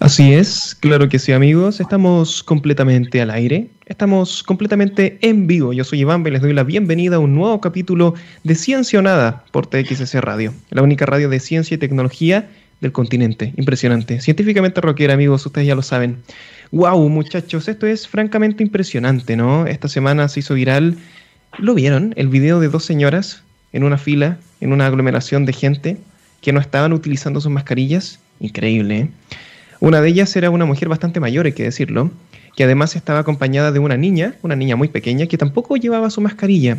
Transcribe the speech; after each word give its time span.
Así 0.00 0.32
es, 0.32 0.76
claro 0.78 1.08
que 1.08 1.18
sí 1.18 1.32
amigos, 1.32 1.80
estamos 1.80 2.42
completamente 2.42 3.20
al 3.20 3.30
aire, 3.30 3.68
estamos 3.86 4.42
completamente 4.42 5.18
en 5.20 5.46
vivo. 5.46 5.72
Yo 5.72 5.84
soy 5.84 6.00
Iván 6.00 6.26
y 6.26 6.30
les 6.30 6.42
doy 6.42 6.52
la 6.52 6.62
bienvenida 6.62 7.16
a 7.16 7.18
un 7.18 7.34
nuevo 7.34 7.60
capítulo 7.60 8.14
de 8.44 8.54
Ciencia 8.54 8.98
o 8.98 9.02
Nada 9.02 9.44
por 9.50 9.66
TXS 9.66 10.14
Radio, 10.14 10.54
la 10.70 10.82
única 10.82 11.06
radio 11.06 11.28
de 11.28 11.40
ciencia 11.40 11.74
y 11.74 11.78
tecnología 11.78 12.48
del 12.80 12.92
continente. 12.92 13.52
Impresionante, 13.56 14.20
científicamente 14.20 14.80
rockera 14.80 15.14
amigos, 15.14 15.44
ustedes 15.46 15.66
ya 15.66 15.74
lo 15.74 15.82
saben. 15.82 16.22
Wow 16.70 17.08
muchachos, 17.08 17.68
esto 17.68 17.86
es 17.86 18.08
francamente 18.08 18.62
impresionante, 18.62 19.36
¿no? 19.36 19.66
Esta 19.66 19.88
semana 19.88 20.28
se 20.28 20.40
hizo 20.40 20.54
viral, 20.54 20.96
¿lo 21.58 21.74
vieron? 21.74 22.14
El 22.16 22.28
video 22.28 22.60
de 22.60 22.68
dos 22.68 22.84
señoras 22.84 23.42
en 23.72 23.84
una 23.84 23.98
fila, 23.98 24.38
en 24.60 24.72
una 24.72 24.86
aglomeración 24.86 25.46
de 25.46 25.52
gente 25.52 25.96
que 26.40 26.52
no 26.52 26.60
estaban 26.60 26.92
utilizando 26.92 27.40
sus 27.40 27.50
mascarillas. 27.50 28.20
Increíble, 28.40 28.98
¿eh? 28.98 29.10
Una 29.80 30.00
de 30.00 30.08
ellas 30.08 30.34
era 30.36 30.50
una 30.50 30.64
mujer 30.64 30.88
bastante 30.88 31.20
mayor, 31.20 31.46
hay 31.46 31.52
que 31.52 31.64
decirlo, 31.64 32.10
que 32.56 32.64
además 32.64 32.96
estaba 32.96 33.18
acompañada 33.18 33.70
de 33.70 33.80
una 33.80 33.96
niña, 33.96 34.34
una 34.42 34.56
niña 34.56 34.76
muy 34.76 34.88
pequeña, 34.88 35.26
que 35.26 35.36
tampoco 35.36 35.76
llevaba 35.76 36.08
su 36.08 36.20
mascarilla. 36.22 36.78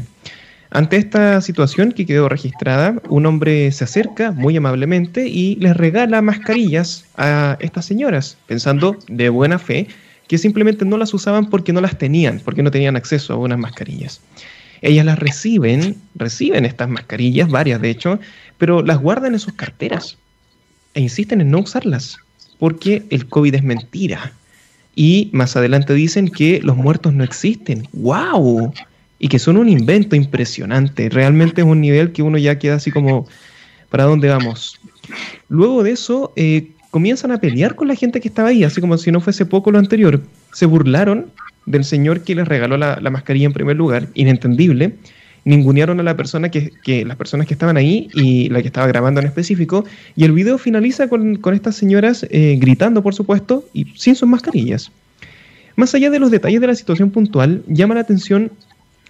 Ante 0.71 0.98
esta 0.98 1.39
situación 1.41 1.91
que 1.91 2.05
quedó 2.05 2.27
registrada, 2.29 2.95
un 3.09 3.27
hombre 3.27 3.71
se 3.71 3.84
acerca 3.84 4.31
muy 4.31 4.57
amablemente 4.57 5.27
y 5.27 5.55
les 5.57 5.77
regala 5.77 6.21
mascarillas 6.21 7.05
a 7.15 7.57
estas 7.59 7.85
señoras, 7.85 8.37
pensando 8.48 8.98
de 9.07 9.29
buena 9.29 9.59
fe 9.59 9.87
que 10.27 10.40
simplemente 10.40 10.84
no 10.84 10.98
las 10.98 11.13
usaban 11.13 11.49
porque 11.49 11.73
no 11.73 11.81
las 11.81 11.98
tenían, 11.98 12.41
porque 12.43 12.63
no 12.63 12.71
tenían 12.71 12.95
acceso 12.95 13.34
a 13.34 13.37
unas 13.37 13.59
mascarillas. 13.59 14.21
Ellas 14.81 15.05
las 15.05 15.20
reciben, 15.20 15.95
reciben 16.15 16.65
estas 16.65 16.90
mascarillas, 16.90 17.49
varias 17.49 17.79
de 17.79 17.91
hecho, 17.91 18.20
pero 18.57 18.81
las 18.81 18.98
guardan 18.98 19.34
en 19.34 19.40
sus 19.40 19.53
carteras 19.53 20.17
e 20.95 21.02
insisten 21.02 21.41
en 21.41 21.52
no 21.52 21.59
usarlas 21.59 22.17
porque 22.58 23.04
el 23.09 23.27
COVID 23.27 23.55
es 23.55 23.63
mentira. 23.63 24.31
Y 24.95 25.29
más 25.34 25.55
adelante 25.55 25.93
dicen 25.93 26.29
que 26.29 26.62
los 26.62 26.77
muertos 26.77 27.13
no 27.13 27.24
existen. 27.24 27.87
¡Wow! 27.93 28.74
Y 29.20 29.27
que 29.27 29.40
son 29.40 29.57
un 29.57 29.68
invento 29.68 30.15
impresionante. 30.15 31.10
Realmente 31.10 31.62
es 31.62 31.68
un 31.68 31.82
nivel 31.82 32.12
que 32.13 32.24
uno 32.24 32.37
ya 32.37 32.57
queda 32.57 32.76
así 32.76 32.91
como, 32.91 33.27
¿para 33.90 34.05
dónde 34.05 34.29
vamos? 34.29 34.79
Luego 35.49 35.84
de 35.84 35.91
eso, 35.91 36.32
eh, 36.37 36.70
comienzan 36.91 37.32
a 37.32 37.40
pelear 37.40 37.76
con 37.76 37.90
la 37.90 37.96
gente 37.96 38.21
que 38.21 38.30
estaba 38.30 38.49
ahí, 38.49 38.63
así 38.63 38.80
como 38.80 38.98
si 38.98 39.12
no 39.12 39.20
fuese 39.20 39.46
poco 39.46 39.71
lo 39.71 39.80
anterior. 39.80 40.24
Se 40.54 40.65
burlaron 40.65 41.27
del 41.65 41.84
señor 41.84 42.21
que 42.21 42.35
les 42.35 42.48
regaló 42.48 42.77
la, 42.77 42.99
la 43.02 43.09
mascarilla 43.09 43.48
en 43.48 43.54
primer 43.54 43.76
lugar, 43.76 44.07
inentendible 44.13 44.96
ningunearon 45.46 45.99
a 45.99 46.04
la 46.04 46.18
persona 46.18 46.49
que, 46.49 47.05
las 47.05 47.15
personas 47.15 47.48
que 47.48 47.54
estaban 47.54 47.77
ahí 47.77 48.10
y 48.13 48.49
la 48.49 48.62
que 48.62 48.68
estaba 48.68 48.88
grabando 48.88 49.21
en 49.21 49.27
específico. 49.27 49.85
Y 50.15 50.26
el 50.26 50.34
video 50.34 50.57
finaliza 50.57 51.07
con, 51.07 51.40
estas 51.54 51.76
señoras 51.76 52.26
eh, 52.29 52.57
gritando, 52.60 53.02
por 53.02 53.13
supuesto, 53.13 53.63
y 53.71 53.85
sin 53.96 54.15
sus 54.15 54.27
mascarillas. 54.27 54.91
Más 55.76 55.93
allá 55.93 56.10
de 56.10 56.20
los 56.20 56.32
detalles 56.32 56.62
de 56.62 56.68
la 56.68 56.76
situación 56.76 57.12
puntual, 57.12 57.63
llama 57.68 57.96
la 57.96 58.02
atención 58.02 58.52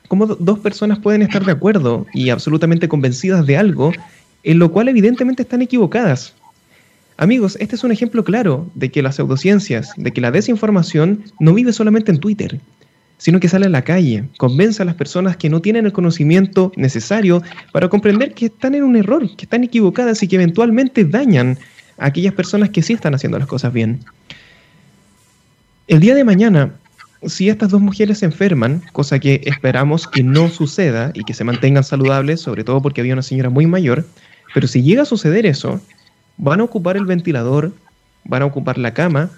cómo 0.07 0.27
dos 0.27 0.59
personas 0.59 0.99
pueden 0.99 1.21
estar 1.21 1.43
de 1.45 1.51
acuerdo 1.51 2.05
y 2.13 2.29
absolutamente 2.29 2.87
convencidas 2.89 3.45
de 3.45 3.57
algo, 3.57 3.93
en 4.43 4.59
lo 4.59 4.71
cual 4.71 4.89
evidentemente 4.89 5.43
están 5.43 5.61
equivocadas. 5.61 6.33
Amigos, 7.17 7.57
este 7.61 7.75
es 7.75 7.83
un 7.85 7.93
ejemplo 7.93 8.25
claro 8.25 8.69
de 8.75 8.91
que 8.91 9.01
las 9.01 9.15
pseudociencias, 9.15 9.91
de 9.95 10.11
que 10.11 10.19
la 10.19 10.31
desinformación 10.31 11.23
no 11.39 11.53
vive 11.53 11.71
solamente 11.71 12.11
en 12.11 12.19
Twitter, 12.19 12.59
sino 13.17 13.39
que 13.39 13.47
sale 13.47 13.65
a 13.65 13.69
la 13.69 13.83
calle, 13.83 14.25
convence 14.37 14.81
a 14.81 14.85
las 14.85 14.95
personas 14.95 15.37
que 15.37 15.49
no 15.49 15.61
tienen 15.61 15.85
el 15.85 15.93
conocimiento 15.93 16.71
necesario 16.75 17.41
para 17.71 17.89
comprender 17.89 18.33
que 18.33 18.47
están 18.47 18.75
en 18.75 18.83
un 18.83 18.95
error, 18.95 19.23
que 19.35 19.45
están 19.45 19.63
equivocadas 19.63 20.21
y 20.21 20.27
que 20.27 20.35
eventualmente 20.35 21.05
dañan 21.05 21.57
a 21.97 22.07
aquellas 22.07 22.33
personas 22.33 22.69
que 22.69 22.81
sí 22.81 22.93
están 22.93 23.15
haciendo 23.15 23.39
las 23.39 23.47
cosas 23.47 23.71
bien. 23.71 23.99
El 25.87 25.99
día 25.99 26.15
de 26.15 26.23
mañana, 26.23 26.73
si 27.25 27.49
estas 27.49 27.69
dos 27.69 27.81
mujeres 27.81 28.19
se 28.19 28.25
enferman, 28.25 28.81
cosa 28.91 29.19
que 29.19 29.41
esperamos 29.45 30.07
que 30.07 30.23
no 30.23 30.49
suceda 30.49 31.11
y 31.13 31.23
que 31.23 31.33
se 31.33 31.43
mantengan 31.43 31.83
saludables, 31.83 32.41
sobre 32.41 32.63
todo 32.63 32.81
porque 32.81 33.01
había 33.01 33.13
una 33.13 33.21
señora 33.21 33.49
muy 33.49 33.65
mayor, 33.65 34.05
pero 34.53 34.67
si 34.67 34.83
llega 34.83 35.03
a 35.03 35.05
suceder 35.05 35.45
eso, 35.45 35.79
van 36.37 36.59
a 36.59 36.63
ocupar 36.63 36.97
el 36.97 37.05
ventilador, 37.05 37.73
van 38.25 38.41
a 38.41 38.45
ocupar 38.45 38.77
la 38.77 38.93
cama 38.93 39.29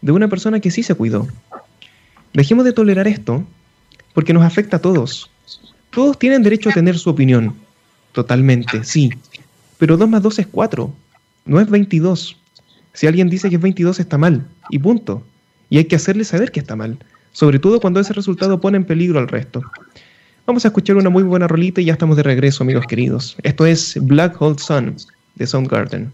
de 0.00 0.12
una 0.12 0.28
persona 0.28 0.60
que 0.60 0.70
sí 0.70 0.82
se 0.82 0.94
cuidó, 0.94 1.28
Dejemos 2.34 2.64
de 2.64 2.72
tolerar 2.72 3.06
esto 3.06 3.44
porque 4.14 4.32
nos 4.32 4.44
afecta 4.44 4.78
a 4.78 4.80
todos. 4.80 5.30
Todos 5.90 6.18
tienen 6.18 6.42
derecho 6.42 6.70
a 6.70 6.72
tener 6.72 6.98
su 6.98 7.10
opinión. 7.10 7.54
Totalmente, 8.12 8.84
sí. 8.84 9.10
Pero 9.78 9.96
2 9.96 10.08
más 10.08 10.22
2 10.22 10.38
es 10.38 10.46
4. 10.46 10.94
No 11.44 11.60
es 11.60 11.68
22. 11.68 12.36
Si 12.94 13.06
alguien 13.06 13.28
dice 13.28 13.48
que 13.48 13.56
es 13.56 13.62
22 13.62 14.00
está 14.00 14.18
mal. 14.18 14.46
Y 14.70 14.78
punto. 14.78 15.22
Y 15.68 15.78
hay 15.78 15.84
que 15.84 15.96
hacerle 15.96 16.24
saber 16.24 16.52
que 16.52 16.60
está 16.60 16.76
mal. 16.76 16.98
Sobre 17.32 17.58
todo 17.58 17.80
cuando 17.80 18.00
ese 18.00 18.12
resultado 18.12 18.60
pone 18.60 18.76
en 18.76 18.84
peligro 18.84 19.18
al 19.18 19.28
resto. 19.28 19.62
Vamos 20.46 20.64
a 20.64 20.68
escuchar 20.68 20.96
una 20.96 21.10
muy 21.10 21.22
buena 21.22 21.48
rolita 21.48 21.80
y 21.80 21.86
ya 21.86 21.92
estamos 21.92 22.16
de 22.16 22.22
regreso, 22.22 22.64
amigos 22.64 22.86
queridos. 22.86 23.36
Esto 23.42 23.64
es 23.64 23.96
Black 24.00 24.40
Hole 24.40 24.58
Sun 24.58 24.96
de 25.36 25.46
Soundgarden. 25.46 26.12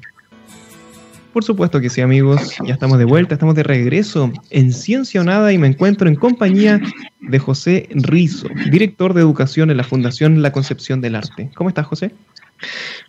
Por 1.38 1.44
supuesto 1.44 1.80
que 1.80 1.88
sí, 1.88 2.00
amigos. 2.00 2.56
Ya 2.64 2.74
estamos 2.74 2.98
de 2.98 3.04
vuelta, 3.04 3.34
estamos 3.34 3.54
de 3.54 3.62
regreso 3.62 4.32
en 4.50 4.72
Ciencia 4.72 5.20
o 5.20 5.24
Nada 5.24 5.52
y 5.52 5.58
me 5.58 5.68
encuentro 5.68 6.08
en 6.08 6.16
compañía 6.16 6.80
de 7.20 7.38
José 7.38 7.88
Rizo, 7.92 8.48
director 8.72 9.14
de 9.14 9.20
educación 9.20 9.70
en 9.70 9.76
la 9.76 9.84
Fundación 9.84 10.42
La 10.42 10.50
Concepción 10.50 11.00
del 11.00 11.14
Arte. 11.14 11.48
¿Cómo 11.54 11.70
estás, 11.70 11.86
José? 11.86 12.10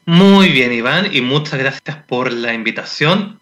Muy 0.05 0.49
bien, 0.49 0.71
Iván, 0.71 1.07
y 1.11 1.21
muchas 1.21 1.57
gracias 1.57 1.97
por 2.07 2.31
la 2.31 2.53
invitación. 2.53 3.39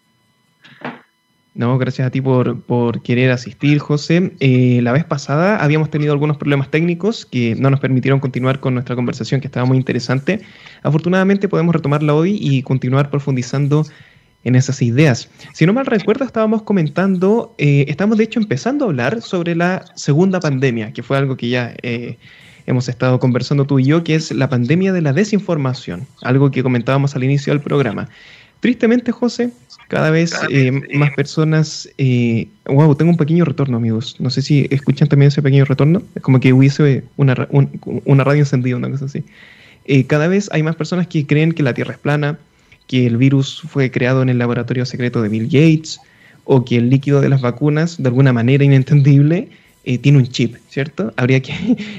No, 1.53 1.77
gracias 1.77 2.07
a 2.07 2.11
ti 2.11 2.21
por, 2.21 3.01
querer 3.01 3.31
asistir, 3.31 3.79
José. 3.79 4.31
Eh, 4.39 4.79
la 4.83 4.93
vez 4.93 5.03
pasada 5.03 5.61
habíamos 5.61 5.89
tenido 5.89 6.13
algunos 6.13 6.37
problemas 6.37 6.71
técnicos 6.71 7.25
que 7.25 7.55
no 7.55 7.69
nos 7.69 7.81
permitieron 7.81 8.21
continuar 8.21 8.61
con 8.61 8.73
nuestra 8.73 8.95
conversación, 8.95 9.41
que 9.41 9.47
estaba 9.47 9.65
muy 9.65 9.75
interesante. 9.75 10.39
Afortunadamente 10.81 11.49
podemos 11.49 11.75
retomarla 11.75 12.13
hoy 12.13 12.37
y 12.39 12.61
continuar 12.61 13.09
profundizando 13.09 13.85
en 14.47 14.55
esas 14.55 14.81
ideas. 14.81 15.29
Si 15.53 15.65
no 15.65 15.73
mal 15.73 15.85
recuerdo, 15.85 16.23
estábamos 16.23 16.61
comentando, 16.61 17.53
eh, 17.57 17.83
estamos 17.89 18.17
de 18.17 18.23
hecho 18.23 18.39
empezando 18.39 18.85
a 18.85 18.87
hablar 18.87 19.21
sobre 19.21 19.55
la 19.55 19.83
segunda 19.95 20.39
pandemia, 20.39 20.93
que 20.93 21.03
fue 21.03 21.17
algo 21.17 21.35
que 21.35 21.49
ya 21.49 21.75
eh, 21.83 22.17
hemos 22.65 22.87
estado 22.87 23.19
conversando 23.19 23.65
tú 23.65 23.77
y 23.79 23.83
yo, 23.83 24.05
que 24.05 24.15
es 24.15 24.31
la 24.31 24.49
pandemia 24.49 24.93
de 24.93 25.01
la 25.01 25.11
desinformación, 25.11 26.07
algo 26.21 26.49
que 26.49 26.63
comentábamos 26.63 27.13
al 27.13 27.25
inicio 27.25 27.51
del 27.51 27.61
programa. 27.61 28.07
Tristemente, 28.61 29.11
José, 29.11 29.51
cada 29.89 30.11
vez 30.11 30.33
eh, 30.49 30.71
más 30.93 31.11
personas... 31.11 31.89
wow, 32.65 32.95
tengo 32.95 33.11
un 33.11 33.17
pequeño 33.17 33.43
retorno, 33.43 33.75
amigos. 33.75 34.15
No 34.19 34.29
sé 34.29 34.41
si 34.41 34.65
escuchan 34.71 35.09
también 35.09 35.27
ese 35.27 35.41
pequeño 35.41 35.65
retorno. 35.65 36.01
Es 36.15 36.21
como 36.21 36.39
que 36.39 36.53
hubiese 36.53 37.03
una, 37.17 37.47
una 38.05 38.23
radio 38.23 38.39
encendida, 38.39 38.77
una 38.77 38.89
cosa 38.89 39.05
así. 39.05 39.25
cada 40.07 40.27
vez 40.27 40.49
hay 40.53 40.63
más 40.63 40.77
personas 40.77 41.05
que 41.07 41.27
creen 41.27 41.51
que 41.51 41.63
la 41.63 41.73
Tierra 41.73 41.93
es 41.93 41.99
plana, 41.99 42.39
que 42.87 43.05
el 43.05 43.17
virus 43.17 43.61
fue 43.67 43.91
creado 43.91 44.21
en 44.21 44.29
el 44.29 44.37
laboratorio 44.37 44.85
secreto 44.85 45.21
de 45.21 45.29
Bill 45.29 45.45
Gates 45.45 45.99
o 46.45 46.63
que 46.63 46.77
el 46.77 46.89
líquido 46.89 47.21
de 47.21 47.29
las 47.29 47.41
vacunas, 47.41 48.01
de 48.01 48.07
alguna 48.07 48.33
manera 48.33 48.63
inentendible, 48.63 49.49
eh, 49.83 49.97
tiene 49.97 50.17
un 50.17 50.27
chip, 50.27 50.55
¿cierto? 50.69 51.13
Habría 51.17 51.41
que 51.41 51.53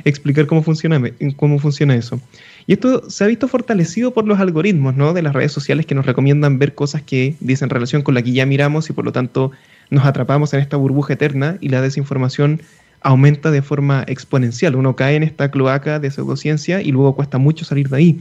explicar 0.04 0.46
cómo 0.46 0.62
funciona, 0.62 1.00
cómo 1.36 1.58
funciona 1.58 1.94
eso. 1.94 2.20
Y 2.66 2.74
esto 2.74 3.08
se 3.08 3.24
ha 3.24 3.26
visto 3.26 3.48
fortalecido 3.48 4.12
por 4.12 4.26
los 4.26 4.38
algoritmos 4.40 4.94
¿no? 4.94 5.14
de 5.14 5.22
las 5.22 5.32
redes 5.32 5.52
sociales 5.52 5.86
que 5.86 5.94
nos 5.94 6.04
recomiendan 6.04 6.58
ver 6.58 6.74
cosas 6.74 7.00
que 7.00 7.34
dicen 7.40 7.70
relación 7.70 8.02
con 8.02 8.14
la 8.14 8.20
que 8.20 8.32
ya 8.32 8.44
miramos 8.44 8.90
y 8.90 8.92
por 8.92 9.06
lo 9.06 9.12
tanto 9.12 9.52
nos 9.88 10.04
atrapamos 10.04 10.52
en 10.52 10.60
esta 10.60 10.76
burbuja 10.76 11.14
eterna 11.14 11.56
y 11.62 11.70
la 11.70 11.80
desinformación 11.80 12.60
aumenta 13.00 13.50
de 13.50 13.62
forma 13.62 14.04
exponencial. 14.06 14.76
Uno 14.76 14.96
cae 14.96 15.16
en 15.16 15.22
esta 15.22 15.50
cloaca 15.50 15.98
de 15.98 16.10
pseudociencia 16.10 16.82
y 16.82 16.92
luego 16.92 17.14
cuesta 17.14 17.38
mucho 17.38 17.64
salir 17.64 17.88
de 17.88 17.96
ahí. 17.96 18.20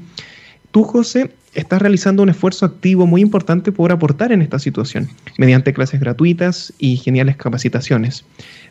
Tú, 0.72 0.84
José, 0.84 1.32
estás 1.58 1.82
realizando 1.82 2.22
un 2.22 2.30
esfuerzo 2.30 2.68
activo 2.68 3.08
muy 3.08 3.20
importante 3.20 3.72
por 3.72 3.92
aportar 3.92 4.32
en 4.32 4.44
esta 4.44 4.60
situación, 4.60 5.10
mediante 5.40 5.74
clases 5.74 6.00
gratuitas 6.00 6.72
y 6.78 6.98
geniales 6.98 7.36
capacitaciones. 7.36 8.24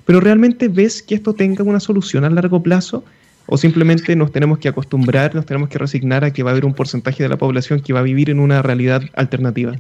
Pero 0.05 0.21
¿realmente 0.21 0.69
ves 0.69 1.03
que 1.03 1.17
esto 1.17 1.35
tenga 1.35 1.65
una 1.65 1.81
solución 1.81 2.25
a 2.25 2.31
largo 2.31 2.63
plazo? 2.63 3.05
¿O 3.47 3.59
simplemente 3.59 4.15
nos 4.15 4.31
tenemos 4.31 4.61
que 4.61 4.69
acostumbrar, 4.69 5.35
nos 5.35 5.47
tenemos 5.47 5.69
que 5.69 5.79
resignar 5.79 6.25
a 6.25 6.33
que 6.33 6.45
va 6.45 6.51
a 6.51 6.53
haber 6.53 6.65
un 6.65 6.75
porcentaje 6.75 7.25
de 7.25 7.29
la 7.29 7.37
población 7.37 7.81
que 7.81 7.93
va 7.93 8.01
a 8.01 8.05
vivir 8.05 8.31
en 8.31 8.39
una 8.39 8.63
realidad 8.63 9.03
alternativa? 9.15 9.75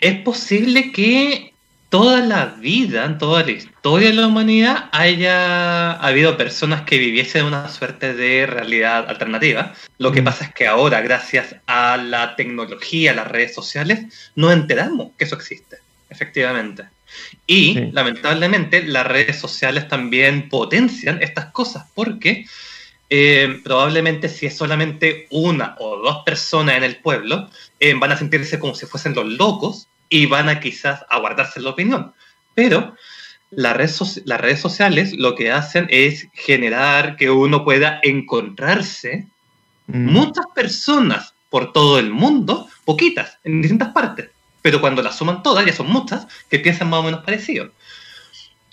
Es 0.00 0.20
posible 0.22 0.92
que 0.92 1.52
toda 1.90 2.20
la 2.20 2.46
vida, 2.46 3.04
en 3.04 3.18
toda 3.18 3.42
la 3.42 3.50
historia 3.50 4.08
de 4.08 4.14
la 4.14 4.28
humanidad, 4.28 4.88
haya 4.92 5.92
habido 5.94 6.36
personas 6.36 6.82
que 6.82 6.98
viviesen 6.98 7.44
una 7.44 7.68
suerte 7.68 8.14
de 8.14 8.46
realidad 8.46 9.08
alternativa. 9.08 9.74
Lo 9.98 10.12
que 10.12 10.22
mm. 10.22 10.24
pasa 10.24 10.44
es 10.44 10.54
que 10.54 10.68
ahora, 10.68 11.00
gracias 11.02 11.56
a 11.66 11.96
la 11.96 12.36
tecnología, 12.36 13.10
a 13.10 13.16
las 13.16 13.28
redes 13.28 13.54
sociales, 13.54 14.30
no 14.36 14.52
enteramos 14.52 15.10
que 15.18 15.24
eso 15.24 15.34
existe, 15.34 15.78
efectivamente. 16.08 16.84
Y 17.44 17.90
lamentablemente 17.90 18.84
las 18.84 19.04
redes 19.04 19.40
sociales 19.40 19.88
también 19.88 20.48
potencian 20.48 21.20
estas 21.20 21.46
cosas 21.46 21.86
porque 21.92 22.46
eh, 23.08 23.60
probablemente 23.64 24.28
si 24.28 24.46
es 24.46 24.56
solamente 24.56 25.26
una 25.30 25.74
o 25.80 25.96
dos 25.96 26.22
personas 26.24 26.76
en 26.76 26.84
el 26.84 26.98
pueblo, 26.98 27.50
eh, 27.80 27.94
van 27.94 28.12
a 28.12 28.16
sentirse 28.16 28.60
como 28.60 28.76
si 28.76 28.86
fuesen 28.86 29.16
los 29.16 29.26
locos 29.26 29.88
y 30.10 30.26
van 30.26 30.50
a 30.50 30.60
quizás 30.60 31.06
aguardarse 31.08 31.60
la 31.60 31.70
opinión. 31.70 32.12
Pero 32.54 32.94
las 33.50 33.76
redes, 33.76 34.22
las 34.26 34.40
redes 34.40 34.60
sociales 34.60 35.14
lo 35.14 35.34
que 35.34 35.50
hacen 35.50 35.86
es 35.88 36.28
generar 36.34 37.16
que 37.16 37.30
uno 37.30 37.64
pueda 37.64 38.00
encontrarse 38.02 39.26
mm. 39.86 40.12
muchas 40.12 40.44
personas 40.54 41.32
por 41.48 41.72
todo 41.72 41.98
el 41.98 42.10
mundo, 42.10 42.68
poquitas, 42.84 43.38
en 43.44 43.62
distintas 43.62 43.88
partes, 43.88 44.30
pero 44.62 44.80
cuando 44.80 45.02
las 45.02 45.16
suman 45.16 45.42
todas, 45.42 45.64
ya 45.64 45.72
son 45.72 45.90
muchas, 45.90 46.26
que 46.48 46.58
piensan 46.58 46.90
más 46.90 47.00
o 47.00 47.02
menos 47.04 47.24
parecido. 47.24 47.70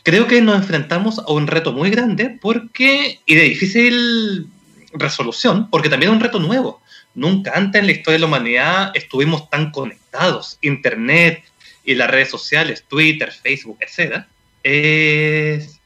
Creo 0.04 0.28
que 0.28 0.42
nos 0.42 0.56
enfrentamos 0.56 1.20
a 1.20 1.32
un 1.32 1.48
reto 1.48 1.74
muy 1.74 1.90
grande 1.90 2.38
porque, 2.42 3.20
y 3.26 3.36
de 3.36 3.42
difícil 3.42 4.48
resolución, 4.94 5.70
porque 5.70 5.90
también 5.90 6.12
es 6.12 6.16
un 6.16 6.24
reto 6.24 6.40
nuevo. 6.40 6.82
Nunca 7.18 7.52
antes 7.56 7.80
en 7.80 7.88
la 7.88 7.94
historia 7.94 8.14
de 8.14 8.20
la 8.20 8.28
humanidad 8.28 8.92
estuvimos 8.94 9.50
tan 9.50 9.72
conectados. 9.72 10.60
Internet 10.62 11.44
y 11.84 11.96
las 11.96 12.12
redes 12.12 12.30
sociales, 12.30 12.86
Twitter, 12.88 13.32
Facebook, 13.32 13.80
etc. 13.82 14.24
Es, 14.62 15.80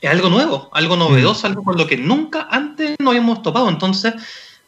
es 0.00 0.10
algo 0.10 0.30
nuevo, 0.30 0.70
algo 0.72 0.96
novedoso, 0.96 1.46
mm. 1.46 1.50
algo 1.50 1.62
con 1.62 1.76
lo 1.76 1.86
que 1.86 1.98
nunca 1.98 2.48
antes 2.50 2.96
nos 2.98 3.10
habíamos 3.10 3.42
topado. 3.42 3.68
Entonces, 3.68 4.14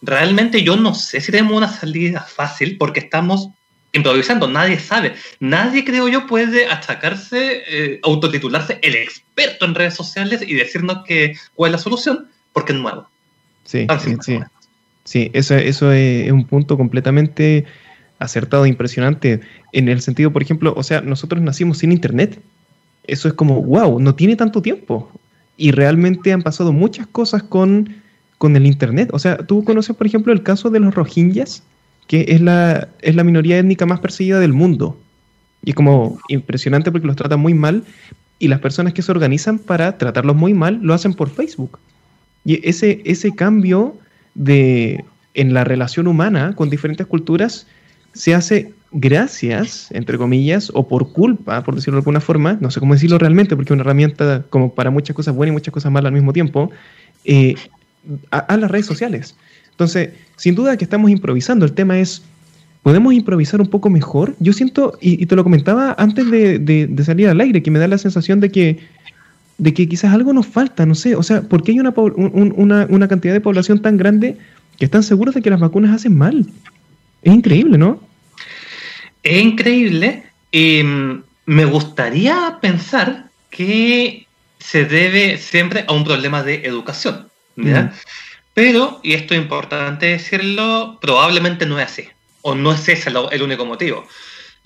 realmente 0.02 0.62
yo 0.62 0.76
no 0.76 0.94
sé 0.94 1.22
si 1.22 1.32
tenemos 1.32 1.56
una 1.56 1.72
salida 1.72 2.20
fácil 2.20 2.76
porque 2.76 3.00
estamos 3.00 3.48
improvisando, 3.94 4.48
nadie 4.48 4.78
sabe. 4.78 5.14
Nadie, 5.40 5.86
creo 5.86 6.06
yo, 6.08 6.26
puede 6.26 6.66
achacarse, 6.66 7.62
eh, 7.66 8.00
autotitularse 8.02 8.78
el 8.82 8.94
experto 8.94 9.64
en 9.64 9.74
redes 9.74 9.94
sociales 9.94 10.42
y 10.46 10.52
decirnos 10.52 10.98
que 11.06 11.34
cuál 11.54 11.70
es 11.70 11.78
la 11.78 11.82
solución, 11.82 12.28
porque 12.52 12.72
es 12.72 12.78
nuevo. 12.78 13.08
Sí, 13.64 13.86
sí, 14.04 14.16
sí. 14.20 14.38
Sí, 15.06 15.30
eso, 15.32 15.54
eso 15.54 15.90
es 15.90 16.30
un 16.30 16.44
punto 16.44 16.76
completamente 16.76 17.64
acertado, 18.18 18.66
impresionante, 18.66 19.40
en 19.72 19.88
el 19.88 20.02
sentido, 20.02 20.32
por 20.32 20.42
ejemplo, 20.42 20.74
o 20.76 20.82
sea, 20.82 21.00
nosotros 21.00 21.40
nacimos 21.40 21.78
sin 21.78 21.92
internet. 21.92 22.38
Eso 23.06 23.28
es 23.28 23.34
como, 23.34 23.62
wow, 23.62 23.98
no 23.98 24.14
tiene 24.14 24.36
tanto 24.36 24.60
tiempo. 24.60 25.10
Y 25.56 25.70
realmente 25.70 26.32
han 26.32 26.42
pasado 26.42 26.72
muchas 26.72 27.06
cosas 27.06 27.42
con 27.42 27.94
con 28.38 28.56
el 28.56 28.66
Internet. 28.66 29.10
O 29.12 29.18
sea, 29.18 29.38
tú 29.38 29.64
conoces, 29.64 29.96
por 29.96 30.06
ejemplo, 30.06 30.32
el 30.32 30.42
caso 30.42 30.70
de 30.70 30.80
los 30.80 30.94
Rohingyas, 30.94 31.62
que 32.06 32.26
es 32.28 32.40
la, 32.40 32.88
es 33.00 33.14
la 33.14 33.24
minoría 33.24 33.58
étnica 33.58 33.86
más 33.86 34.00
perseguida 34.00 34.40
del 34.40 34.52
mundo. 34.52 34.98
Y 35.64 35.70
es 35.70 35.76
como 35.76 36.18
impresionante 36.28 36.92
porque 36.92 37.06
los 37.06 37.16
tratan 37.16 37.40
muy 37.40 37.54
mal 37.54 37.84
y 38.38 38.48
las 38.48 38.60
personas 38.60 38.92
que 38.92 39.02
se 39.02 39.10
organizan 39.10 39.58
para 39.58 39.98
tratarlos 39.98 40.36
muy 40.36 40.54
mal 40.54 40.78
lo 40.82 40.94
hacen 40.94 41.14
por 41.14 41.30
Facebook. 41.30 41.78
Y 42.44 42.66
ese, 42.68 43.02
ese 43.04 43.34
cambio 43.34 43.96
de, 44.36 45.04
en 45.34 45.54
la 45.54 45.64
relación 45.64 46.06
humana 46.06 46.54
con 46.54 46.70
diferentes 46.70 47.06
culturas 47.06 47.66
se 48.12 48.34
hace 48.34 48.72
gracias, 48.92 49.88
entre 49.90 50.16
comillas, 50.16 50.70
o 50.74 50.88
por 50.88 51.12
culpa, 51.12 51.62
por 51.62 51.74
decirlo 51.74 51.96
de 51.96 52.00
alguna 52.00 52.20
forma, 52.20 52.56
no 52.60 52.70
sé 52.70 52.80
cómo 52.80 52.94
decirlo 52.94 53.18
realmente, 53.18 53.54
porque 53.54 53.68
es 53.68 53.74
una 53.74 53.82
herramienta 53.82 54.44
como 54.48 54.74
para 54.74 54.90
muchas 54.90 55.14
cosas 55.14 55.34
buenas 55.34 55.52
y 55.52 55.56
muchas 55.56 55.72
cosas 55.72 55.92
malas 55.92 56.08
al 56.08 56.14
mismo 56.14 56.32
tiempo, 56.32 56.70
eh, 57.24 57.54
a, 58.30 58.56
las 58.56 58.70
redes 58.70 58.86
sociales. 58.86 59.36
Entonces, 59.70 60.10
sin 60.36 60.54
duda 60.54 60.76
que 60.76 60.84
estamos 60.84 61.10
improvisando. 61.10 61.66
El 61.66 61.72
tema 61.72 61.98
es, 61.98 62.22
¿podemos 62.82 63.12
improvisar 63.12 63.60
un 63.60 63.66
poco 63.66 63.90
mejor? 63.90 64.34
Yo 64.38 64.52
siento, 64.52 64.96
y, 65.00 65.26
te 65.26 65.36
lo 65.36 65.44
comentaba 65.44 65.94
antes 65.98 66.30
de, 66.30 67.02
salir 67.04 67.28
al 67.28 67.40
aire, 67.40 67.62
que 67.62 67.70
me 67.70 67.78
da 67.78 67.88
la 67.88 67.98
sensación 67.98 68.40
de 68.40 68.50
que, 68.50 68.78
de 69.58 69.74
que 69.74 69.88
quizás 69.88 70.12
algo 70.12 70.32
nos 70.32 70.46
falta, 70.46 70.86
no 70.86 70.94
sé. 70.94 71.16
O 71.16 71.22
sea, 71.22 71.42
¿por 71.42 71.62
qué 71.62 71.72
hay 71.72 71.80
una, 71.80 71.94
una, 71.96 73.08
cantidad 73.08 73.32
de 73.32 73.40
población 73.40 73.80
tan 73.80 73.96
grande 73.96 74.36
que 74.78 74.84
están 74.84 75.02
seguros 75.02 75.34
de 75.34 75.42
que 75.42 75.50
las 75.50 75.60
vacunas 75.60 75.94
hacen 75.94 76.16
mal? 76.16 76.46
Es 77.22 77.34
increíble, 77.34 77.78
¿no? 77.78 78.00
Es 79.22 79.42
increíble. 79.42 80.24
mm, 80.52 81.22
me 81.46 81.64
gustaría 81.64 82.58
pensar 82.60 83.30
que 83.50 84.26
se 84.58 84.84
debe 84.84 85.38
siempre 85.38 85.84
a 85.86 85.92
un 85.92 86.04
problema 86.04 86.42
de 86.42 86.66
educación. 86.66 87.28
Mm. 87.56 87.88
Pero, 88.52 89.00
y 89.02 89.12
esto 89.14 89.34
es 89.34 89.40
importante 89.40 90.06
decirlo, 90.06 90.98
probablemente 91.00 91.66
no 91.66 91.78
es 91.78 91.86
así, 91.86 92.04
o 92.42 92.54
no 92.54 92.72
es 92.72 92.88
ese 92.88 93.10
el 93.10 93.42
único 93.42 93.64
motivo. 93.64 94.06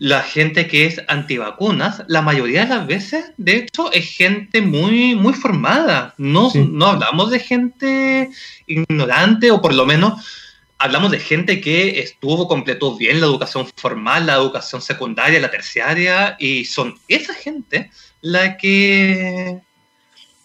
La 0.02 0.22
gente 0.22 0.66
que 0.66 0.86
es 0.86 1.02
antivacunas, 1.08 2.04
la 2.08 2.22
mayoría 2.22 2.64
de 2.64 2.74
las 2.74 2.86
veces, 2.86 3.32
de 3.36 3.56
hecho, 3.56 3.92
es 3.92 4.16
gente 4.16 4.62
muy, 4.62 5.14
muy 5.14 5.34
formada. 5.34 6.14
No, 6.16 6.50
no 6.54 6.86
hablamos 6.86 7.30
de 7.30 7.38
gente 7.38 8.30
ignorante, 8.66 9.50
o 9.50 9.60
por 9.60 9.74
lo 9.74 9.84
menos 9.84 10.26
hablamos 10.78 11.10
de 11.10 11.20
gente 11.20 11.60
que 11.60 12.00
estuvo, 12.00 12.48
completó 12.48 12.96
bien 12.96 13.20
la 13.20 13.26
educación 13.26 13.68
formal, 13.76 14.24
la 14.24 14.36
educación 14.36 14.80
secundaria, 14.80 15.38
la 15.38 15.50
terciaria, 15.50 16.34
y 16.38 16.64
son 16.64 16.98
esa 17.06 17.34
gente 17.34 17.90
la 18.22 18.56
que 18.56 19.60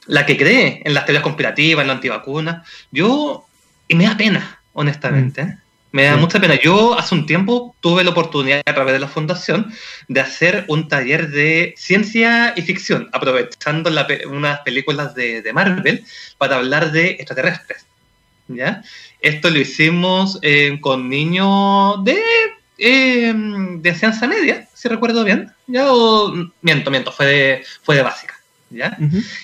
la 0.06 0.25
que 0.25 0.36
cree 0.36 0.81
en 0.84 0.94
las 0.94 1.06
teorías 1.06 1.24
conspirativas, 1.24 1.81
en 1.81 1.88
la 1.88 1.94
antivacuna. 1.94 2.66
Yo, 2.92 3.46
y 3.88 3.96
me 3.96 4.04
da 4.04 4.18
pena, 4.18 4.60
honestamente. 4.74 5.46
Mm. 5.46 5.64
Me 5.95 6.03
da 6.03 6.18
mucha 6.18 6.42
pena. 6.42 6.59
Yo 6.62 7.00
hace 7.00 7.15
un 7.15 7.25
tiempo 7.25 7.74
tuve 7.80 8.03
la 8.03 8.09
oportunidad 8.09 8.62
a 8.65 8.74
través 8.74 8.92
de 8.92 9.00
la 9.00 9.07
fundación 9.07 9.71
de 10.09 10.19
hacer 10.19 10.65
un 10.68 10.89
taller 10.89 11.30
de 11.30 11.74
ciencia 11.77 12.53
y 12.57 12.63
ficción, 12.63 13.07
aprovechando 13.13 13.89
unas 14.27 14.59
películas 14.65 15.15
de, 15.15 15.50
Marvel 15.53 16.03
para 16.38 16.57
hablar 16.57 16.92
de 16.92 17.12
extraterrestres. 17.12 17.86
¿ya? 18.50 18.83
Esto 19.21 19.50
lo 19.50 19.57
hicimos 19.57 20.38
eh, 20.42 20.77
con 20.81 21.07
niños 21.07 22.03
de, 22.03 22.19
eh, 22.77 23.33
de 23.33 23.95
ciencia 23.95 24.27
media, 24.27 24.68
si 24.74 24.89
recuerdo 24.89 25.24
bien. 25.24 25.50
¿ya? 25.65 25.94
O, 25.94 26.33
miento, 26.62 26.92
miento, 26.92 27.13
fue 27.13 27.25
de, 27.25 27.65
fue 27.83 27.95
de 27.95 28.01
básica. 28.01 28.38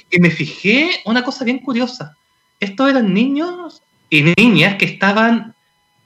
Y 0.09 0.19
me 0.19 0.30
fijé 0.30 1.00
una 1.06 1.24
cosa 1.24 1.45
bien 1.45 1.59
curiosa. 1.59 2.18
Estos 2.59 2.89
eran 2.89 3.13
niños 3.13 3.81
y 4.09 4.33
niñas 4.38 4.75
que 4.75 4.83
estaban, 4.83 5.56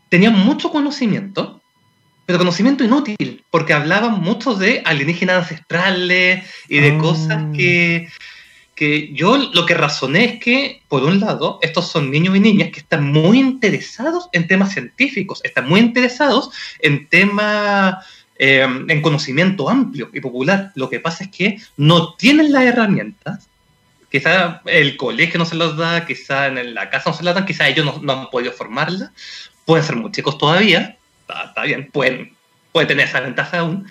tenían 0.09 0.33
mucho 0.33 0.71
conocimiento, 0.71 1.61
pero 2.25 2.39
conocimiento 2.39 2.83
inútil, 2.83 3.43
porque 3.51 3.73
hablaban 3.73 4.21
mucho 4.21 4.55
de 4.55 4.81
alienígenas 4.85 5.43
ancestrales 5.43 6.43
y 6.67 6.79
de 6.79 6.97
cosas 6.97 7.43
ah. 7.43 7.51
que, 7.55 8.09
que 8.75 9.13
yo 9.13 9.37
lo 9.37 9.65
que 9.65 9.75
razoné 9.75 10.25
es 10.25 10.39
que, 10.39 10.81
por 10.87 11.03
un 11.03 11.19
lado, 11.19 11.59
estos 11.61 11.89
son 11.89 12.09
niños 12.09 12.35
y 12.35 12.39
niñas 12.39 12.69
que 12.71 12.79
están 12.79 13.11
muy 13.11 13.39
interesados 13.39 14.29
en 14.31 14.47
temas 14.47 14.73
científicos, 14.73 15.41
están 15.43 15.69
muy 15.69 15.79
interesados 15.79 16.49
en 16.79 17.07
temas 17.07 18.03
eh, 18.37 18.63
en 18.63 19.01
conocimiento 19.01 19.69
amplio 19.69 20.09
y 20.13 20.19
popular. 20.19 20.71
Lo 20.75 20.89
que 20.89 20.99
pasa 20.99 21.23
es 21.23 21.31
que 21.31 21.57
no 21.77 22.15
tienen 22.15 22.51
las 22.51 22.63
herramientas. 22.63 23.47
Quizá 24.11 24.61
el 24.65 24.97
colegio 24.97 25.39
no 25.39 25.45
se 25.45 25.55
los 25.55 25.77
da, 25.77 26.05
quizá 26.05 26.47
en 26.47 26.73
la 26.73 26.89
casa 26.89 27.11
no 27.11 27.15
se 27.15 27.23
las 27.23 27.35
dan, 27.35 27.45
quizá 27.45 27.67
ellos 27.67 28.01
no, 28.01 28.13
han 28.13 28.29
podido 28.29 28.51
formarla. 28.51 29.13
Pueden 29.65 29.85
ser 29.85 29.95
muy 29.95 30.11
chicos 30.11 30.37
todavía, 30.37 30.97
está, 31.27 31.63
bien, 31.63 31.89
pueden, 31.91 32.35
pueden 32.71 32.87
tener 32.87 33.07
esa 33.07 33.19
ventaja 33.19 33.59
aún, 33.59 33.87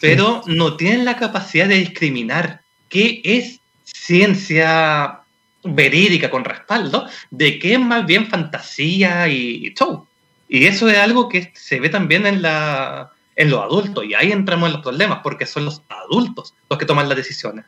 pero 0.00 0.42
no 0.46 0.76
tienen 0.76 1.04
la 1.04 1.16
capacidad 1.16 1.68
de 1.68 1.76
discriminar 1.76 2.62
qué 2.88 3.20
es 3.24 3.60
ciencia 3.84 5.20
verídica 5.62 6.30
con 6.30 6.44
respaldo, 6.44 7.06
de 7.30 7.58
qué 7.58 7.74
es 7.74 7.80
más 7.80 8.06
bien 8.06 8.26
fantasía 8.28 9.28
y 9.28 9.74
show. 9.74 10.06
Y 10.48 10.64
eso 10.64 10.88
es 10.88 10.96
algo 10.96 11.28
que 11.28 11.52
se 11.54 11.78
ve 11.78 11.90
también 11.90 12.26
en 12.26 12.40
la, 12.40 13.10
en 13.36 13.50
los 13.50 13.60
adultos. 13.60 14.04
Y 14.04 14.14
ahí 14.14 14.32
entramos 14.32 14.68
en 14.68 14.74
los 14.74 14.82
problemas, 14.82 15.20
porque 15.22 15.46
son 15.46 15.64
los 15.66 15.82
adultos 15.88 16.54
los 16.70 16.78
que 16.78 16.86
toman 16.86 17.08
las 17.08 17.16
decisiones. 17.16 17.64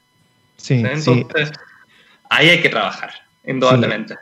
Sí, 0.57 0.75
Entonces, 0.75 1.53
ahí 2.29 2.49
hay 2.49 2.61
que 2.61 2.69
trabajar, 2.69 3.13
indudablemente. 3.45 4.17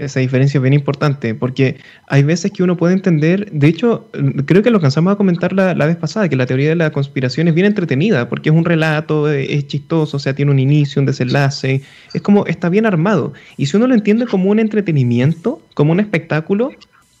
Esa 0.00 0.20
diferencia 0.20 0.56
es 0.56 0.62
bien 0.62 0.72
importante, 0.72 1.34
porque 1.34 1.76
hay 2.06 2.22
veces 2.22 2.50
que 2.52 2.62
uno 2.62 2.74
puede 2.74 2.94
entender, 2.94 3.50
de 3.52 3.68
hecho, 3.68 4.08
creo 4.46 4.62
que 4.62 4.70
lo 4.70 4.80
cansamos 4.80 5.12
a 5.12 5.16
comentar 5.16 5.52
la, 5.52 5.74
la, 5.74 5.84
vez 5.84 5.96
pasada, 5.96 6.26
que 6.26 6.36
la 6.36 6.46
teoría 6.46 6.70
de 6.70 6.74
la 6.74 6.90
conspiración 6.90 7.48
es 7.48 7.54
bien 7.54 7.66
entretenida, 7.66 8.26
porque 8.30 8.48
es 8.48 8.54
un 8.54 8.64
relato, 8.64 9.30
es 9.30 9.66
chistoso, 9.66 10.16
o 10.16 10.20
sea, 10.20 10.34
tiene 10.34 10.52
un 10.52 10.58
inicio, 10.58 11.00
un 11.00 11.06
desenlace, 11.06 11.82
es 12.14 12.22
como, 12.22 12.46
está 12.46 12.70
bien 12.70 12.86
armado. 12.86 13.34
Y 13.58 13.66
si 13.66 13.76
uno 13.76 13.86
lo 13.86 13.94
entiende 13.94 14.26
como 14.26 14.50
un 14.50 14.58
entretenimiento, 14.58 15.60
como 15.74 15.92
un 15.92 16.00
espectáculo, 16.00 16.70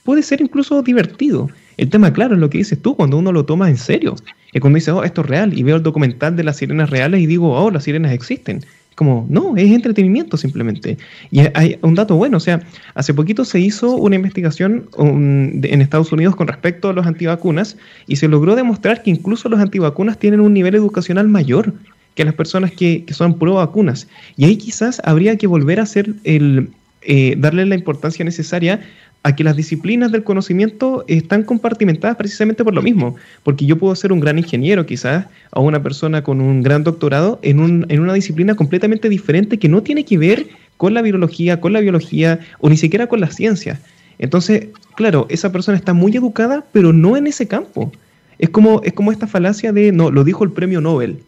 puede 0.02 0.22
ser 0.22 0.40
incluso 0.40 0.82
divertido. 0.82 1.50
El 1.76 1.90
tema, 1.90 2.12
claro, 2.14 2.34
es 2.34 2.40
lo 2.40 2.48
que 2.48 2.58
dices 2.58 2.80
tú, 2.80 2.96
cuando 2.96 3.18
uno 3.18 3.30
lo 3.30 3.44
toma 3.44 3.68
en 3.68 3.76
serio. 3.76 4.16
Es 4.52 4.60
cuando 4.62 4.78
dice, 4.78 4.90
oh, 4.90 5.04
esto 5.04 5.20
es 5.20 5.26
real, 5.26 5.52
y 5.56 5.62
veo 5.62 5.76
el 5.76 5.82
documental 5.82 6.34
de 6.34 6.44
las 6.44 6.56
sirenas 6.56 6.88
reales 6.88 7.20
y 7.20 7.26
digo, 7.26 7.52
oh, 7.52 7.70
las 7.70 7.84
sirenas 7.84 8.12
existen. 8.12 8.64
Como, 9.00 9.24
no, 9.30 9.56
es 9.56 9.72
entretenimiento 9.72 10.36
simplemente. 10.36 10.98
Y 11.30 11.40
hay 11.54 11.78
un 11.80 11.94
dato 11.94 12.16
bueno, 12.16 12.36
o 12.36 12.40
sea, 12.40 12.60
hace 12.92 13.14
poquito 13.14 13.46
se 13.46 13.58
hizo 13.58 13.96
una 13.96 14.14
investigación 14.14 14.90
en 14.98 15.80
Estados 15.80 16.12
Unidos 16.12 16.36
con 16.36 16.46
respecto 16.46 16.90
a 16.90 16.92
los 16.92 17.06
antivacunas 17.06 17.78
y 18.06 18.16
se 18.16 18.28
logró 18.28 18.56
demostrar 18.56 19.02
que 19.02 19.08
incluso 19.08 19.48
los 19.48 19.58
antivacunas 19.58 20.18
tienen 20.18 20.40
un 20.40 20.52
nivel 20.52 20.74
educacional 20.74 21.28
mayor 21.28 21.72
que 22.14 22.26
las 22.26 22.34
personas 22.34 22.72
que, 22.72 23.06
que 23.06 23.14
son 23.14 23.38
pro 23.38 23.54
vacunas. 23.54 24.06
Y 24.36 24.44
ahí 24.44 24.58
quizás 24.58 25.00
habría 25.02 25.34
que 25.36 25.46
volver 25.46 25.80
a 25.80 25.84
hacer 25.84 26.12
el, 26.24 26.68
eh, 27.02 27.36
darle 27.38 27.64
la 27.64 27.76
importancia 27.76 28.22
necesaria 28.22 28.80
a 29.22 29.36
que 29.36 29.44
las 29.44 29.56
disciplinas 29.56 30.12
del 30.12 30.24
conocimiento 30.24 31.04
están 31.06 31.42
compartimentadas 31.42 32.16
precisamente 32.16 32.64
por 32.64 32.74
lo 32.74 32.82
mismo, 32.82 33.16
porque 33.42 33.66
yo 33.66 33.78
puedo 33.78 33.94
ser 33.94 34.12
un 34.12 34.20
gran 34.20 34.38
ingeniero 34.38 34.86
quizás, 34.86 35.26
o 35.52 35.62
una 35.62 35.82
persona 35.82 36.22
con 36.22 36.40
un 36.40 36.62
gran 36.62 36.84
doctorado 36.84 37.38
en, 37.42 37.60
un, 37.60 37.86
en 37.88 38.00
una 38.00 38.14
disciplina 38.14 38.54
completamente 38.54 39.08
diferente 39.08 39.58
que 39.58 39.68
no 39.68 39.82
tiene 39.82 40.04
que 40.04 40.16
ver 40.16 40.46
con 40.78 40.94
la 40.94 41.02
biología, 41.02 41.60
con 41.60 41.74
la 41.74 41.80
biología 41.80 42.40
o 42.60 42.70
ni 42.70 42.78
siquiera 42.78 43.06
con 43.06 43.20
la 43.20 43.30
ciencia. 43.30 43.78
Entonces, 44.18 44.68
claro, 44.96 45.26
esa 45.28 45.52
persona 45.52 45.76
está 45.76 45.92
muy 45.92 46.16
educada, 46.16 46.64
pero 46.72 46.92
no 46.92 47.16
en 47.16 47.26
ese 47.26 47.46
campo. 47.46 47.92
Es 48.38 48.48
como, 48.48 48.80
es 48.82 48.94
como 48.94 49.12
esta 49.12 49.26
falacia 49.26 49.72
de, 49.72 49.92
no, 49.92 50.10
lo 50.10 50.24
dijo 50.24 50.44
el 50.44 50.52
premio 50.52 50.80
Nobel. 50.80 51.20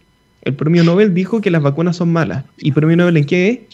El 0.42 0.54
premio 0.54 0.82
Nobel 0.82 1.12
dijo 1.12 1.42
que 1.42 1.50
las 1.50 1.62
vacunas 1.62 1.96
son 1.96 2.10
malas. 2.10 2.44
¿Y 2.56 2.72
premio 2.72 2.96
Nobel 2.96 3.18
en 3.18 3.26
qué 3.26 3.66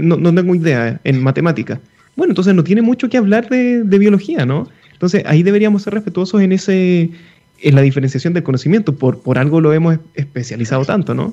No, 0.00 0.16
no 0.16 0.34
tengo 0.34 0.54
idea, 0.54 0.98
en 1.04 1.22
matemática. 1.22 1.80
Bueno, 2.18 2.32
entonces 2.32 2.52
no 2.52 2.64
tiene 2.64 2.82
mucho 2.82 3.08
que 3.08 3.16
hablar 3.16 3.48
de, 3.48 3.84
biología, 3.84 4.44
¿no? 4.44 4.68
Entonces 4.92 5.22
ahí 5.24 5.44
deberíamos 5.44 5.84
ser 5.84 5.94
respetuosos 5.94 6.42
en 6.42 6.50
ese 6.50 7.10
en 7.60 7.74
la 7.76 7.80
diferenciación 7.80 8.34
del 8.34 8.42
conocimiento, 8.42 8.96
por, 8.96 9.22
por 9.22 9.38
algo 9.38 9.60
lo 9.60 9.72
hemos 9.72 9.98
especializado 10.14 10.84
tanto, 10.84 11.14
¿no? 11.14 11.32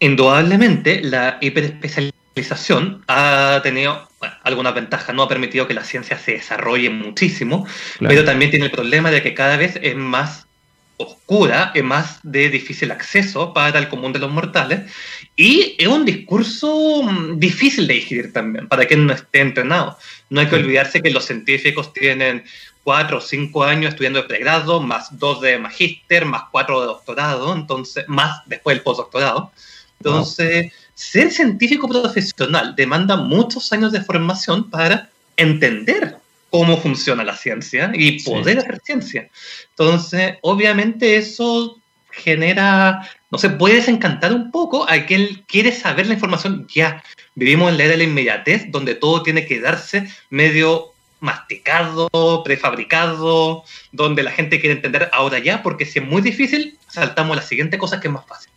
Indudablemente, 0.00 1.00
la 1.00 1.38
hiperespecialización 1.40 3.04
ha 3.06 3.60
tenido 3.62 4.08
alguna 4.42 4.72
ventaja, 4.72 5.12
no 5.12 5.22
ha 5.22 5.28
permitido 5.28 5.68
que 5.68 5.74
la 5.74 5.84
ciencia 5.84 6.18
se 6.18 6.32
desarrolle 6.32 6.90
muchísimo, 6.90 7.64
pero 8.00 8.24
también 8.24 8.50
tiene 8.50 8.66
el 8.66 8.72
problema 8.72 9.12
de 9.12 9.22
que 9.22 9.32
cada 9.32 9.56
vez 9.56 9.78
es 9.80 9.94
más 9.94 10.48
oscura, 10.96 11.72
es 11.74 11.82
más 11.82 12.20
de 12.22 12.48
difícil 12.50 12.92
acceso 12.92 13.52
para 13.52 13.78
el 13.78 13.88
común 13.88 14.12
de 14.12 14.20
los 14.20 14.30
mortales 14.30 14.90
y 15.36 15.74
es 15.78 15.88
un 15.88 16.04
discurso 16.04 17.02
mm, 17.02 17.38
difícil 17.38 17.86
de 17.86 17.94
digerir 17.94 18.32
también 18.32 18.68
para 18.68 18.86
quien 18.86 19.06
no 19.06 19.12
esté 19.12 19.40
entrenado. 19.40 19.98
No 20.30 20.40
hay 20.40 20.48
que 20.48 20.56
olvidarse 20.56 21.02
que 21.02 21.10
los 21.10 21.24
científicos 21.24 21.92
tienen 21.92 22.44
cuatro 22.84 23.18
o 23.18 23.20
cinco 23.20 23.64
años 23.64 23.90
estudiando 23.90 24.22
de 24.22 24.28
pregrado, 24.28 24.80
más 24.80 25.18
dos 25.18 25.40
de 25.40 25.58
magíster, 25.58 26.24
más 26.24 26.44
cuatro 26.52 26.80
de 26.80 26.86
doctorado, 26.86 27.54
entonces, 27.54 28.04
más 28.06 28.42
después 28.46 28.76
del 28.76 28.84
postdoctorado. 28.84 29.50
Entonces, 29.98 30.72
ser 30.94 31.30
científico 31.30 31.88
profesional 31.88 32.76
demanda 32.76 33.16
muchos 33.16 33.72
años 33.72 33.90
de 33.90 34.02
formación 34.02 34.70
para 34.70 35.08
entender 35.36 36.18
cómo 36.54 36.80
funciona 36.80 37.24
la 37.24 37.36
ciencia 37.36 37.90
y 37.94 38.22
poder 38.22 38.58
hacer 38.58 38.78
ciencia. 38.84 39.28
Entonces, 39.70 40.36
obviamente 40.40 41.16
eso 41.16 41.80
genera, 42.12 43.10
no 43.28 43.38
sé, 43.38 43.50
puede 43.50 43.74
desencantar 43.74 44.32
un 44.32 44.52
poco 44.52 44.88
a 44.88 45.04
quien 45.04 45.42
quiere 45.48 45.72
saber 45.72 46.06
la 46.06 46.14
información 46.14 46.68
ya. 46.72 47.02
Vivimos 47.34 47.72
en 47.72 47.78
la 47.78 47.82
era 47.82 47.90
de 47.90 47.96
la 47.96 48.04
inmediatez, 48.04 48.70
donde 48.70 48.94
todo 48.94 49.24
tiene 49.24 49.46
que 49.46 49.58
darse 49.58 50.08
medio 50.30 50.92
masticado, 51.18 52.08
prefabricado, 52.44 53.64
donde 53.90 54.22
la 54.22 54.30
gente 54.30 54.60
quiere 54.60 54.76
entender 54.76 55.10
ahora 55.12 55.40
ya, 55.40 55.60
porque 55.60 55.84
si 55.84 55.98
es 55.98 56.06
muy 56.06 56.22
difícil, 56.22 56.78
saltamos 56.86 57.36
a 57.36 57.40
la 57.40 57.46
siguiente 57.46 57.78
cosa 57.78 57.98
que 57.98 58.06
es 58.06 58.14
más 58.14 58.26
fácil. 58.26 58.52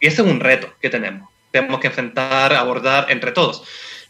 y 0.00 0.06
ese 0.06 0.22
es 0.22 0.28
un 0.28 0.40
reto 0.40 0.72
que 0.80 0.88
tenemos. 0.88 1.28
Tenemos 1.50 1.78
que 1.78 1.88
enfrentar, 1.88 2.54
abordar 2.54 3.10
entre 3.10 3.32
todos. 3.32 3.64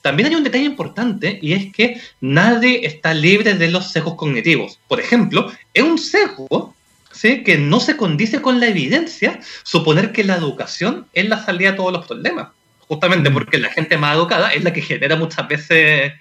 También 0.05 0.29
hay 0.29 0.35
un 0.35 0.45
detalle 0.45 0.67
importante 0.67 1.39
y 1.41 1.55
es 1.55 1.73
que 1.73 1.99
nadie 2.21 2.87
está 2.87 3.15
libre 3.15 3.55
de 3.55 3.71
los 3.71 3.91
sesgos 3.91 4.17
cognitivos. 4.17 4.79
Por 4.87 5.01
ejemplo, 5.01 5.51
es 5.73 5.83
un 5.83 5.97
sesgo 5.97 6.75
¿sí? 7.11 7.43
que 7.43 7.57
no 7.57 7.81
se 7.81 7.97
condice 7.97 8.43
con 8.43 8.61
la 8.61 8.67
evidencia 8.67 9.41
suponer 9.63 10.13
que 10.13 10.23
la 10.23 10.37
educación 10.37 11.07
es 11.15 11.27
la 11.27 11.43
salida 11.43 11.71
a 11.71 11.77
todos 11.77 11.91
los 11.91 12.07
problemas. 12.07 12.49
Justamente 12.81 13.31
mm. 13.31 13.33
porque 13.33 13.57
la 13.57 13.71
gente 13.71 13.97
más 13.97 14.15
educada 14.15 14.53
es 14.53 14.63
la 14.63 14.75
que 14.75 14.83
genera 14.83 15.17
muchas 15.17 15.49
veces 15.49 16.13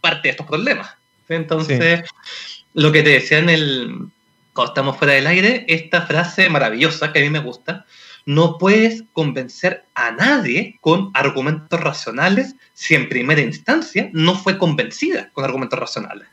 parte 0.00 0.28
de 0.28 0.30
estos 0.30 0.46
problemas. 0.46 0.90
Entonces, 1.28 2.04
lo 2.74 2.92
que 2.92 3.02
te 3.02 3.10
decía 3.10 3.38
en 3.38 3.50
el, 3.50 4.06
cuando 4.52 4.70
estamos 4.70 4.98
fuera 4.98 5.14
del 5.14 5.26
aire, 5.26 5.64
esta 5.66 6.02
frase 6.02 6.48
maravillosa 6.48 7.12
que 7.12 7.18
a 7.18 7.22
mí 7.22 7.30
me 7.30 7.40
gusta, 7.40 7.86
no 8.26 8.58
puedes 8.58 9.04
convencer 9.12 9.84
a 9.94 10.10
nadie 10.10 10.76
con 10.80 11.10
argumentos 11.14 11.80
racionales 11.80 12.56
si 12.74 12.94
en 12.94 13.08
primera 13.08 13.40
instancia 13.40 14.10
no 14.12 14.34
fue 14.34 14.58
convencida 14.58 15.30
con 15.32 15.44
argumentos 15.44 15.78
racionales. 15.78 16.26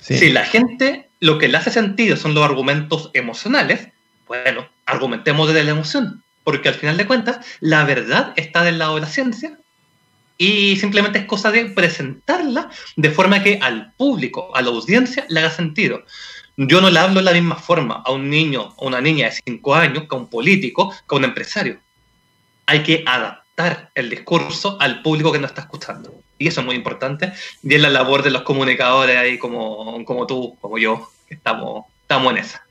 Si 0.00 0.30
la 0.30 0.44
gente 0.44 1.08
lo 1.20 1.38
que 1.38 1.48
le 1.48 1.58
hace 1.58 1.70
sentido 1.70 2.16
son 2.16 2.34
los 2.34 2.44
argumentos 2.44 3.10
emocionales, 3.12 3.88
bueno, 4.26 4.66
argumentemos 4.86 5.48
desde 5.48 5.64
la 5.64 5.72
emoción, 5.72 6.22
porque 6.42 6.68
al 6.68 6.74
final 6.74 6.96
de 6.96 7.06
cuentas 7.06 7.38
la 7.60 7.84
verdad 7.84 8.32
está 8.36 8.64
del 8.64 8.78
lado 8.78 8.94
de 8.94 9.02
la 9.02 9.08
ciencia 9.08 9.58
y 10.38 10.76
simplemente 10.76 11.18
es 11.18 11.24
cosa 11.26 11.50
de 11.50 11.66
presentarla 11.66 12.70
de 12.96 13.10
forma 13.10 13.42
que 13.42 13.58
al 13.60 13.92
público, 13.94 14.54
a 14.56 14.62
la 14.62 14.68
audiencia, 14.68 15.26
le 15.28 15.40
haga 15.40 15.50
sentido 15.50 16.04
yo 16.58 16.80
no 16.80 16.90
le 16.90 16.98
hablo 16.98 17.20
de 17.20 17.24
la 17.24 17.32
misma 17.32 17.54
forma 17.54 18.02
a 18.04 18.10
un 18.10 18.28
niño 18.28 18.74
o 18.76 18.88
una 18.88 19.00
niña 19.00 19.26
de 19.26 19.32
5 19.46 19.74
años 19.76 20.04
que 20.08 20.16
a 20.16 20.18
un 20.18 20.26
político, 20.26 20.90
que 20.90 21.14
a 21.14 21.18
un 21.18 21.24
empresario. 21.24 21.78
Hay 22.66 22.82
que 22.82 23.04
adaptar 23.06 23.90
el 23.94 24.10
discurso 24.10 24.76
al 24.80 25.00
público 25.02 25.30
que 25.30 25.38
nos 25.38 25.52
está 25.52 25.62
escuchando. 25.62 26.12
Y 26.36 26.48
eso 26.48 26.60
es 26.60 26.66
muy 26.66 26.74
importante. 26.74 27.32
Y 27.62 27.74
es 27.74 27.80
la 27.80 27.90
labor 27.90 28.24
de 28.24 28.30
los 28.30 28.42
comunicadores 28.42 29.16
ahí 29.16 29.38
como, 29.38 30.04
como 30.04 30.26
tú, 30.26 30.56
como 30.60 30.78
yo, 30.78 31.08
que 31.28 31.34
estamos, 31.34 31.84
estamos 32.02 32.32
en 32.32 32.38
esa. 32.38 32.66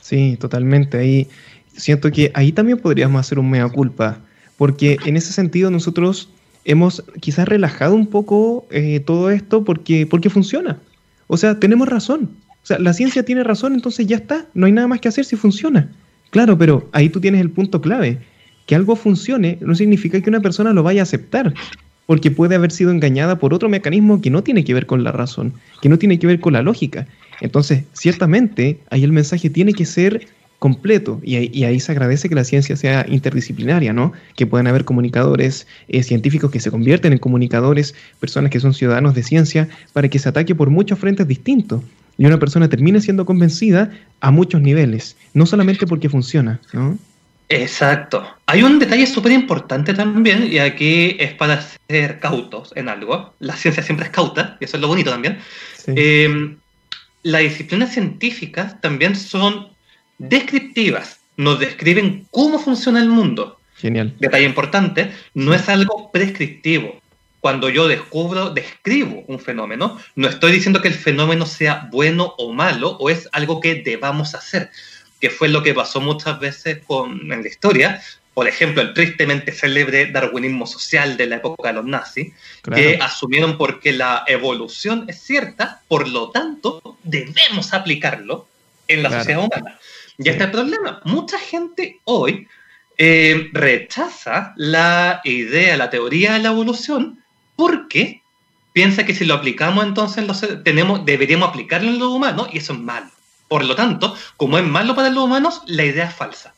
Sí, 0.00 0.36
totalmente. 0.40 0.98
Ahí 0.98 1.28
siento 1.76 2.10
que 2.10 2.32
ahí 2.34 2.50
también 2.50 2.78
podríamos 2.78 3.20
hacer 3.20 3.38
un 3.38 3.48
mea 3.48 3.68
culpa, 3.68 4.18
porque 4.56 4.98
en 5.04 5.16
ese 5.16 5.32
sentido 5.32 5.70
nosotros 5.70 6.30
hemos 6.64 7.04
quizás 7.20 7.46
relajado 7.46 7.94
un 7.94 8.08
poco 8.08 8.66
eh, 8.72 8.98
todo 8.98 9.30
esto 9.30 9.64
porque, 9.64 10.04
porque 10.04 10.30
funciona. 10.30 10.80
O 11.28 11.36
sea, 11.36 11.60
tenemos 11.60 11.88
razón. 11.88 12.36
O 12.62 12.66
sea, 12.66 12.78
la 12.78 12.92
ciencia 12.92 13.24
tiene 13.24 13.44
razón, 13.44 13.74
entonces 13.74 14.06
ya 14.06 14.16
está, 14.16 14.46
no 14.54 14.66
hay 14.66 14.72
nada 14.72 14.86
más 14.86 15.00
que 15.00 15.08
hacer 15.08 15.24
si 15.24 15.36
funciona. 15.36 15.90
Claro, 16.30 16.56
pero 16.56 16.88
ahí 16.92 17.08
tú 17.08 17.20
tienes 17.20 17.40
el 17.40 17.50
punto 17.50 17.80
clave. 17.80 18.18
Que 18.66 18.74
algo 18.74 18.94
funcione 18.94 19.58
no 19.60 19.74
significa 19.74 20.20
que 20.20 20.30
una 20.30 20.40
persona 20.40 20.72
lo 20.72 20.82
vaya 20.82 21.00
a 21.00 21.02
aceptar, 21.02 21.54
porque 22.06 22.30
puede 22.30 22.54
haber 22.54 22.70
sido 22.70 22.90
engañada 22.90 23.38
por 23.38 23.54
otro 23.54 23.68
mecanismo 23.68 24.20
que 24.20 24.30
no 24.30 24.42
tiene 24.42 24.64
que 24.64 24.74
ver 24.74 24.86
con 24.86 25.02
la 25.02 25.12
razón, 25.12 25.54
que 25.80 25.88
no 25.88 25.98
tiene 25.98 26.18
que 26.18 26.26
ver 26.26 26.40
con 26.40 26.52
la 26.52 26.62
lógica. 26.62 27.06
Entonces, 27.40 27.84
ciertamente, 27.92 28.80
ahí 28.90 29.02
el 29.02 29.12
mensaje 29.12 29.50
tiene 29.50 29.72
que 29.72 29.86
ser 29.86 30.26
completo 30.60 31.20
y 31.24 31.64
ahí, 31.64 31.80
se 31.80 31.90
agradece 31.90 32.28
que 32.28 32.34
la 32.34 32.44
ciencia 32.44 32.76
sea 32.76 33.06
interdisciplinaria, 33.08 33.94
¿no? 33.94 34.12
Que 34.36 34.46
puedan 34.46 34.66
haber 34.66 34.84
comunicadores 34.84 35.66
eh, 35.88 36.02
científicos 36.02 36.50
que 36.50 36.60
se 36.60 36.70
convierten 36.70 37.14
en 37.14 37.18
comunicadores, 37.18 37.94
personas 38.20 38.50
que 38.50 38.60
son 38.60 38.74
ciudadanos 38.74 39.14
de 39.14 39.22
ciencia, 39.22 39.68
para 39.94 40.08
que 40.08 40.18
se 40.18 40.28
ataque 40.28 40.54
por 40.54 40.68
muchos 40.68 40.98
frentes 40.98 41.26
distintos 41.26 41.80
y 42.20 42.26
una 42.26 42.38
persona 42.38 42.68
termina 42.68 43.00
siendo 43.00 43.24
convencida 43.24 43.90
a 44.20 44.30
muchos 44.30 44.60
niveles, 44.60 45.16
no 45.32 45.46
solamente 45.46 45.86
porque 45.86 46.10
funciona, 46.10 46.60
¿no? 46.74 46.98
Exacto. 47.48 48.22
Hay 48.44 48.62
un 48.62 48.78
detalle 48.78 49.06
súper 49.06 49.32
importante 49.32 49.94
también, 49.94 50.52
y 50.52 50.58
aquí 50.58 51.16
es 51.18 51.32
para 51.32 51.64
ser 51.88 52.20
cautos 52.20 52.74
en 52.76 52.90
algo. 52.90 53.32
La 53.38 53.56
ciencia 53.56 53.82
siempre 53.82 54.04
es 54.04 54.12
cauta, 54.12 54.58
y 54.60 54.66
eso 54.66 54.76
es 54.76 54.82
lo 54.82 54.88
bonito 54.88 55.10
también. 55.10 55.38
Em, 55.86 56.58
las 57.22 57.40
disciplinas 57.40 57.94
científicas 57.94 58.78
también 58.82 59.16
son 59.16 59.68
descriptivas, 60.18 61.20
nos 61.38 61.58
describen 61.58 62.26
cómo 62.30 62.58
funciona 62.58 63.00
el 63.00 63.08
mundo. 63.08 63.58
Genial. 63.76 64.14
Detalle 64.20 64.44
importante, 64.44 65.10
no 65.32 65.54
es 65.54 65.70
algo 65.70 66.12
prescriptivo 66.12 66.99
cuando 67.40 67.68
yo 67.68 67.88
descubro, 67.88 68.50
describo 68.50 69.24
un 69.26 69.38
fenómeno, 69.38 69.98
no 70.14 70.28
estoy 70.28 70.52
diciendo 70.52 70.82
que 70.82 70.88
el 70.88 70.94
fenómeno 70.94 71.46
sea 71.46 71.88
bueno 71.90 72.34
o 72.38 72.52
malo 72.52 72.96
o 73.00 73.10
es 73.10 73.28
algo 73.32 73.60
que 73.60 73.76
debamos 73.76 74.34
hacer, 74.34 74.70
que 75.20 75.30
fue 75.30 75.48
lo 75.48 75.62
que 75.62 75.74
pasó 75.74 76.00
muchas 76.00 76.38
veces 76.38 76.80
con, 76.86 77.32
en 77.32 77.42
la 77.42 77.48
historia. 77.48 78.02
Por 78.34 78.46
ejemplo, 78.46 78.82
el 78.82 78.94
tristemente 78.94 79.52
célebre 79.52 80.10
darwinismo 80.10 80.66
social 80.66 81.16
de 81.16 81.26
la 81.26 81.36
época 81.36 81.68
de 81.68 81.74
los 81.74 81.84
nazis, 81.84 82.32
que 82.74 82.98
asumieron 83.00 83.58
porque 83.58 83.92
la 83.92 84.24
evolución 84.26 85.06
es 85.08 85.20
cierta, 85.20 85.82
por 85.88 86.08
lo 86.08 86.30
tanto, 86.30 86.98
debemos 87.02 87.74
aplicarlo 87.74 88.46
en 88.86 89.02
la 89.02 89.10
sociedad 89.10 89.40
humana. 89.40 89.78
Y 90.18 90.28
este 90.28 90.44
el 90.44 90.50
problema. 90.50 91.00
Mucha 91.04 91.38
gente 91.38 92.00
hoy 92.04 92.46
eh, 92.98 93.48
rechaza 93.52 94.52
la 94.56 95.22
idea, 95.24 95.76
la 95.76 95.88
teoría 95.88 96.34
de 96.34 96.40
la 96.40 96.50
evolución, 96.50 97.19
porque 97.60 98.22
piensa 98.72 99.04
que 99.04 99.14
si 99.14 99.26
lo 99.26 99.34
aplicamos 99.34 99.84
entonces 99.84 100.24
tenemos, 100.64 101.04
deberíamos 101.04 101.50
aplicarlo 101.50 101.90
en 101.90 101.98
los 101.98 102.08
humanos 102.08 102.48
y 102.50 102.56
eso 102.56 102.72
es 102.72 102.78
malo. 102.78 103.10
Por 103.48 103.66
lo 103.66 103.74
tanto, 103.74 104.16
como 104.38 104.56
es 104.56 104.64
malo 104.64 104.94
para 104.94 105.10
los 105.10 105.24
humanos, 105.24 105.60
la 105.66 105.84
idea 105.84 106.06
es 106.06 106.14
falsa. 106.14 106.54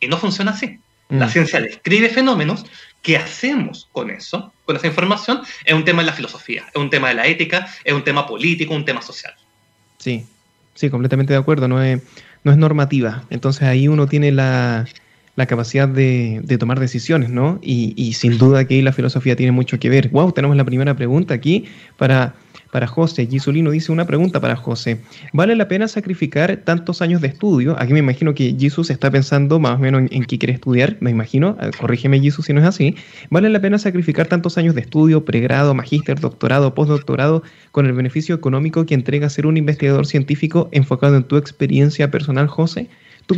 Y 0.00 0.08
no 0.08 0.16
funciona 0.16 0.50
así. 0.50 0.80
La 1.08 1.26
mm. 1.26 1.30
ciencia 1.30 1.60
describe 1.60 2.08
fenómenos. 2.08 2.66
¿Qué 3.00 3.16
hacemos 3.16 3.88
con 3.92 4.10
eso, 4.10 4.52
con 4.64 4.74
esa 4.74 4.88
información? 4.88 5.42
Es 5.64 5.72
un 5.72 5.84
tema 5.84 6.02
de 6.02 6.06
la 6.06 6.14
filosofía, 6.14 6.66
es 6.74 6.80
un 6.80 6.90
tema 6.90 7.10
de 7.10 7.14
la 7.14 7.28
ética, 7.28 7.68
es 7.84 7.92
un 7.92 8.02
tema 8.02 8.26
político, 8.26 8.74
un 8.74 8.84
tema 8.84 9.02
social. 9.02 9.34
Sí, 9.98 10.26
sí, 10.74 10.90
completamente 10.90 11.32
de 11.32 11.38
acuerdo. 11.38 11.68
No 11.68 11.80
es, 11.80 12.02
no 12.42 12.50
es 12.50 12.58
normativa. 12.58 13.22
Entonces 13.30 13.62
ahí 13.62 13.86
uno 13.86 14.08
tiene 14.08 14.32
la, 14.32 14.84
la 15.36 15.46
capacidad 15.46 15.88
de, 15.88 16.42
tomar 16.58 16.80
decisiones, 16.80 17.30
¿no? 17.30 17.58
Y, 17.62 18.12
sin 18.14 18.38
duda 18.38 18.64
que 18.64 18.82
la 18.82 18.92
filosofía 18.92 19.36
tiene 19.36 19.52
mucho 19.52 19.78
que 19.78 19.88
ver. 19.88 20.08
Wow, 20.10 20.32
tenemos 20.32 20.56
la 20.56 20.64
primera 20.64 20.94
pregunta 20.96 21.34
aquí 21.34 21.64
para, 21.96 22.34
para 22.70 22.86
José. 22.86 23.26
Gisulino 23.26 23.70
dice 23.70 23.92
una 23.92 24.06
pregunta 24.06 24.40
para 24.40 24.56
José. 24.56 25.00
¿Vale 25.32 25.54
la 25.56 25.68
pena 25.68 25.88
sacrificar 25.88 26.56
tantos 26.64 27.00
años 27.00 27.20
de 27.20 27.28
estudio? 27.28 27.76
Aquí 27.78 27.92
me 27.92 28.00
imagino 28.00 28.34
que 28.34 28.54
Jesus 28.58 28.90
está 28.90 29.10
pensando 29.10 29.58
más 29.58 29.76
o 29.76 29.78
menos 29.78 30.02
en, 30.10 30.24
qué 30.24 30.38
quiere 30.38 30.54
estudiar, 30.54 30.96
me 31.00 31.10
imagino. 31.10 31.56
Eh, 31.60 31.70
corrígeme, 31.78 32.20
Jesus, 32.20 32.46
si 32.46 32.52
no 32.52 32.60
es 32.60 32.66
así. 32.66 32.96
¿Vale 33.30 33.48
la 33.48 33.60
pena 33.60 33.78
sacrificar 33.78 34.26
tantos 34.26 34.58
años 34.58 34.74
de 34.74 34.82
estudio, 34.82 35.24
pregrado, 35.24 35.74
magíster, 35.74 36.20
doctorado, 36.20 36.74
postdoctorado, 36.74 37.42
con 37.70 37.86
el 37.86 37.92
beneficio 37.92 38.34
económico 38.34 38.84
que 38.84 38.94
entrega 38.94 39.28
ser 39.30 39.46
un 39.46 39.56
investigador 39.56 40.06
científico 40.06 40.68
enfocado 40.72 41.16
en 41.16 41.24
tu 41.24 41.36
experiencia 41.36 42.10
personal, 42.10 42.48
José? 42.48 42.88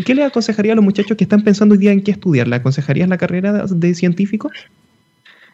Qué 0.01 0.15
le 0.15 0.25
aconsejaría 0.25 0.73
a 0.73 0.77
los 0.77 0.85
muchachos 0.85 1.17
que 1.17 1.25
están 1.25 1.43
pensando 1.43 1.75
hoy 1.75 1.79
día 1.79 1.93
en 1.93 2.03
qué 2.03 2.13
estudiar? 2.13 2.49
¿Le 2.49 2.57
aconsejarías 2.57 3.09
la 3.09 3.19
carrera 3.19 3.67
de 3.67 3.95
científico? 3.95 4.51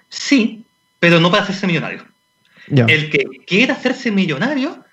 Sí, 0.09 0.64
pero 1.00 1.21
no 1.21 1.30
para 1.30 1.42
hacerse 1.42 1.66
millonario. 1.66 2.04
El 2.68 3.11
que 3.11 3.25
quiera 3.47 3.75
hacerse 3.75 4.11
millonario. 4.11 4.85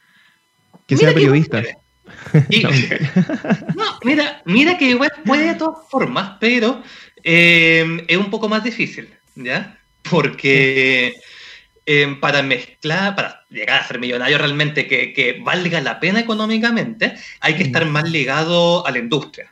Que 0.87 0.97
sea 0.97 1.13
periodista. 1.13 1.61
no, 3.75 3.99
mira, 4.03 4.41
mira 4.45 4.77
que 4.77 4.89
igual 4.89 5.11
puede 5.25 5.47
de 5.47 5.55
todas 5.55 5.87
formas, 5.89 6.37
pero 6.39 6.81
eh, 7.23 8.03
es 8.07 8.17
un 8.17 8.29
poco 8.29 8.47
más 8.47 8.63
difícil, 8.63 9.09
¿ya? 9.35 9.77
Porque 10.09 11.13
eh, 11.85 12.17
para 12.19 12.41
mezclar, 12.41 13.15
para 13.15 13.45
llegar 13.49 13.81
a 13.81 13.87
ser 13.87 13.99
millonario 13.99 14.37
realmente 14.37 14.87
que, 14.87 15.39
valga 15.43 15.81
la 15.81 15.99
pena 15.99 16.19
económicamente, 16.19 17.15
hay 17.39 17.55
que 17.55 17.63
estar 17.63 17.85
más 17.85 18.09
ligado 18.09 18.85
a 18.87 18.91
la 18.91 18.99
industria. 18.99 19.51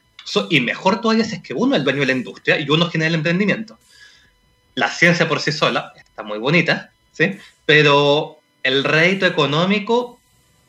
y 0.49 0.59
mejor 0.61 1.01
todavía 1.01 1.25
si 1.25 1.35
es 1.35 1.41
que 1.43 1.53
uno 1.53 1.75
es 1.75 1.79
el 1.79 1.83
dueño 1.83 1.99
de 1.99 2.05
la 2.07 2.13
industria 2.13 2.59
y 2.59 2.69
uno 2.69 2.89
genera 2.89 3.09
el 3.09 3.15
emprendimiento. 3.15 3.77
La 4.75 4.89
ciencia 4.89 5.27
por 5.27 5.39
sí 5.39 5.51
sola 5.51 5.93
está 5.95 6.23
muy 6.23 6.39
bonita, 6.39 6.91
¿sí? 7.11 7.37
pero 7.65 8.39
el 8.63 8.83
rédito 8.83 9.27
económico 9.27 10.19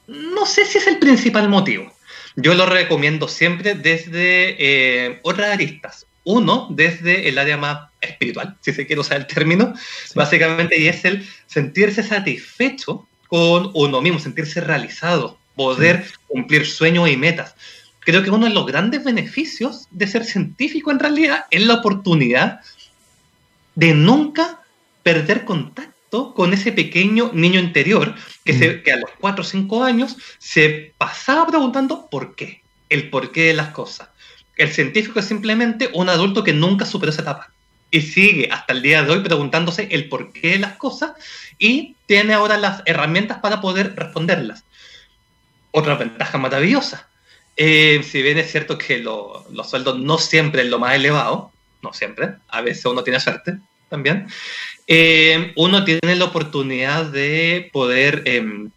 no 0.06 0.44
sé 0.44 0.66
si 0.66 0.78
es 0.78 0.87
el 0.87 0.99
principal 0.99 1.49
motivo. 1.49 1.92
Yo 2.37 2.54
lo 2.54 2.66
recomiendo 2.66 3.28
siempre 3.28 3.75
desde 3.75 4.56
eh, 4.59 5.21
otras 5.23 5.52
aristas. 5.52 6.06
Uno, 6.25 6.66
desde 6.71 7.28
el 7.28 7.38
área 7.38 7.56
más 7.56 7.90
espiritual, 8.04 8.56
si 8.61 8.73
se 8.73 8.87
quiere 8.87 9.00
usar 9.00 9.18
el 9.18 9.26
término, 9.26 9.75
básicamente, 10.14 10.78
y 10.78 10.88
es 10.88 11.04
el 11.04 11.26
sentirse 11.46 12.02
satisfecho 12.02 13.06
con 13.28 13.70
uno 13.75 14.00
mismo, 14.00 14.18
sentirse 14.18 14.61
realizado, 14.61 15.38
poder 15.56 16.06
cumplir 16.28 16.66
sueños 16.66 17.08
y 17.08 17.16
metas. 17.16 17.54
Creo 18.00 18.23
que 18.23 18.30
uno 18.30 18.46
de 18.46 18.52
los 18.52 18.66
grandes 18.66 19.02
beneficios 19.02 19.88
de 19.90 20.06
ser 20.06 20.25
científico 20.25 20.90
en 20.90 20.99
realidad 20.99 21.46
es 21.50 21.66
la 21.66 21.75
oportunidad 21.75 22.61
de 23.75 23.94
nunca 23.94 24.61
perder 25.02 25.44
contacto 25.44 26.34
con 26.34 26.52
ese 26.52 26.70
pequeño 26.70 27.30
niño 27.32 27.58
interior 27.58 28.14
que, 28.44 28.52
se, 28.52 28.68
mm. 28.68 28.82
que 28.82 28.92
a 28.92 28.96
los 28.99 29.11
4 29.18 29.42
o 29.42 29.44
5 29.44 29.84
años 29.84 30.16
se 30.38 30.92
pasaba 30.99 31.46
preguntando 31.46 32.08
por 32.11 32.37
qué, 32.37 32.62
el 32.88 33.11
porqué 33.11 33.44
de 33.44 33.54
las 33.54 33.70
cosas. 33.70 34.11
El 34.56 34.70
científico 34.70 35.18
es 35.18 35.25
simplemente 35.25 35.90
un 35.94 36.08
adulto 36.08 36.44
que 36.44 36.52
nunca 36.52 36.87
superó 36.87 37.11
esa 37.11 37.23
etapa 37.23 37.53
y 37.94 38.02
sigue 38.02 38.48
hasta 38.50 38.72
el 38.72 38.82
día 38.82 39.04
de 39.04 39.12
hoy 39.12 39.20
preguntándose 39.20 39.86
el 39.92 40.08
porqué 40.08 40.50
de 40.50 40.58
las 40.58 40.74
cosas 40.74 41.12
y 41.60 41.94
tiene 42.06 42.34
ahora 42.34 42.58
las 42.58 42.82
herramientas 42.86 43.38
para 43.38 43.60
poder 43.60 43.94
responderlas. 43.94 44.64
Otra 45.70 45.94
ventaja 45.94 46.36
maravillosa. 46.36 47.08
Eh, 47.56 48.02
si 48.02 48.20
bien 48.20 48.38
es 48.38 48.50
cierto 48.50 48.78
que 48.78 48.98
los 48.98 49.70
sueldos 49.70 50.00
no 50.00 50.18
siempre 50.18 50.62
es 50.62 50.68
lo 50.68 50.80
más 50.80 50.96
elevado, 50.96 51.52
no 51.82 51.92
siempre, 51.92 52.34
a 52.48 52.62
veces 52.62 52.84
uno 52.86 53.04
tiene 53.04 53.20
suerte 53.20 53.58
también, 53.88 54.26
eh, 54.88 55.52
uno 55.54 55.84
tiene 55.84 56.16
la 56.16 56.24
oportunidad 56.24 57.06
de 57.06 57.70
poder 57.72 58.22
em, 58.24 58.70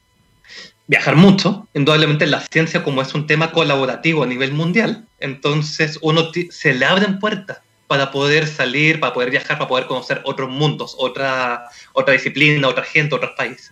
viajar 0.85 1.15
mucho. 1.15 1.67
Indudablemente 1.73 2.27
la 2.27 2.41
ciencia, 2.41 2.83
como 2.83 3.01
es 3.01 3.15
un 3.15 3.25
tema 3.25 3.51
colaborativo 3.51 4.21
a 4.21 4.27
nivel 4.27 4.53
mundial, 4.53 5.07
entonces 5.19 5.97
uno 6.03 6.29
se 6.51 6.75
le 6.75 6.85
abren 6.85 7.17
puertas 7.17 7.61
para 7.87 8.11
poder 8.11 8.47
salir, 8.47 8.99
para 8.99 9.13
poder 9.13 9.31
viajar, 9.31 9.57
para 9.57 9.67
poder 9.67 9.87
conocer 9.87 10.21
otros 10.25 10.49
mundos, 10.49 10.95
otra, 10.97 11.69
otra 11.93 12.13
disciplina, 12.13 12.67
otra 12.67 12.83
gente, 12.83 13.15
otros 13.15 13.31
países. 13.35 13.71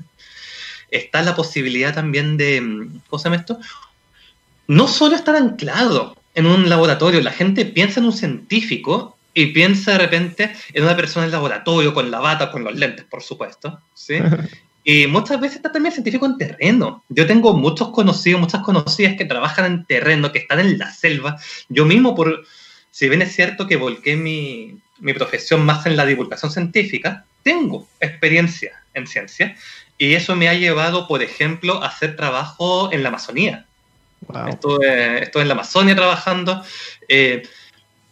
Está 0.89 1.21
la 1.21 1.35
posibilidad 1.35 1.93
también 1.93 2.37
de, 2.37 2.61
mm, 2.61 3.01
¿cómo 3.09 3.19
se 3.19 3.25
llama 3.25 3.35
esto? 3.35 3.59
No 4.67 4.87
solo 4.87 5.15
estar 5.15 5.35
anclado 5.35 6.15
en 6.33 6.45
un 6.45 6.69
laboratorio, 6.69 7.21
la 7.21 7.31
gente 7.31 7.65
piensa 7.65 7.99
en 7.99 8.07
un 8.07 8.13
científico 8.13 9.17
y 9.33 9.47
piensa 9.47 9.91
de 9.91 9.97
repente 9.97 10.55
en 10.73 10.83
una 10.83 10.95
persona 10.95 11.25
en 11.25 11.27
el 11.27 11.33
laboratorio, 11.33 11.93
con 11.93 12.09
la 12.09 12.19
bata, 12.19 12.51
con 12.51 12.63
los 12.63 12.75
lentes, 12.75 13.05
por 13.05 13.21
supuesto, 13.21 13.79
¿sí? 13.93 14.15
Y 14.87 15.07
muchas 15.07 15.41
veces 15.41 15.55
está 15.55 15.71
también 15.71 15.91
científico 15.91 16.27
en 16.27 16.37
terreno. 16.37 17.03
Yo 17.09 17.25
tengo 17.25 17.53
muchos 17.53 17.89
conocidos, 17.89 18.39
muchas 18.39 18.61
conocidas 18.61 19.15
que 19.17 19.25
trabajan 19.25 19.65
en 19.65 19.85
terreno, 19.85 20.31
que 20.31 20.37
están 20.37 20.59
en 20.59 20.77
la 20.77 20.91
selva. 20.91 21.37
Yo 21.69 21.85
mismo, 21.85 22.13
por, 22.13 22.45
si 22.95 23.09
bien 23.09 23.21
es 23.21 23.35
cierto 23.35 23.67
que 23.67 23.75
volqué 23.75 24.15
mi, 24.15 24.79
profesión 25.15 25.65
más 25.65 25.85
en 25.85 25.97
la 25.97 26.05
divulgación 26.05 26.49
científica, 26.49 27.25
tengo 27.43 27.85
experiencia 27.99 28.71
en 28.93 29.05
ciencia 29.05 29.53
y 29.97 30.13
eso 30.13 30.37
me 30.37 30.47
ha 30.47 30.53
llevado, 30.53 31.05
por 31.05 31.21
ejemplo, 31.21 31.83
a 31.83 31.87
hacer 31.87 32.15
trabajo 32.15 32.93
en 32.93 33.03
la 33.03 33.09
Amazonía. 33.09 33.65
Estuve, 34.47 35.29
en 35.29 35.47
la 35.49 35.53
Amazonia 35.55 35.93
trabajando. 35.93 36.63
Eh, 37.09 37.43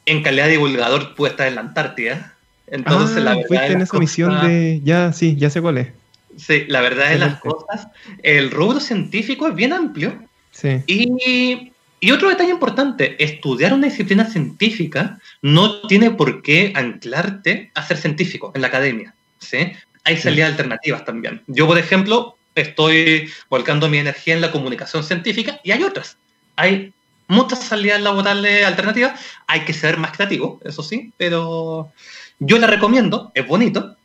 en 0.06 0.22
calidad 0.22 0.48
de 0.48 0.52
divulgador 0.52 1.16
pude 1.16 1.30
estar 1.30 1.48
en 1.48 1.56
la 1.56 1.62
Antártida. 1.62 2.36
Entonces, 2.68 3.20
ah, 3.20 3.22
la 3.22 3.36
verdad 3.36 3.48
fuiste 3.48 3.72
en 3.72 3.82
esa 3.82 3.98
misión 3.98 4.46
de. 4.46 4.82
Ya, 4.84 5.14
sí, 5.14 5.38
ya 5.38 5.50
sé 5.50 5.62
cuál 5.62 5.78
es. 5.78 5.88
Sí, 6.36 6.66
la 6.68 6.82
verdad 6.82 7.10
de 7.10 7.20
las 7.20 7.40
cosas, 7.40 7.88
el 8.22 8.52
rubro 8.52 8.82
científico 8.82 9.48
es 9.48 9.56
bien 9.56 9.72
amplio. 9.72 10.22
Sí. 10.52 10.82
Y 10.88 11.73
y 12.04 12.12
otro 12.12 12.28
detalle 12.28 12.50
importante, 12.50 13.16
estudiar 13.24 13.74
una 13.74 13.88
disciplina 13.88 14.26
científica 14.26 15.20
no 15.42 15.88
tiene 15.88 16.12
por 16.12 16.42
qué 16.42 16.74
anclarte 16.76 17.72
a 17.74 17.88
ser 17.88 17.96
científico 17.96 18.52
en 18.54 18.60
la 18.60 18.68
academia. 18.68 19.16
¿sí? 19.40 19.72
Hay 20.04 20.18
salidas 20.18 20.52
alternativas 20.52 21.06
también. 21.06 21.42
Yo, 21.48 21.66
por 21.66 21.78
ejemplo, 21.78 22.36
estoy 22.56 23.32
volcando 23.50 23.88
mi 23.88 24.00
energía 24.00 24.34
en 24.34 24.42
la 24.42 24.52
comunicación 24.52 25.02
científica 25.06 25.62
y 25.64 25.72
hay 25.72 25.82
otras. 25.82 26.18
Hay 26.58 26.92
muchas 27.30 27.64
salidas 27.64 28.02
laborales 28.02 28.66
alternativas. 28.66 29.18
Hay 29.48 29.62
que 29.62 29.72
ser 29.72 29.96
más 29.98 30.12
creativo, 30.12 30.60
eso 30.66 30.84
sí, 30.84 31.14
pero 31.16 31.90
yo 32.38 32.60
la 32.60 32.68
recomiendo, 32.68 33.32
es 33.34 33.48
bonito, 33.48 33.96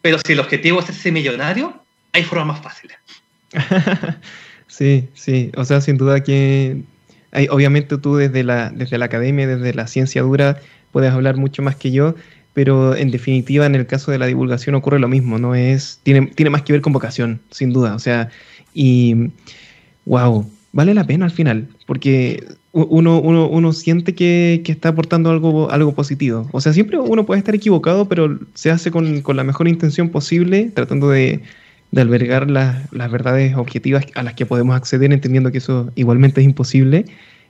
pero 0.00 0.16
si 0.24 0.32
el 0.32 0.40
objetivo 0.40 0.80
es 0.80 0.86
ser 0.86 1.12
millonario, 1.12 1.84
hay 2.10 2.22
formas 2.22 2.46
más 2.46 2.62
fáciles. 2.62 2.96
sí, 4.66 5.10
sí, 5.12 5.52
o 5.58 5.66
sea, 5.66 5.82
sin 5.82 5.98
duda 5.98 6.22
que 6.22 6.82
obviamente 7.50 7.98
tú 7.98 8.16
desde 8.16 8.44
la, 8.44 8.70
desde 8.70 8.98
la 8.98 9.06
academia, 9.06 9.46
desde 9.46 9.74
la 9.74 9.86
ciencia 9.86 10.22
dura, 10.22 10.58
puedes 10.92 11.12
hablar 11.12 11.36
mucho 11.36 11.62
más 11.62 11.76
que 11.76 11.90
yo, 11.90 12.14
pero 12.52 12.94
en 12.94 13.10
definitiva 13.10 13.66
en 13.66 13.74
el 13.74 13.86
caso 13.86 14.10
de 14.10 14.18
la 14.18 14.26
divulgación 14.26 14.74
ocurre 14.74 14.98
lo 14.98 15.08
mismo, 15.08 15.38
¿no? 15.38 15.54
Es, 15.54 16.00
tiene, 16.02 16.28
tiene 16.28 16.50
más 16.50 16.62
que 16.62 16.72
ver 16.72 16.82
con 16.82 16.92
vocación, 16.92 17.40
sin 17.50 17.72
duda. 17.72 17.94
O 17.94 17.98
sea, 17.98 18.30
y 18.72 19.30
wow, 20.04 20.48
vale 20.72 20.94
la 20.94 21.04
pena 21.04 21.24
al 21.24 21.32
final, 21.32 21.68
porque 21.86 22.44
uno, 22.72 23.20
uno, 23.20 23.48
uno 23.48 23.72
siente 23.72 24.14
que, 24.14 24.62
está 24.66 24.90
aportando 24.90 25.30
algo, 25.30 25.70
algo 25.70 25.94
positivo. 25.94 26.48
O 26.52 26.60
sea, 26.60 26.72
siempre 26.72 26.98
uno 26.98 27.26
puede 27.26 27.38
estar 27.38 27.54
equivocado, 27.54 28.08
pero 28.08 28.38
se 28.54 28.70
hace 28.70 28.90
con, 28.90 29.22
con 29.22 29.36
la 29.36 29.44
mejor 29.44 29.68
intención 29.68 30.10
posible, 30.10 30.70
tratando 30.74 31.10
de, 31.10 31.42
de 31.94 32.00
albergar 32.00 32.50
las, 32.50 32.90
verdades 32.90 33.54
objetivas 33.54 34.04
a 34.16 34.24
las 34.24 34.34
que 34.34 34.46
podemos 34.46 34.74
acceder, 34.74 35.12
entendiendo 35.12 35.52
que 35.52 35.58
eso 35.58 35.92
igualmente 35.94 36.40
es 36.40 36.44
imposible. 36.44 37.04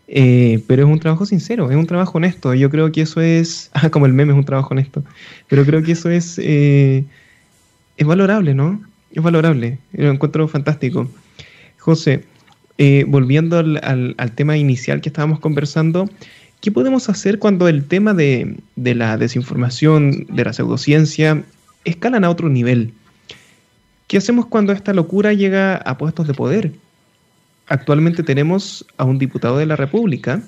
Eh, 0.06 0.62
pero 0.66 0.82
es 0.82 0.88
un 0.92 1.00
trabajo 1.00 1.24
sincero, 1.24 1.70
es 1.70 1.76
un 1.78 1.86
trabajo 1.86 2.18
honesto. 2.18 2.52
Yo 2.52 2.68
creo 2.68 2.92
que 2.92 3.00
eso 3.00 3.22
es, 3.22 3.70
ah, 3.74 3.88
como 3.88 4.04
el 4.04 4.12
meme 4.12 4.32
es 4.34 4.38
un 4.38 4.44
trabajo 4.44 4.68
honesto, 4.72 5.02
pero 5.48 5.64
creo 5.64 5.82
que 5.82 5.92
eso 5.92 6.10
es, 6.10 6.38
eh, 6.42 7.04
es 7.96 8.06
valorable, 8.06 8.52
¿no? 8.52 8.82
Es 9.12 9.22
valorable, 9.22 9.78
lo 9.92 10.10
encuentro 10.10 10.46
fantástico. 10.46 11.08
José, 11.78 12.24
eh, 12.76 13.06
volviendo 13.08 13.58
al, 13.58 14.14
al, 14.18 14.32
tema 14.32 14.58
inicial 14.58 15.00
que 15.00 15.08
estábamos 15.08 15.40
conversando, 15.40 16.10
¿qué 16.60 16.70
podemos 16.70 17.08
hacer 17.08 17.38
cuando 17.38 17.66
el 17.66 17.86
tema 17.86 18.12
de, 18.12 18.56
de 18.76 18.94
la 18.94 19.16
desinformación, 19.16 20.26
de 20.28 20.44
la 20.44 20.52
pseudociencia, 20.52 21.44
escalan 21.86 22.24
a 22.24 22.30
otro 22.30 22.50
nivel? 22.50 22.92
¿Qué 24.06 24.18
hacemos 24.18 24.46
cuando 24.46 24.72
esta 24.72 24.92
locura 24.92 25.32
llega 25.32 25.76
a 25.76 25.96
puestos 25.96 26.26
de 26.26 26.34
poder? 26.34 26.72
Actualmente 27.66 28.22
tenemos 28.22 28.86
a 28.98 29.04
un 29.04 29.18
diputado 29.18 29.58
de 29.58 29.66
la 29.66 29.76
República 29.76 30.42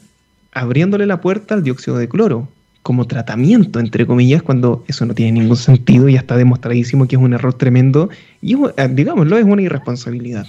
abriéndole 0.52 1.06
la 1.06 1.20
puerta 1.20 1.54
al 1.54 1.62
dióxido 1.62 1.98
de 1.98 2.08
cloro 2.08 2.48
como 2.82 3.06
tratamiento, 3.06 3.80
entre 3.80 4.06
comillas, 4.06 4.42
cuando 4.42 4.84
eso 4.86 5.04
no 5.06 5.14
tiene 5.14 5.40
ningún 5.40 5.56
sentido 5.56 6.08
y 6.08 6.14
está 6.14 6.36
demostradísimo 6.36 7.08
que 7.08 7.16
es 7.16 7.20
un 7.20 7.32
error 7.32 7.54
tremendo 7.54 8.10
y, 8.40 8.54
eh, 8.54 8.88
digámoslo, 8.88 9.36
es 9.36 9.44
una 9.44 9.62
irresponsabilidad. 9.62 10.46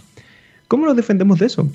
¿Cómo 0.67 0.85
nos 0.85 0.95
defendemos 0.95 1.39
de 1.39 1.47
eso? 1.47 1.67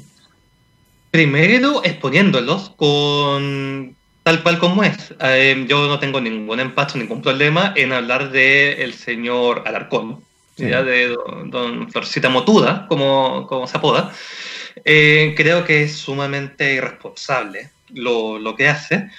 Primero 1.10 1.82
exponiéndolos 1.84 2.70
con 2.76 3.96
tal 4.22 4.42
cual 4.42 4.58
como 4.58 4.84
es. 4.84 5.14
Eh, 5.20 5.66
yo 5.68 5.88
no 5.88 5.98
tengo 5.98 6.20
ningún 6.20 6.60
empacho, 6.60 6.96
ningún 6.96 7.22
problema 7.22 7.72
en 7.74 7.92
hablar 7.92 8.30
del 8.30 8.80
el 8.80 8.94
señor 8.94 9.64
Alarcón, 9.66 10.20
ya 10.56 10.82
de 10.82 11.08
don, 11.08 11.50
don, 11.50 11.90
Florcita 11.90 12.28
Motuda, 12.28 12.86
como, 12.88 13.46
como 13.46 13.66
se 13.66 13.76
apoda. 13.76 14.12
Eh, 14.84 15.34
creo 15.36 15.64
que 15.64 15.82
es 15.82 15.96
sumamente 15.96 16.74
irresponsable 16.74 17.70
lo, 17.90 18.38
lo 18.38 18.54
que 18.54 18.68
hace. 18.68 19.10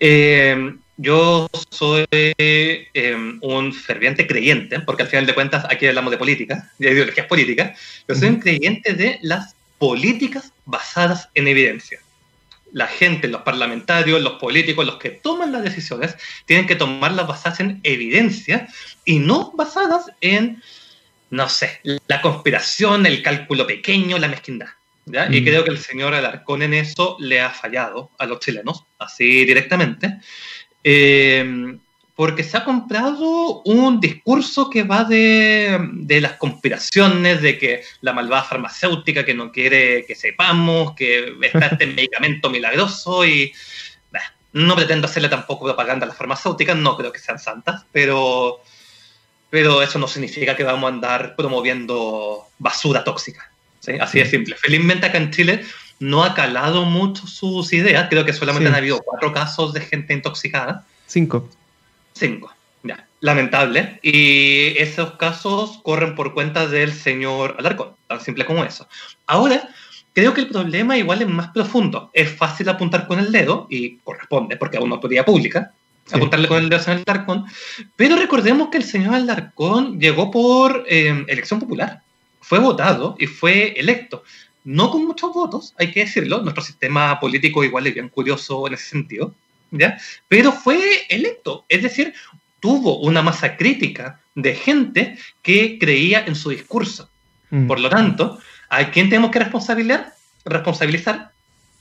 Eh, 0.00 0.74
yo 0.96 1.48
soy 1.70 2.06
eh, 2.10 3.16
un 3.42 3.72
ferviente 3.72 4.26
creyente, 4.26 4.80
porque 4.80 5.02
al 5.02 5.08
final 5.08 5.26
de 5.26 5.34
cuentas 5.34 5.66
aquí 5.68 5.86
hablamos 5.86 6.10
de 6.10 6.18
política, 6.18 6.72
de 6.78 6.90
ideologías 6.90 7.26
políticas, 7.26 7.78
yo 8.08 8.14
soy 8.14 8.28
un 8.28 8.40
creyente 8.40 8.94
de 8.94 9.18
las 9.22 9.54
políticas 9.78 10.52
basadas 10.64 11.28
en 11.34 11.48
evidencia. 11.48 12.00
La 12.76 12.86
gente, 12.86 13.26
los 13.28 13.40
parlamentarios, 13.40 14.20
los 14.20 14.34
políticos, 14.34 14.84
los 14.84 14.96
que 14.96 15.08
toman 15.08 15.50
las 15.50 15.62
decisiones, 15.62 16.14
tienen 16.44 16.66
que 16.66 16.76
tomarlas 16.76 17.26
basadas 17.26 17.60
en 17.60 17.80
evidencia 17.84 18.68
y 19.06 19.18
no 19.18 19.52
basadas 19.52 20.10
en, 20.20 20.62
no 21.30 21.48
sé, 21.48 21.80
la 22.06 22.20
conspiración, 22.20 23.06
el 23.06 23.22
cálculo 23.22 23.66
pequeño, 23.66 24.18
la 24.18 24.28
mezquindad. 24.28 24.68
¿ya? 25.06 25.26
Y 25.30 25.42
creo 25.42 25.64
que 25.64 25.70
el 25.70 25.78
señor 25.78 26.12
Alarcón 26.12 26.60
en 26.60 26.74
eso 26.74 27.16
le 27.18 27.40
ha 27.40 27.48
fallado 27.48 28.10
a 28.18 28.26
los 28.26 28.40
chilenos, 28.40 28.84
así 28.98 29.46
directamente. 29.46 30.18
Eh, 30.84 31.78
porque 32.16 32.42
se 32.42 32.56
ha 32.56 32.64
comprado 32.64 33.60
un 33.64 34.00
discurso 34.00 34.70
que 34.70 34.84
va 34.84 35.04
de, 35.04 35.78
de, 35.92 36.20
las 36.22 36.32
conspiraciones, 36.32 37.42
de 37.42 37.58
que 37.58 37.82
la 38.00 38.14
malvada 38.14 38.42
farmacéutica 38.42 39.26
que 39.26 39.34
no 39.34 39.52
quiere 39.52 40.06
que 40.06 40.14
sepamos, 40.14 40.94
que 40.94 41.34
está 41.42 41.66
este 41.66 41.86
medicamento 41.86 42.48
milagroso 42.48 43.26
y 43.26 43.52
bah, 44.10 44.22
no 44.54 44.74
pretendo 44.74 45.06
hacerle 45.06 45.28
tampoco 45.28 45.66
propaganda 45.66 46.06
a 46.06 46.08
las 46.08 46.16
farmacéuticas, 46.16 46.74
no 46.74 46.96
creo 46.96 47.12
que 47.12 47.18
sean 47.18 47.38
santas, 47.38 47.84
pero, 47.92 48.62
pero 49.50 49.82
eso 49.82 49.98
no 49.98 50.08
significa 50.08 50.56
que 50.56 50.64
vamos 50.64 50.90
a 50.90 50.94
andar 50.94 51.36
promoviendo 51.36 52.46
basura 52.58 53.04
tóxica. 53.04 53.50
¿sí? 53.80 53.92
Así 54.00 54.20
de 54.20 54.24
simple. 54.24 54.56
Felizmente 54.56 55.04
acá 55.04 55.18
en 55.18 55.32
Chile 55.32 55.66
no 56.00 56.24
ha 56.24 56.32
calado 56.32 56.86
mucho 56.86 57.26
sus 57.26 57.74
ideas. 57.74 58.06
Creo 58.08 58.24
que 58.24 58.32
solamente 58.32 58.68
Sí. 58.68 58.72
han 58.72 58.78
habido 58.78 59.00
cuatro 59.00 59.34
casos 59.34 59.74
de 59.74 59.82
gente 59.82 60.14
intoxicada. 60.14 60.86
Cinco. 61.06 61.46
Cinco. 62.16 62.52
Ya. 62.82 63.06
Lamentable. 63.20 63.98
Y 64.02 64.78
esos 64.78 65.12
casos 65.12 65.80
corren 65.82 66.14
por 66.14 66.32
cuenta 66.32 66.66
del 66.66 66.92
señor 66.92 67.56
Alarcón. 67.58 67.90
Tan 68.06 68.20
simple 68.20 68.46
como 68.46 68.64
eso. 68.64 68.88
Ahora, 69.26 69.68
creo 70.14 70.32
que 70.32 70.40
el 70.42 70.48
problema 70.48 70.96
igual 70.96 71.20
es 71.22 71.28
más 71.28 71.48
profundo. 71.48 72.10
Es 72.14 72.30
fácil 72.30 72.68
apuntar 72.68 73.06
con 73.06 73.18
el 73.18 73.32
dedo, 73.32 73.66
y 73.68 73.96
corresponde, 73.98 74.56
porque 74.56 74.78
es 74.78 74.82
una 74.82 74.94
autoridad 74.94 75.24
pública, 75.24 75.72
Sí. 76.06 76.14
apuntarle 76.14 76.46
con 76.46 76.58
el 76.58 76.68
dedo 76.68 76.78
al 76.78 76.84
señor 76.84 77.02
Alarcón. 77.06 77.44
Pero 77.96 78.16
recordemos 78.16 78.68
que 78.70 78.78
el 78.78 78.84
señor 78.84 79.14
Alarcón 79.14 79.98
llegó 79.98 80.30
por 80.30 80.84
eh, 80.88 81.24
elección 81.28 81.60
popular. 81.60 82.00
Fue 82.40 82.60
votado 82.60 83.16
y 83.18 83.26
fue 83.26 83.74
electo. 83.76 84.22
No 84.64 84.90
con 84.90 85.04
muchos 85.04 85.32
votos, 85.34 85.74
hay 85.78 85.90
que 85.90 86.00
decirlo. 86.00 86.40
Nuestro 86.42 86.62
sistema 86.62 87.18
político 87.20 87.62
igual 87.64 87.86
es 87.88 87.94
bien 87.94 88.08
curioso 88.08 88.66
en 88.68 88.74
ese 88.74 88.88
sentido. 88.88 89.34
¿Ya? 89.78 89.98
Pero 90.28 90.52
fue 90.52 91.06
electo. 91.08 91.64
Es 91.68 91.82
decir, 91.82 92.14
tuvo 92.60 92.98
una 92.98 93.22
masa 93.22 93.56
crítica 93.56 94.20
de 94.34 94.54
gente 94.54 95.18
que 95.42 95.78
creía 95.78 96.24
en 96.26 96.34
su 96.34 96.50
discurso. 96.50 97.10
Mm. 97.50 97.66
Por 97.66 97.80
lo 97.80 97.88
tanto, 97.88 98.38
¿a 98.68 98.90
quién 98.90 99.08
tenemos 99.08 99.30
que 99.30 99.38
responsabilizar? 99.40 100.14
Responsabilizar. 100.44 101.30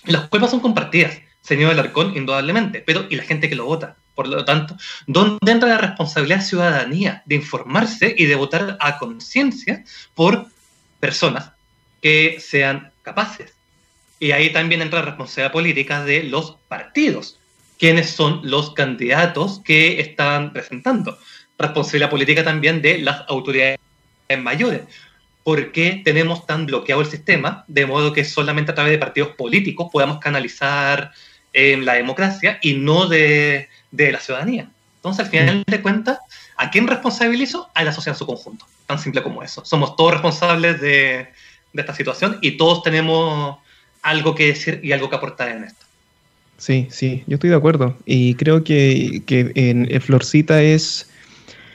Las 0.05 0.27
culpas 0.29 0.51
son 0.51 0.59
compartidas, 0.59 1.19
señor 1.41 1.71
Alarcón, 1.71 2.15
indudablemente, 2.15 2.81
pero 2.85 3.05
¿y 3.09 3.15
la 3.15 3.23
gente 3.23 3.49
que 3.49 3.55
lo 3.55 3.65
vota? 3.65 3.95
Por 4.15 4.27
lo 4.27 4.45
tanto, 4.45 4.77
¿dónde 5.07 5.51
entra 5.51 5.69
la 5.69 5.77
responsabilidad 5.77 6.41
ciudadanía 6.41 7.21
de 7.25 7.35
informarse 7.35 8.15
y 8.17 8.25
de 8.25 8.35
votar 8.35 8.77
a 8.79 8.97
conciencia 8.97 9.83
por 10.13 10.47
personas 10.99 11.51
que 12.01 12.37
sean 12.39 12.91
capaces? 13.01 13.53
Y 14.19 14.31
ahí 14.31 14.53
también 14.53 14.81
entra 14.81 14.99
la 14.99 15.05
responsabilidad 15.05 15.51
política 15.51 16.03
de 16.05 16.23
los 16.23 16.55
partidos. 16.69 17.37
¿Quiénes 17.77 18.09
son 18.09 18.41
los 18.43 18.73
candidatos 18.73 19.61
que 19.63 19.99
están 19.99 20.53
presentando? 20.53 21.17
Responsabilidad 21.57 22.09
política 22.09 22.43
también 22.43 22.81
de 22.81 22.99
las 22.99 23.23
autoridades 23.27 23.79
mayores. 24.41 24.81
¿Por 25.43 25.71
qué 25.71 26.01
tenemos 26.03 26.47
tan 26.47 26.65
bloqueado 26.65 27.01
el 27.01 27.07
sistema? 27.07 27.65
De 27.67 27.85
modo 27.85 28.13
que 28.13 28.25
solamente 28.25 28.71
a 28.71 28.75
través 28.75 28.93
de 28.93 28.97
partidos 28.97 29.35
políticos 29.35 29.89
podamos 29.91 30.19
canalizar 30.19 31.11
eh, 31.53 31.77
la 31.77 31.93
democracia 31.93 32.59
y 32.61 32.73
no 32.73 33.07
de, 33.07 33.69
de, 33.91 34.11
la 34.11 34.19
ciudadanía. 34.19 34.69
Entonces, 34.97 35.25
al 35.25 35.31
final 35.31 35.63
de 35.67 35.81
cuentas, 35.81 36.19
¿a 36.57 36.71
quién 36.71 36.87
responsabilizo? 36.87 37.69
A 37.75 37.83
la 37.83 37.93
sociedad 37.93 38.15
en 38.15 38.19
su 38.19 38.25
conjunto. 38.25 38.65
Tan 38.87 38.99
simple 38.99 39.21
como 39.21 39.43
eso. 39.43 39.63
Somos 39.63 39.95
todos 39.95 40.13
responsables 40.13 40.81
de, 40.81 41.27
de 41.73 41.81
esta 41.81 41.93
situación 41.93 42.39
y 42.41 42.57
todos 42.57 42.81
tenemos 42.83 43.57
algo 44.01 44.33
que 44.33 44.47
decir 44.47 44.79
y 44.83 44.93
algo 44.93 45.09
que 45.09 45.15
aportar 45.15 45.49
en 45.49 45.65
esto. 45.65 45.84
Sí, 46.57 46.87
sí, 46.89 47.23
yo 47.27 47.35
estoy 47.35 47.49
de 47.49 47.55
acuerdo. 47.55 47.97
Y 48.05 48.35
creo 48.35 48.63
que, 48.63 49.21
que 49.25 49.51
en, 49.55 49.91
en 49.91 50.01
Florcita 50.01 50.61
es, 50.61 51.09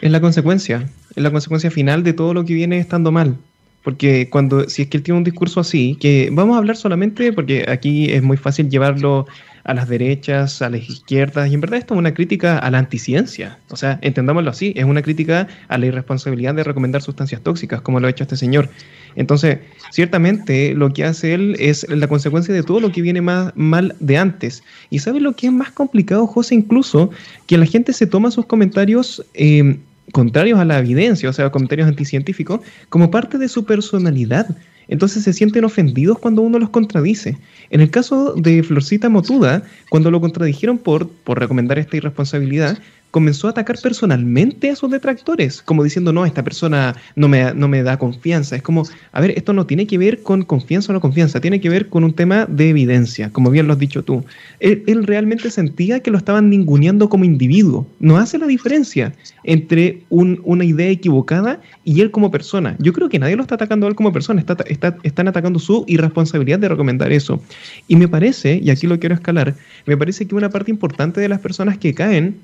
es 0.00 0.10
la 0.10 0.20
consecuencia, 0.20 0.88
es 1.14 1.22
la 1.22 1.30
consecuencia 1.30 1.70
final 1.70 2.02
de 2.02 2.12
todo 2.12 2.34
lo 2.34 2.44
que 2.44 2.54
viene 2.54 2.78
estando 2.78 3.12
mal. 3.12 3.36
Porque 3.82 4.28
cuando, 4.28 4.68
si 4.68 4.82
es 4.82 4.88
que 4.88 4.98
él 4.98 5.02
tiene 5.02 5.18
un 5.18 5.24
discurso 5.24 5.60
así, 5.60 5.96
que 6.00 6.28
vamos 6.32 6.54
a 6.54 6.58
hablar 6.58 6.76
solamente, 6.76 7.32
porque 7.32 7.64
aquí 7.68 8.10
es 8.10 8.22
muy 8.22 8.36
fácil 8.36 8.68
llevarlo 8.68 9.26
a 9.64 9.74
las 9.74 9.88
derechas, 9.88 10.62
a 10.62 10.70
las 10.70 10.88
izquierdas, 10.88 11.50
y 11.50 11.54
en 11.54 11.60
verdad 11.60 11.78
esto 11.78 11.94
es 11.94 11.98
una 11.98 12.14
crítica 12.14 12.58
a 12.58 12.70
la 12.70 12.78
anticiencia. 12.78 13.58
O 13.70 13.76
sea, 13.76 13.98
entendámoslo 14.02 14.50
así, 14.50 14.72
es 14.76 14.84
una 14.84 15.02
crítica 15.02 15.48
a 15.68 15.78
la 15.78 15.86
irresponsabilidad 15.86 16.54
de 16.54 16.64
recomendar 16.64 17.02
sustancias 17.02 17.40
tóxicas, 17.42 17.80
como 17.80 18.00
lo 18.00 18.06
ha 18.06 18.10
hecho 18.10 18.24
este 18.24 18.36
señor. 18.36 18.68
Entonces, 19.16 19.58
ciertamente 19.90 20.74
lo 20.74 20.92
que 20.92 21.04
hace 21.04 21.34
él 21.34 21.56
es 21.58 21.88
la 21.88 22.06
consecuencia 22.06 22.54
de 22.54 22.62
todo 22.62 22.80
lo 22.80 22.92
que 22.92 23.02
viene 23.02 23.20
más 23.20 23.52
mal 23.56 23.96
de 24.00 24.18
antes. 24.18 24.62
Y 24.88 25.00
¿sabes 25.00 25.22
lo 25.22 25.34
que 25.34 25.48
es 25.48 25.52
más 25.52 25.70
complicado, 25.72 26.26
José? 26.26 26.54
Incluso 26.54 27.10
que 27.46 27.58
la 27.58 27.66
gente 27.66 27.92
se 27.92 28.06
toma 28.06 28.30
sus 28.30 28.46
comentarios 28.46 29.24
eh, 29.34 29.78
contrarios 30.12 30.58
a 30.58 30.64
la 30.64 30.78
evidencia, 30.78 31.28
o 31.28 31.32
sea, 31.32 31.50
comentarios 31.50 31.88
anticientíficos, 31.88 32.60
como 32.88 33.10
parte 33.10 33.38
de 33.38 33.48
su 33.48 33.64
personalidad. 33.64 34.56
Entonces 34.88 35.24
se 35.24 35.32
sienten 35.32 35.64
ofendidos 35.64 36.18
cuando 36.18 36.42
uno 36.42 36.58
los 36.58 36.70
contradice. 36.70 37.38
En 37.70 37.80
el 37.80 37.90
caso 37.90 38.34
de 38.34 38.62
Florcita 38.62 39.08
Motuda, 39.08 39.62
cuando 39.88 40.10
lo 40.10 40.20
contradijeron 40.20 40.78
por, 40.78 41.08
por 41.08 41.38
recomendar 41.38 41.78
esta 41.78 41.96
irresponsabilidad, 41.96 42.78
comenzó 43.10 43.48
a 43.48 43.50
atacar 43.50 43.76
personalmente 43.82 44.70
a 44.70 44.76
sus 44.76 44.90
detractores, 44.90 45.62
como 45.62 45.82
diciendo, 45.82 46.12
no, 46.12 46.24
esta 46.24 46.44
persona 46.44 46.94
no 47.16 47.28
me, 47.28 47.52
no 47.54 47.68
me 47.68 47.82
da 47.82 47.98
confianza. 47.98 48.56
Es 48.56 48.62
como, 48.62 48.84
a 49.12 49.20
ver, 49.20 49.32
esto 49.32 49.52
no 49.52 49.66
tiene 49.66 49.86
que 49.86 49.98
ver 49.98 50.22
con 50.22 50.42
confianza 50.42 50.92
o 50.92 50.94
no 50.94 51.00
confianza, 51.00 51.40
tiene 51.40 51.60
que 51.60 51.68
ver 51.68 51.88
con 51.88 52.04
un 52.04 52.12
tema 52.12 52.46
de 52.46 52.70
evidencia, 52.70 53.30
como 53.30 53.50
bien 53.50 53.66
lo 53.66 53.72
has 53.72 53.78
dicho 53.78 54.02
tú. 54.02 54.24
Él, 54.60 55.04
realmente 55.04 55.50
sentía 55.50 56.00
que 56.00 56.10
lo 56.10 56.18
estaban 56.18 56.50
ninguneando 56.50 57.08
como 57.08 57.24
individuo. 57.24 57.86
No 57.98 58.18
hace 58.18 58.38
la 58.38 58.46
diferencia 58.46 59.14
entre 59.44 60.02
un, 60.08 60.40
una 60.44 60.64
idea 60.64 60.90
equivocada 60.90 61.60
y 61.84 62.00
él 62.00 62.10
como 62.10 62.30
persona. 62.30 62.76
Yo 62.78 62.92
creo 62.92 63.08
que 63.08 63.18
nadie 63.18 63.36
lo 63.36 63.42
está 63.42 63.56
atacando 63.56 63.86
a 63.86 63.88
él 63.88 63.96
como 63.96 64.12
persona, 64.12 64.40
está, 64.40 64.56
está, 64.66 64.96
están 65.02 65.26
atacando 65.26 65.58
su 65.58 65.84
irresponsabilidad 65.88 66.58
de 66.58 66.68
recomendar 66.68 67.12
eso. 67.12 67.42
Y 67.88 67.96
me 67.96 68.08
parece, 68.08 68.60
y 68.62 68.70
aquí 68.70 68.86
lo 68.86 69.00
quiero 69.00 69.14
escalar, 69.14 69.56
me 69.86 69.96
parece 69.96 70.26
que 70.26 70.34
una 70.34 70.50
parte 70.50 70.70
importante 70.70 71.20
de 71.20 71.28
las 71.28 71.40
personas 71.40 71.78
que 71.78 71.94
caen 71.94 72.36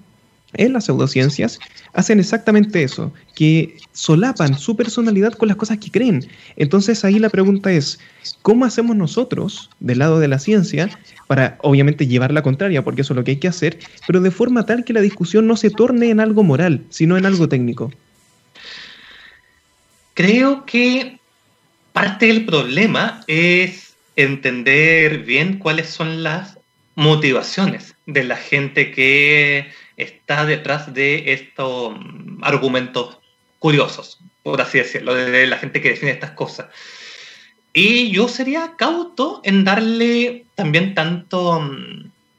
en 0.59 0.73
las 0.73 0.85
pseudociencias 0.85 1.59
hacen 1.93 2.21
exactamente 2.21 2.83
eso, 2.83 3.13
que 3.35 3.77
solapan 3.93 4.59
su 4.59 4.77
personalidad 4.77 5.33
con 5.33 5.49
las 5.49 5.57
cosas 5.57 5.79
que 5.79 5.91
creen. 5.91 6.29
Entonces 6.57 7.05
ahí 7.05 7.19
la 7.19 7.31
pregunta 7.31 7.73
es, 7.73 7.99
¿cómo 8.43 8.65
hacemos 8.65 8.97
nosotros, 8.97 9.71
del 9.81 9.99
lado 9.99 10.21
de 10.21 10.29
la 10.29 10.39
ciencia, 10.39 10.91
para 11.27 11.59
obviamente 11.63 12.07
llevar 12.07 12.33
la 12.33 12.43
contraria, 12.43 12.85
porque 12.85 13.03
eso 13.03 13.13
es 13.13 13.17
lo 13.17 13.25
que 13.25 13.33
hay 13.33 13.37
que 13.39 13.49
hacer, 13.49 13.79
pero 14.07 14.21
de 14.21 14.31
forma 14.31 14.67
tal 14.67 14.85
que 14.85 14.93
la 14.93 15.01
discusión 15.01 15.47
no 15.47 15.57
se 15.57 15.71
torne 15.71 16.11
en 16.11 16.21
algo 16.21 16.43
moral, 16.43 16.85
sino 16.91 17.17
en 17.17 17.27
algo 17.27 17.49
técnico? 17.49 17.93
Creo 20.15 20.65
que 20.65 21.19
parte 21.93 22.27
del 22.27 22.47
problema 22.47 23.23
es 23.27 23.97
entender 24.17 25.25
bien 25.25 25.59
cuáles 25.59 25.89
son 25.89 26.23
las 26.23 26.59
motivaciones 26.95 27.96
de 28.07 28.25
la 28.25 28.37
gente 28.37 28.93
que 28.93 29.71
está 29.97 30.47
detrás 30.47 30.95
de 30.95 31.33
estos 31.33 31.95
argumentos 32.43 33.19
curiosos, 33.59 34.21
por 34.43 34.61
así 34.61 34.79
decirlo, 34.79 35.15
de 35.15 35.47
la 35.47 35.59
gente 35.59 35.81
que 35.81 35.91
define 35.91 36.13
estas 36.13 36.31
cosas. 36.33 36.67
Y 37.73 38.11
yo 38.11 38.29
sería 38.29 38.75
cauto 38.79 39.41
en 39.45 39.65
darle 39.65 40.47
también 40.55 40.95
tanto, 40.95 41.69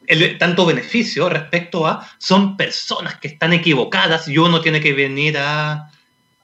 el, 0.08 0.38
tanto 0.38 0.66
beneficio 0.66 1.30
respecto 1.30 1.86
a 1.86 2.10
son 2.18 2.58
personas 2.58 3.18
que 3.18 3.28
están 3.28 3.54
equivocadas 3.54 4.28
y 4.28 4.38
uno 4.38 4.62
tiene 4.62 4.80
que 4.80 4.94
venir 4.94 5.38
a, 5.38 5.92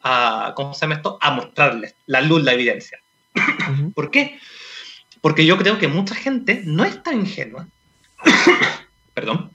a 0.03 0.53
¿cómo 0.55 0.73
se 0.73 0.81
llama 0.81 0.95
esto? 0.95 1.17
A 1.21 1.31
mostrarles 1.31 1.95
la 2.05 2.21
luz, 2.21 2.43
la 2.43 2.53
evidencia. 2.53 2.99
Uh 3.36 3.39
-huh. 3.39 3.93
¿Por 3.93 4.12
qué? 4.12 4.38
Porque 5.21 5.45
yo 5.45 5.57
creo 5.57 5.79
que 5.79 5.88
mucha 5.88 6.13
gente 6.13 6.62
no 6.65 6.83
es 6.83 7.01
tan 7.01 7.21
ingenua, 7.21 7.67
perdón, 9.13 9.52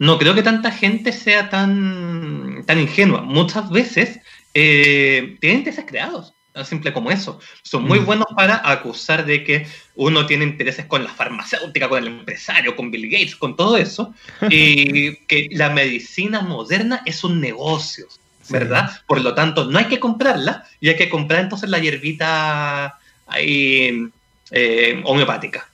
no 0.00 0.18
creo 0.18 0.34
que 0.34 0.42
tanta 0.42 0.72
gente 0.72 1.12
sea 1.12 1.50
tan, 1.50 2.64
tan 2.66 2.80
ingenua. 2.80 3.20
Muchas 3.20 3.70
veces 3.70 4.18
eh, 4.54 5.36
tienen 5.40 5.58
intereses 5.58 5.84
creados, 5.86 6.32
tan 6.52 6.64
simple 6.64 6.94
como 6.94 7.10
eso. 7.10 7.38
Son 7.62 7.84
muy 7.84 8.00
mm. 8.00 8.06
buenos 8.06 8.26
para 8.34 8.66
acusar 8.66 9.26
de 9.26 9.44
que 9.44 9.66
uno 9.94 10.24
tiene 10.24 10.44
intereses 10.44 10.86
con 10.86 11.04
la 11.04 11.10
farmacéutica, 11.10 11.90
con 11.90 11.98
el 11.98 12.08
empresario, 12.08 12.76
con 12.76 12.90
Bill 12.90 13.10
Gates, 13.10 13.36
con 13.36 13.56
todo 13.56 13.76
eso, 13.76 14.14
y 14.48 15.16
que 15.26 15.48
la 15.52 15.68
medicina 15.68 16.40
moderna 16.40 17.02
es 17.04 17.22
un 17.22 17.38
negocio, 17.38 18.06
¿verdad? 18.48 19.02
Por 19.06 19.20
lo 19.20 19.34
tanto, 19.34 19.66
no 19.66 19.78
hay 19.78 19.84
que 19.84 20.00
comprarla 20.00 20.64
y 20.80 20.88
hay 20.88 20.96
que 20.96 21.10
comprar 21.10 21.40
entonces 21.42 21.68
la 21.68 21.78
hierbita 21.78 22.98
ahí, 23.26 24.08
eh, 24.50 25.02
homeopática. 25.04 25.68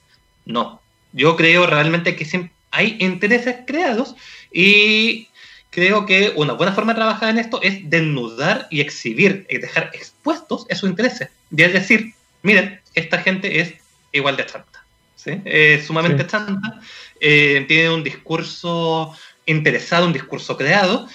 No, 0.47 0.81
yo 1.16 1.35
creo 1.35 1.66
realmente 1.66 2.14
que 2.14 2.50
hay 2.70 2.96
intereses 3.00 3.57
creados 3.66 4.14
y 4.52 5.29
creo 5.70 6.05
que 6.05 6.35
una 6.37 6.52
buena 6.52 6.72
forma 6.72 6.92
de 6.92 6.98
trabajar 6.98 7.31
en 7.31 7.38
esto 7.38 7.59
es 7.62 7.88
desnudar 7.88 8.68
y 8.70 8.83
exhibir 8.83 9.46
y 9.48 9.57
dejar 9.57 9.90
expuestos 9.94 10.66
esos 10.68 10.88
intereses. 10.88 11.31
Y 11.50 11.62
es 11.62 11.72
decir, 11.72 12.12
miren, 12.42 12.81
esta 12.94 13.18
gente 13.18 13.61
es 13.61 13.74
igual 14.12 14.37
de 14.37 14.44
chanta, 14.44 14.85
¿sí? 15.16 15.40
Es 15.46 15.87
sumamente 15.87 16.26
chanta, 16.26 16.81
eh, 17.18 17.64
tiene 17.66 17.90
un 17.90 18.05
discurso 18.05 19.16
interesado, 19.46 20.07
un 20.07 20.12
discurso 20.12 20.59
creado. 20.59 21.09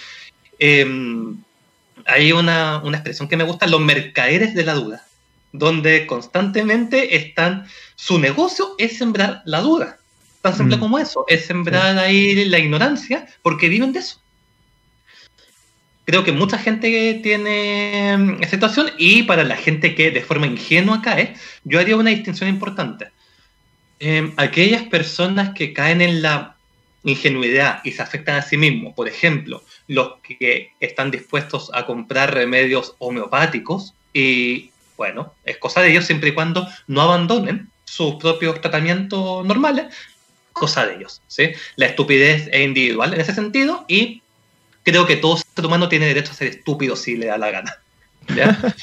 Em, 0.58 1.38
hay 2.08 2.32
una, 2.32 2.82
una 2.84 2.98
expresión 2.98 3.28
que 3.28 3.38
me 3.38 3.44
gusta, 3.44 3.68
los 3.68 3.82
mercaderes 3.82 4.56
de 4.56 4.66
la 4.66 4.74
duda, 4.74 5.06
donde 5.52 6.08
constantemente 6.08 7.16
están, 7.16 7.68
su 7.96 8.20
negocio 8.20 8.76
es 8.78 8.98
sembrar 8.98 9.42
la 9.46 9.62
duda. 9.62 9.98
Tan 10.42 10.56
simple 10.56 10.78
mm. 10.78 10.80
como 10.80 10.98
eso, 10.98 11.26
es 11.28 11.46
sembrar 11.46 11.98
ahí 12.00 12.46
la 12.46 12.60
ignorancia 12.60 13.28
porque 13.42 13.70
viven 13.70 13.94
de 13.94 14.00
eso. 14.00 14.20
Creo 16.06 16.24
que 16.24 16.32
mucha 16.32 16.58
gente 16.58 17.20
tiene 17.22 18.18
mm, 18.18 18.44
esa 18.44 18.52
situación 18.52 18.90
y 18.98 19.24
para 19.24 19.44
la 19.44 19.56
gente 19.56 19.94
que 19.94 20.10
de 20.10 20.22
forma 20.22 20.48
ingenua 20.48 21.02
cae, 21.02 21.36
yo 21.64 21.80
haría 21.80 21.96
una 21.96 22.10
distinción 22.10 22.50
importante. 22.50 23.12
Em, 24.00 24.34
aquellas 24.38 24.84
personas 24.84 25.54
que 25.54 25.74
caen 25.74 26.02
en 26.02 26.24
la 26.24 26.56
ingenuidad 27.04 27.82
y 27.84 27.92
se 27.92 28.02
afectan 28.02 28.38
a 28.38 28.42
sí 28.42 28.58
mismos, 28.58 28.94
por 28.96 29.08
ejemplo, 29.08 29.64
los 29.88 30.14
que 30.22 30.72
están 30.80 31.12
dispuestos 31.12 31.70
a 31.74 31.86
comprar 31.86 32.34
remedios 32.34 32.96
homeopáticos 32.98 33.94
y 34.12 34.71
bueno, 34.98 35.34
es 35.44 35.58
cosa 35.58 35.82
de 35.82 35.92
ellos 35.92 36.06
siempre 36.06 36.30
y 36.30 36.34
cuando 36.34 36.68
no 36.88 37.02
abandonen 37.02 37.70
sus 37.86 38.16
propios 38.16 38.62
tratamientos 38.62 39.46
normales, 39.46 39.94
cosa 40.54 40.86
de 40.86 40.96
ellos. 40.96 41.22
¿sí? 41.28 41.52
La 41.76 41.88
estupidez 41.88 42.48
es 42.52 42.62
individual 42.62 43.14
en 43.14 43.22
ese 43.22 43.34
sentido 43.34 43.86
y 43.88 44.22
creo 44.84 45.06
que 45.06 45.18
todo 45.18 45.38
ser 45.38 45.66
humano 45.66 45.90
tiene 45.90 46.08
derecho 46.08 46.32
a 46.32 46.36
ser 46.36 46.48
estúpido 46.48 46.96
si 46.96 47.16
le 47.16 47.28
da 47.28 47.38
la 47.38 47.52
gana. 47.52 47.78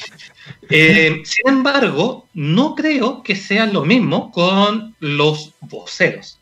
Eh, 0.71 1.21
sin 1.25 1.47
embargo, 1.47 2.27
no 2.33 2.75
creo 2.75 3.21
que 3.23 3.35
sea 3.35 3.65
lo 3.67 3.85
mismo 3.85 4.31
con 4.31 4.95
los 4.99 5.53
voceros, 5.61 6.38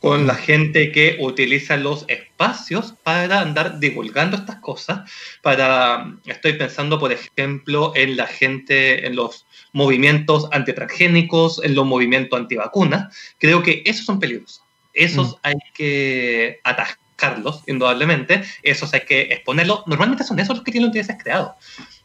con 0.00 0.26
la 0.26 0.34
gente 0.34 0.92
que 0.92 1.16
utiliza 1.20 1.76
los 1.76 2.04
espacios 2.08 2.94
para 3.02 3.40
andar 3.40 3.80
divulgando 3.80 4.36
estas 4.36 4.56
cosas. 4.56 5.10
Para, 5.42 6.14
estoy 6.26 6.52
pensando, 6.52 6.98
por 6.98 7.12
ejemplo, 7.12 7.92
en 7.96 8.16
la 8.16 8.26
gente, 8.26 9.06
en 9.06 9.16
los 9.16 9.46
movimientos 9.72 10.48
antitransgénicos, 10.52 11.60
en 11.64 11.74
los 11.74 11.84
movimientos 11.84 12.38
antivacunas. 12.38 13.14
Creo 13.38 13.62
que 13.62 13.82
esos 13.86 14.06
son 14.06 14.20
peligrosos. 14.20 14.62
Esos 14.94 15.32
mm. 15.32 15.38
hay 15.42 15.56
que 15.74 16.60
atacarlos, 16.62 17.64
indudablemente. 17.66 18.44
Esos 18.62 18.94
hay 18.94 19.00
que 19.00 19.22
exponerlos. 19.22 19.82
Normalmente 19.86 20.24
son 20.24 20.38
esos 20.38 20.56
los 20.56 20.64
que 20.64 20.70
tienen 20.70 20.88
los 20.88 20.96
intereses 20.96 21.22
creados. 21.22 21.52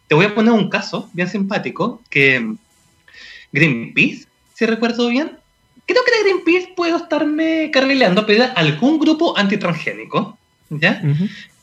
Te 0.07 0.15
voy 0.15 0.25
a 0.25 0.35
poner 0.35 0.53
un 0.53 0.69
caso 0.69 1.09
bien 1.13 1.29
simpático 1.29 2.01
que 2.09 2.55
Greenpeace, 3.51 4.25
si 4.55 4.65
recuerdo 4.65 5.07
bien, 5.07 5.37
creo 5.85 6.03
que 6.03 6.23
Greenpeace 6.23 6.73
puedo 6.75 6.97
estarme 6.97 7.69
carrileando, 7.71 8.25
pero 8.25 8.45
algún 8.55 8.99
grupo 8.99 9.37
antitransgénico, 9.37 10.37
¿ya? 10.69 11.01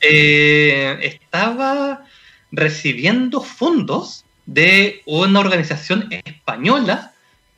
Eh, 0.00 0.98
estaba 1.02 2.04
recibiendo 2.52 3.40
fondos 3.40 4.24
de 4.46 5.02
una 5.06 5.40
organización 5.40 6.08
española 6.10 7.12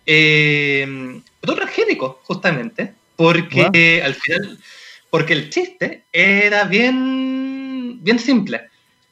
eh, 0.06 1.20
transgénico, 1.40 2.20
justamente, 2.24 2.94
porque 3.16 4.02
al 4.04 4.14
final, 4.14 4.58
porque 5.10 5.32
el 5.32 5.50
chiste 5.50 6.04
era 6.12 6.64
bien, 6.64 7.98
bien 8.02 8.18
simple. 8.18 8.62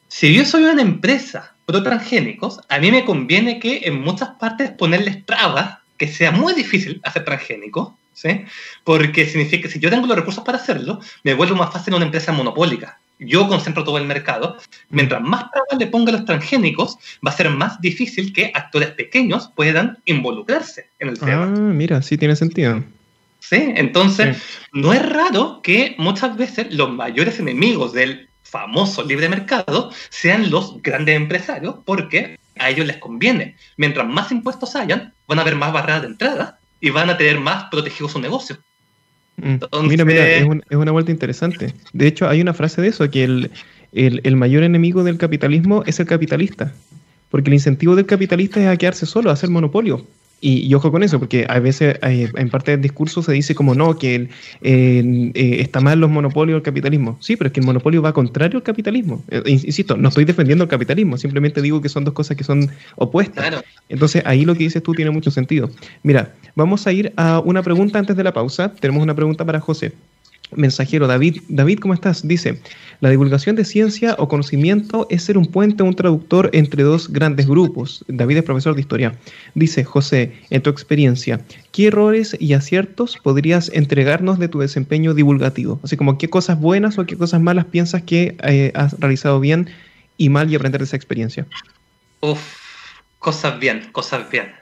Si 0.08 0.34
yo 0.34 0.44
soy 0.44 0.64
una 0.64 0.82
empresa 0.82 1.54
pro 1.66 1.82
transgénicos, 1.82 2.60
a 2.68 2.78
mí 2.78 2.90
me 2.90 3.04
conviene 3.04 3.60
que 3.60 3.82
en 3.84 4.00
muchas 4.00 4.30
partes 4.40 4.70
ponerles 4.70 5.24
trabas 5.24 5.79
que 6.00 6.08
sea 6.08 6.32
muy 6.32 6.54
difícil 6.54 6.98
hacer 7.04 7.26
transgénico, 7.26 7.94
¿sí? 8.14 8.46
Porque 8.84 9.26
significa 9.26 9.64
que 9.64 9.68
si 9.68 9.78
yo 9.78 9.90
tengo 9.90 10.06
los 10.06 10.16
recursos 10.16 10.42
para 10.42 10.56
hacerlo, 10.56 10.98
me 11.24 11.34
vuelvo 11.34 11.56
más 11.56 11.74
fácil 11.74 11.92
una 11.92 12.06
empresa 12.06 12.32
monopólica. 12.32 12.98
Yo 13.18 13.46
concentro 13.48 13.84
todo 13.84 13.98
el 13.98 14.06
mercado. 14.06 14.56
Mientras 14.88 15.20
más 15.20 15.50
trabas 15.50 15.78
le 15.78 15.86
ponga 15.88 16.10
a 16.10 16.16
los 16.16 16.24
transgénicos, 16.24 16.96
va 17.24 17.32
a 17.32 17.36
ser 17.36 17.50
más 17.50 17.82
difícil 17.82 18.32
que 18.32 18.50
actores 18.54 18.92
pequeños 18.92 19.50
puedan 19.54 19.98
involucrarse 20.06 20.88
en 21.00 21.10
el 21.10 21.18
tema. 21.18 21.42
Ah, 21.42 21.46
mira, 21.48 22.00
sí 22.00 22.16
tiene 22.16 22.34
sentido. 22.34 22.82
¿sí? 23.40 23.74
Entonces, 23.76 24.38
no 24.72 24.94
es 24.94 25.06
raro 25.06 25.60
que 25.62 25.96
muchas 25.98 26.34
veces 26.34 26.72
los 26.72 26.90
mayores 26.90 27.40
enemigos 27.40 27.92
del 27.92 28.30
famoso 28.42 29.04
libre 29.04 29.28
mercado 29.28 29.92
sean 30.08 30.50
los 30.50 30.82
grandes 30.82 31.14
empresarios, 31.14 31.74
porque 31.84 32.38
a 32.60 32.70
ellos 32.70 32.86
les 32.86 32.98
conviene. 32.98 33.56
Mientras 33.76 34.06
más 34.06 34.30
impuestos 34.30 34.76
hayan, 34.76 35.14
van 35.26 35.38
a 35.38 35.42
haber 35.42 35.56
más 35.56 35.72
barreras 35.72 36.02
de 36.02 36.08
entrada 36.08 36.58
y 36.80 36.90
van 36.90 37.10
a 37.10 37.16
tener 37.16 37.40
más 37.40 37.64
protegido 37.70 38.08
su 38.08 38.20
negocio. 38.20 38.58
Mm. 39.36 39.56
Mira, 39.88 40.04
mira, 40.04 40.28
es, 40.28 40.46
una 40.70 40.92
vuelta 40.92 41.10
interesante. 41.10 41.74
De 41.92 42.06
hecho, 42.06 42.28
hay 42.28 42.40
una 42.40 42.54
frase 42.54 42.82
de 42.82 42.88
eso, 42.88 43.10
que 43.10 43.24
el, 43.24 43.50
el 43.92 44.36
mayor 44.36 44.62
enemigo 44.62 45.02
del 45.02 45.18
capitalismo 45.18 45.82
es 45.86 45.98
el 46.00 46.06
capitalista. 46.06 46.72
Porque 47.30 47.48
el 47.48 47.54
incentivo 47.54 47.96
del 47.96 48.06
capitalista 48.06 48.60
es 48.60 48.66
a 48.66 48.76
quedarse 48.76 49.06
solo, 49.06 49.30
a 49.30 49.34
hacer 49.34 49.50
monopolio. 49.50 50.04
Y, 50.42 50.72
ojo 50.74 50.90
con 50.90 51.02
eso, 51.02 51.18
porque 51.18 51.44
a 51.48 51.58
veces 51.58 51.98
en 52.02 52.48
parte 52.48 52.70
del 52.70 52.80
discurso 52.80 53.22
se 53.22 53.32
dice 53.32 53.54
como 53.54 53.74
no, 53.74 53.98
que 53.98 54.30
eh, 54.62 55.32
está 55.34 55.80
mal 55.80 56.00
los 56.00 56.08
monopolios 56.08 56.56
del 56.56 56.62
capitalismo. 56.62 57.18
Sí, 57.20 57.36
pero 57.36 57.48
es 57.48 57.52
que 57.52 57.60
el 57.60 57.66
monopolio 57.66 58.00
va 58.00 58.14
contrario 58.14 58.56
al 58.56 58.62
capitalismo. 58.62 59.22
Eh, 59.28 59.42
insisto, 59.46 59.98
no 59.98 60.08
estoy 60.08 60.24
defendiendo 60.24 60.64
el 60.64 60.70
capitalismo, 60.70 61.18
simplemente 61.18 61.60
digo 61.60 61.82
que 61.82 61.90
son 61.90 62.04
dos 62.04 62.14
cosas 62.14 62.38
que 62.38 62.44
son 62.44 62.70
opuestas. 62.96 63.62
Entonces 63.90 64.22
ahí 64.24 64.46
lo 64.46 64.54
que 64.54 64.64
dices 64.64 64.82
tú 64.82 64.94
tiene 64.94 65.10
mucho 65.10 65.30
sentido. 65.30 65.70
Mira, 66.02 66.34
vamos 66.54 66.86
a 66.86 66.92
ir 66.92 67.12
a 67.16 67.40
una 67.40 67.62
pregunta 67.62 67.98
antes 67.98 68.16
de 68.16 68.24
la 68.24 68.32
pausa. 68.32 68.72
Tenemos 68.80 69.02
una 69.02 69.14
pregunta 69.14 69.44
para 69.44 69.60
José. 69.60 69.92
Mensajero 70.52 71.06
David, 71.06 71.42
David, 71.48 71.78
¿cómo 71.78 71.94
estás? 71.94 72.26
Dice, 72.26 72.60
la 73.00 73.10
divulgación 73.10 73.56
de 73.56 73.64
ciencia 73.64 74.14
o 74.18 74.28
conocimiento 74.28 75.06
es 75.10 75.24
ser 75.24 75.38
un 75.38 75.46
puente, 75.46 75.82
un 75.82 75.94
traductor 75.94 76.50
entre 76.52 76.82
dos 76.82 77.12
grandes 77.12 77.46
grupos. 77.46 78.04
David 78.08 78.38
es 78.38 78.42
profesor 78.44 78.74
de 78.74 78.80
historia. 78.80 79.14
Dice, 79.54 79.84
José, 79.84 80.32
en 80.50 80.62
tu 80.62 80.70
experiencia, 80.70 81.40
¿qué 81.72 81.86
errores 81.86 82.36
y 82.38 82.52
aciertos 82.52 83.18
podrías 83.22 83.70
entregarnos 83.72 84.38
de 84.38 84.48
tu 84.48 84.58
desempeño 84.58 85.14
divulgativo? 85.14 85.80
Así 85.82 85.96
como, 85.96 86.18
¿qué 86.18 86.28
cosas 86.28 86.60
buenas 86.60 86.98
o 86.98 87.06
qué 87.06 87.16
cosas 87.16 87.40
malas 87.40 87.66
piensas 87.66 88.02
que 88.02 88.36
eh, 88.42 88.72
has 88.74 88.98
realizado 89.00 89.40
bien 89.40 89.70
y 90.16 90.28
mal 90.28 90.50
y 90.50 90.56
aprender 90.56 90.80
de 90.80 90.84
esa 90.84 90.96
experiencia? 90.96 91.46
Uf, 92.20 92.40
cosas 93.18 93.58
bien, 93.58 93.88
cosas 93.92 94.28
bien. 94.30 94.52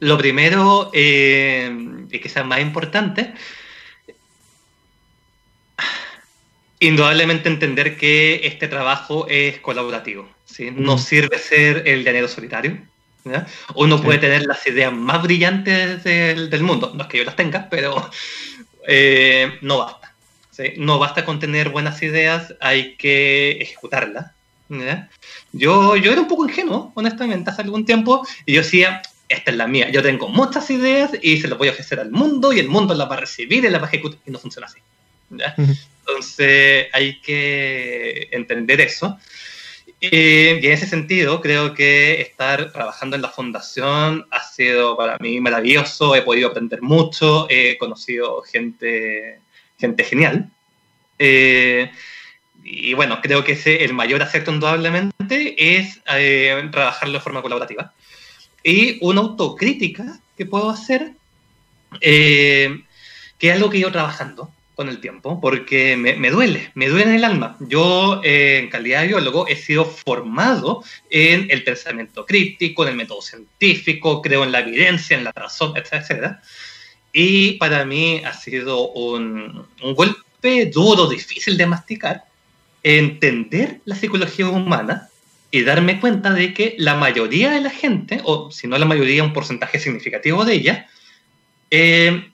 Lo 0.00 0.18
primero, 0.18 0.90
eh, 0.92 1.70
y 2.10 2.18
quizás 2.18 2.44
más 2.44 2.60
importante, 2.60 3.32
Indudablemente 6.78 7.48
entender 7.48 7.96
que 7.96 8.40
este 8.44 8.68
trabajo 8.68 9.26
es 9.28 9.58
colaborativo. 9.60 10.28
¿sí? 10.44 10.70
No 10.70 10.98
sirve 10.98 11.38
ser 11.38 11.86
el 11.86 12.04
llanero 12.04 12.28
solitario. 12.28 12.78
Uno 13.74 14.00
puede 14.00 14.18
tener 14.18 14.46
las 14.46 14.66
ideas 14.66 14.92
más 14.92 15.22
brillantes 15.22 16.04
del, 16.04 16.62
mundo. 16.62 16.92
No 16.94 17.02
es 17.02 17.08
que 17.08 17.18
yo 17.18 17.24
las 17.24 17.36
tenga, 17.36 17.68
pero 17.68 18.10
eh, 18.86 19.58
no 19.62 19.78
basta. 19.78 20.14
No 20.76 20.98
basta 20.98 21.24
con 21.24 21.38
tener 21.38 21.70
buenas 21.70 22.02
ideas, 22.02 22.54
hay 22.60 22.96
que 22.96 23.52
ejecutarlas. 23.60 24.32
Yo, 25.52 25.96
yo 25.96 26.12
era 26.12 26.20
un 26.20 26.28
poco 26.28 26.48
ingenuo, 26.48 26.92
honestamente, 26.94 27.50
hace 27.50 27.62
algún 27.62 27.84
tiempo, 27.84 28.26
y 28.46 28.54
yo 28.54 28.62
decía, 28.62 29.02
esta 29.28 29.50
es 29.50 29.56
la 29.56 29.66
mía. 29.66 29.90
Yo 29.90 30.02
tengo 30.02 30.28
muchas 30.28 30.70
ideas 30.70 31.10
y 31.20 31.40
se 31.40 31.48
las 31.48 31.58
voy 31.58 31.68
a 31.68 31.72
ofrecer 31.72 32.00
al 32.00 32.10
mundo 32.10 32.52
y 32.52 32.60
el 32.60 32.68
mundo 32.68 32.94
las 32.94 33.10
va 33.10 33.14
a 33.14 33.20
recibir 33.20 33.64
y 33.64 33.68
las 33.68 33.80
va 33.80 33.86
a 33.86 33.88
ejecutar. 33.88 34.20
Y 34.26 34.30
no 34.30 34.38
funciona 34.38 34.66
así. 34.66 34.78
Entonces 36.06 36.86
hay 36.92 37.20
que 37.20 38.28
entender 38.30 38.80
eso. 38.80 39.18
y 40.00 40.08
en 40.48 40.64
ese 40.64 40.86
sentido, 40.86 41.40
creo 41.40 41.74
que 41.74 42.20
estar 42.20 42.72
trabajando 42.72 43.16
en 43.16 43.22
la 43.22 43.30
fundación 43.30 44.26
ha 44.30 44.42
sido 44.42 44.96
para 44.96 45.16
mí 45.18 45.40
maravilloso, 45.40 46.14
he 46.14 46.22
podido 46.22 46.48
aprender 46.48 46.82
mucho, 46.82 47.46
he 47.50 47.78
conocido 47.78 48.42
gente, 48.42 49.40
gente 49.78 50.04
genial. 50.04 50.50
Eh, 51.18 51.90
y 52.62 52.94
bueno, 52.94 53.20
creo 53.22 53.44
que 53.44 53.52
ese, 53.52 53.84
el 53.84 53.94
mayor 53.94 54.22
acierto 54.22 54.52
indudablemente 54.52 55.76
es 55.78 56.00
eh, 56.14 56.68
trabajarlo 56.70 57.14
de 57.14 57.20
forma 57.20 57.42
colaborativa. 57.42 57.92
Y 58.62 58.98
una 59.00 59.22
autocrítica 59.22 60.20
que 60.36 60.46
puedo 60.46 60.70
hacer, 60.70 61.12
eh, 62.00 62.82
que 63.38 63.48
es 63.48 63.54
algo 63.54 63.70
que 63.70 63.78
he 63.78 63.80
ido 63.80 63.92
trabajando 63.92 64.52
con 64.76 64.90
el 64.90 65.00
tiempo, 65.00 65.40
porque 65.40 65.96
me, 65.96 66.30
duele, 66.30 66.70
me 66.74 66.88
duele 66.88 67.10
en 67.10 67.16
el 67.16 67.24
alma. 67.24 67.56
Yo, 67.60 68.20
eh, 68.22 68.58
en 68.58 68.68
calidad 68.68 69.00
de 69.00 69.08
biólogo, 69.08 69.48
he 69.48 69.56
sido 69.56 69.86
formado 69.86 70.84
en 71.08 71.50
el 71.50 71.64
pensamiento 71.64 72.26
crítico, 72.26 72.82
en 72.82 72.90
el 72.90 72.96
método 72.96 73.22
científico, 73.22 74.20
creo 74.20 74.44
en 74.44 74.52
la 74.52 74.60
evidencia, 74.60 75.16
en 75.16 75.24
la 75.24 75.32
razón, 75.32 75.72
etcétera. 75.76 76.42
Y 77.10 77.52
para 77.52 77.86
mí 77.86 78.20
ha 78.22 78.34
sido 78.34 78.90
un, 78.90 79.66
golpe 79.80 80.66
duro, 80.66 81.08
difícil 81.08 81.56
de 81.56 81.66
masticar, 81.66 82.24
entender 82.82 83.80
la 83.86 83.96
psicología 83.96 84.46
humana 84.46 85.08
y 85.50 85.62
darme 85.62 85.98
cuenta 86.00 86.34
de 86.34 86.52
que 86.52 86.74
la 86.78 86.96
mayoría 86.96 87.50
de 87.50 87.62
la 87.62 87.70
gente, 87.70 88.20
o 88.24 88.50
si 88.50 88.68
no 88.68 88.76
la 88.76 88.84
mayoría, 88.84 89.24
un 89.24 89.32
porcentaje 89.32 89.78
significativo 89.78 90.44
de 90.44 90.52
ella, 90.52 90.86
eh, 91.70 92.30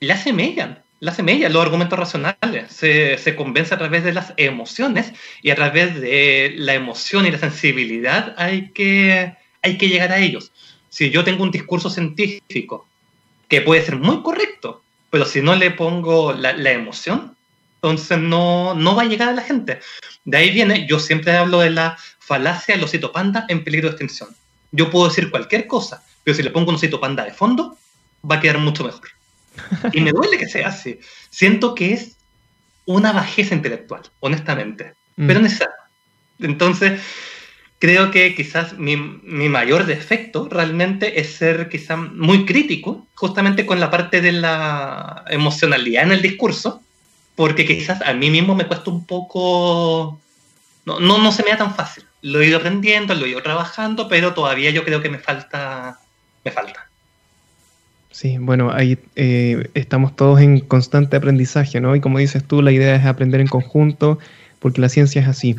la 0.00 0.14
asemellan, 0.14 0.79
la 1.00 1.12
asemellan 1.12 1.52
los 1.52 1.62
argumentos 1.62 1.98
racionales, 1.98 2.70
se, 2.70 3.16
se, 3.16 3.34
convence 3.34 3.74
a 3.74 3.78
través 3.78 4.04
de 4.04 4.12
las 4.12 4.34
emociones 4.36 5.12
y 5.42 5.50
a 5.50 5.54
través 5.54 5.98
de 5.98 6.54
la 6.56 6.74
emoción 6.74 7.26
y 7.26 7.30
la 7.30 7.38
sensibilidad 7.38 8.34
hay 8.36 8.70
que, 8.72 9.34
hay 9.62 9.78
que 9.78 9.88
llegar 9.88 10.12
a 10.12 10.18
ellos. 10.18 10.52
Si 10.90 11.10
yo 11.10 11.24
tengo 11.24 11.42
un 11.42 11.50
discurso 11.50 11.88
científico 11.88 12.86
que 13.48 13.62
puede 13.62 13.82
ser 13.82 13.96
muy 13.96 14.22
correcto, 14.22 14.82
pero 15.08 15.24
si 15.24 15.40
no 15.40 15.56
le 15.56 15.70
pongo 15.70 16.34
la, 16.34 16.52
la 16.52 16.70
emoción, 16.70 17.34
entonces 17.76 18.18
no, 18.18 18.74
no 18.74 18.94
va 18.94 19.02
a 19.02 19.06
llegar 19.06 19.30
a 19.30 19.32
la 19.32 19.42
gente. 19.42 19.80
De 20.24 20.36
ahí 20.36 20.50
viene, 20.50 20.86
yo 20.86 20.98
siempre 20.98 21.34
hablo 21.34 21.60
de 21.60 21.70
la 21.70 21.96
falacia 22.18 22.74
del 22.74 22.84
osito 22.84 23.10
panda 23.10 23.46
en 23.48 23.64
peligro 23.64 23.88
de 23.88 23.94
extinción. 23.94 24.28
Yo 24.70 24.90
puedo 24.90 25.08
decir 25.08 25.30
cualquier 25.30 25.66
cosa, 25.66 26.04
pero 26.22 26.36
si 26.36 26.42
le 26.42 26.50
pongo 26.50 26.68
un 26.68 26.76
osito 26.76 27.00
panda 27.00 27.24
de 27.24 27.32
fondo, 27.32 27.78
va 28.30 28.36
a 28.36 28.40
quedar 28.40 28.58
mucho 28.58 28.84
mejor. 28.84 29.19
Y 29.92 30.00
me 30.00 30.12
duele 30.12 30.38
que 30.38 30.48
sea 30.48 30.68
así. 30.68 30.98
Siento 31.30 31.74
que 31.74 31.92
es 31.92 32.16
una 32.86 33.12
bajeza 33.12 33.54
intelectual, 33.54 34.02
honestamente, 34.20 34.94
mm. 35.16 35.26
pero 35.26 35.40
necesaria. 35.40 35.74
Entonces, 36.40 37.00
creo 37.78 38.10
que 38.10 38.34
quizás 38.34 38.78
mi, 38.78 38.96
mi, 38.96 39.48
mayor 39.48 39.86
defecto 39.86 40.48
realmente 40.48 41.20
es 41.20 41.34
ser 41.34 41.68
quizás 41.68 41.98
muy 41.98 42.44
crítico, 42.46 43.06
justamente 43.14 43.66
con 43.66 43.80
la 43.80 43.90
parte 43.90 44.20
de 44.20 44.32
la 44.32 45.24
emocionalidad 45.28 46.04
en 46.04 46.12
el 46.12 46.22
discurso, 46.22 46.82
porque 47.36 47.66
quizás 47.66 48.02
a 48.02 48.12
mí 48.12 48.30
mismo 48.30 48.54
me 48.54 48.66
cuesta 48.66 48.90
un 48.90 49.06
poco, 49.06 50.20
no, 50.84 51.00
no, 51.00 51.18
no 51.18 51.32
se 51.32 51.42
me 51.42 51.50
da 51.50 51.58
tan 51.58 51.74
fácil. 51.74 52.04
Lo 52.22 52.40
he 52.40 52.46
ido 52.46 52.58
aprendiendo, 52.58 53.14
lo 53.14 53.24
he 53.24 53.30
ido 53.30 53.42
trabajando, 53.42 54.08
pero 54.08 54.34
todavía 54.34 54.70
yo 54.70 54.84
creo 54.84 55.00
que 55.00 55.08
me 55.08 55.18
falta, 55.18 55.98
me 56.44 56.50
falta. 56.50 56.89
Sí, 58.10 58.38
bueno, 58.38 58.70
ahí 58.72 58.98
eh, 59.14 59.68
estamos 59.74 60.16
todos 60.16 60.40
en 60.40 60.60
constante 60.60 61.16
aprendizaje, 61.16 61.80
¿no? 61.80 61.94
Y 61.94 62.00
como 62.00 62.18
dices 62.18 62.42
tú, 62.44 62.60
la 62.60 62.72
idea 62.72 62.96
es 62.96 63.04
aprender 63.04 63.40
en 63.40 63.46
conjunto, 63.46 64.18
porque 64.58 64.80
la 64.80 64.88
ciencia 64.88 65.22
es 65.22 65.28
así, 65.28 65.56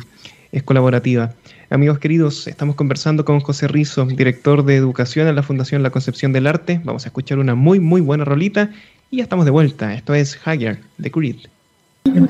es 0.52 0.62
colaborativa. 0.62 1.32
Amigos 1.70 1.98
queridos, 1.98 2.46
estamos 2.46 2.76
conversando 2.76 3.24
con 3.24 3.40
José 3.40 3.68
Rizo, 3.68 4.04
director 4.04 4.66
de 4.66 4.76
educación 4.76 5.26
en 5.26 5.34
la 5.34 5.42
Fundación 5.42 5.82
La 5.82 5.88
Concepción 5.88 6.34
del 6.34 6.46
Arte. 6.46 6.82
Vamos 6.84 7.06
a 7.06 7.08
escuchar 7.08 7.38
una 7.38 7.54
muy, 7.54 7.80
muy 7.80 8.02
buena 8.02 8.26
rolita 8.26 8.70
y 9.10 9.16
ya 9.16 9.22
estamos 9.22 9.46
de 9.46 9.50
vuelta. 9.50 9.94
Esto 9.94 10.12
es 10.12 10.38
Hager 10.44 10.80
de 10.98 11.10
Creed. 11.10 11.36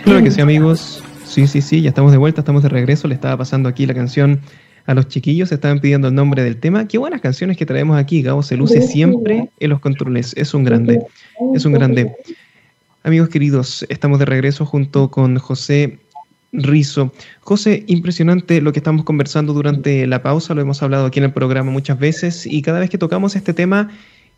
Claro 0.05 0.23
que 0.23 0.31
sí, 0.31 0.41
amigos. 0.41 1.03
Sí, 1.27 1.49
sí, 1.49 1.61
sí, 1.61 1.83
ya 1.83 1.89
estamos 1.89 2.13
de 2.13 2.19
vuelta, 2.19 2.43
estamos 2.43 2.63
de 2.63 2.69
regreso. 2.69 3.09
Le 3.09 3.15
estaba 3.15 3.37
pasando 3.37 3.69
aquí 3.69 3.87
la 3.87 3.95
canción 3.95 4.41
a 4.87 4.95
los 4.95 5.09
chiquillos, 5.09 5.53
estaban 5.53 5.81
pidiendo 5.81 6.09
el 6.09 6.15
nombre 6.15 6.43
del 6.43 6.59
tema. 6.59 6.89
Qué 6.89 6.99
buenas 6.99 7.21
canciones 7.21 7.57
que 7.57 7.67
traemos 7.67 7.99
aquí. 7.99 8.23
Gabo 8.23 8.43
se 8.43 8.57
luce 8.57 8.83
siempre 8.83 9.51
en 9.61 9.71
los 9.71 9.81
controles. 9.81 10.35
Es 10.37 10.55
un 10.55 10.65
grande, 10.65 11.03
es 11.55 11.65
un 11.65 11.73
grande. 11.73 12.15
Amigos 13.05 13.29
queridos, 13.29 13.85
estamos 13.89 14.19
de 14.19 14.25
regreso 14.25 14.65
junto 14.65 15.11
con 15.11 15.39
José 15.39 15.99
Rizo. 16.53 17.13
José, 17.41 17.85
impresionante 17.87 18.61
lo 18.61 18.73
que 18.73 18.79
estamos 18.79 19.05
conversando 19.05 19.53
durante 19.53 20.07
la 20.07 20.23
pausa, 20.23 20.55
lo 20.55 20.61
hemos 20.61 20.83
hablado 20.83 21.07
aquí 21.07 21.19
en 21.19 21.25
el 21.25 21.33
programa 21.33 21.71
muchas 21.71 21.99
veces 21.99 22.47
y 22.47 22.63
cada 22.63 22.79
vez 22.79 22.91
que 22.91 22.99
tocamos 22.99 23.35
este 23.35 23.55
tema 23.55 23.91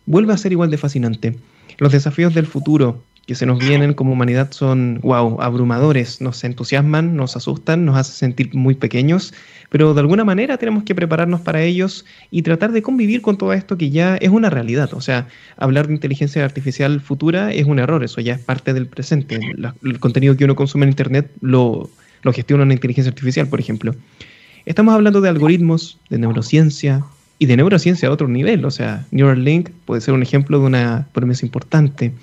vuelve 0.05 0.33
a 0.33 0.37
ser 0.37 0.51
igual 0.51 0.71
de 0.71 0.77
fascinante. 0.77 1.35
Los 1.77 1.91
desafíos 1.91 2.33
del 2.33 2.47
futuro, 2.47 3.03
que 3.25 3.35
se 3.35 3.45
nos 3.45 3.59
vienen 3.59 3.93
como 3.93 4.13
humanidad 4.13 4.51
son, 4.51 4.99
wow, 5.01 5.41
abrumadores, 5.41 6.21
nos 6.21 6.43
entusiasman, 6.43 7.15
nos 7.15 7.35
asustan, 7.35 7.85
nos 7.85 7.97
hacen 7.97 8.15
sentir 8.15 8.53
muy 8.53 8.75
pequeños, 8.75 9.33
pero 9.69 9.93
de 9.93 10.01
alguna 10.01 10.23
manera 10.23 10.57
tenemos 10.57 10.83
que 10.83 10.93
prepararnos 10.93 11.41
para 11.41 11.63
ellos 11.63 12.05
y 12.29 12.43
tratar 12.43 12.71
de 12.71 12.81
convivir 12.81 13.21
con 13.21 13.37
todo 13.37 13.53
esto 13.53 13.77
que 13.77 13.89
ya 13.89 14.15
es 14.17 14.29
una 14.29 14.49
realidad. 14.49 14.93
O 14.93 15.01
sea, 15.01 15.27
hablar 15.57 15.87
de 15.87 15.93
inteligencia 15.93 16.45
artificial 16.45 17.01
futura 17.01 17.51
es 17.51 17.65
un 17.65 17.79
error, 17.79 18.03
eso 18.03 18.21
ya 18.21 18.33
es 18.33 18.39
parte 18.39 18.73
del 18.73 18.87
presente. 18.87 19.39
el 19.83 19.99
contenido 19.99 20.37
que 20.37 20.45
uno 20.45 20.55
consume 20.55 20.83
en 20.83 20.89
Internet 20.89 21.31
lo, 21.41 21.89
lo 22.21 22.33
gestiona 22.33 22.63
una 22.63 22.73
inteligencia 22.73 23.09
artificial, 23.09 23.47
por 23.47 23.59
ejemplo. 23.59 23.95
Estamos 24.65 24.93
hablando 24.93 25.21
de 25.21 25.29
algoritmos, 25.29 25.99
de 26.09 26.19
neurociencia, 26.19 27.03
y 27.37 27.45
de 27.47 27.57
neurociencia 27.57 28.09
a 28.09 28.11
otro 28.11 28.27
nivel. 28.27 28.65
O 28.65 28.71
sea, 28.71 29.05
Neuralink 29.11 29.69
puede 29.85 30.01
ser 30.01 30.13
un 30.13 30.23
ejemplo 30.23 30.59
de 30.59 30.65
una 30.65 31.07
promesa 31.11 31.45
importante. 31.45 32.13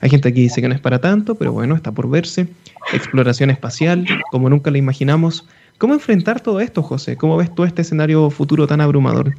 Hay 0.00 0.10
gente 0.10 0.32
que 0.32 0.40
dice 0.40 0.60
que 0.60 0.68
no 0.68 0.74
es 0.74 0.80
para 0.80 1.00
tanto, 1.00 1.34
pero 1.34 1.52
bueno, 1.52 1.74
está 1.74 1.92
por 1.92 2.08
verse. 2.08 2.46
Exploración 2.92 3.50
espacial, 3.50 4.06
como 4.30 4.48
nunca 4.48 4.70
la 4.70 4.78
imaginamos. 4.78 5.46
¿Cómo 5.78 5.94
enfrentar 5.94 6.40
todo 6.40 6.60
esto, 6.60 6.82
José? 6.82 7.16
¿Cómo 7.16 7.36
ves 7.36 7.54
tú 7.54 7.64
este 7.64 7.82
escenario 7.82 8.30
futuro 8.30 8.66
tan 8.66 8.80
abrumador? 8.80 9.34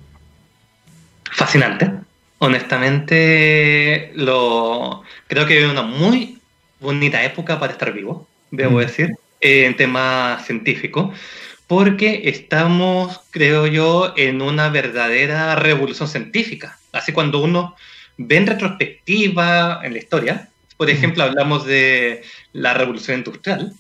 Fascinante. 1.32 1.92
Honestamente, 2.40 4.12
lo 4.16 5.04
creo 5.28 5.46
que 5.46 5.64
es 5.64 5.70
una 5.70 5.82
muy 5.82 6.40
bonita 6.80 7.24
época 7.24 7.60
para 7.60 7.74
estar 7.74 7.94
vivo, 7.94 8.28
debo 8.52 8.78
mm. 8.78 8.80
decir, 8.80 9.16
en 9.42 9.76
tema 9.76 10.40
científico, 10.46 11.14
porque 11.68 12.22
estamos, 12.26 13.22
creo 13.32 13.68
yo, 13.68 14.14
en 14.18 14.42
una 14.42 14.70
verdadera 14.70 15.56
revolución 15.56 16.08
científica. 16.08 16.80
Así 16.94 17.12
cuando 17.12 17.40
uno 17.44 17.76
ve 18.18 18.38
en 18.38 18.48
retrospectiva 18.48 19.82
en 19.84 19.94
la 19.94 20.00
historia, 20.00 20.49
por 20.80 20.90
ejemplo, 20.90 21.26
hablamos 21.26 21.66
de 21.66 22.22
la 22.54 22.74
revolución 22.74 23.18
industrial. 23.18 23.74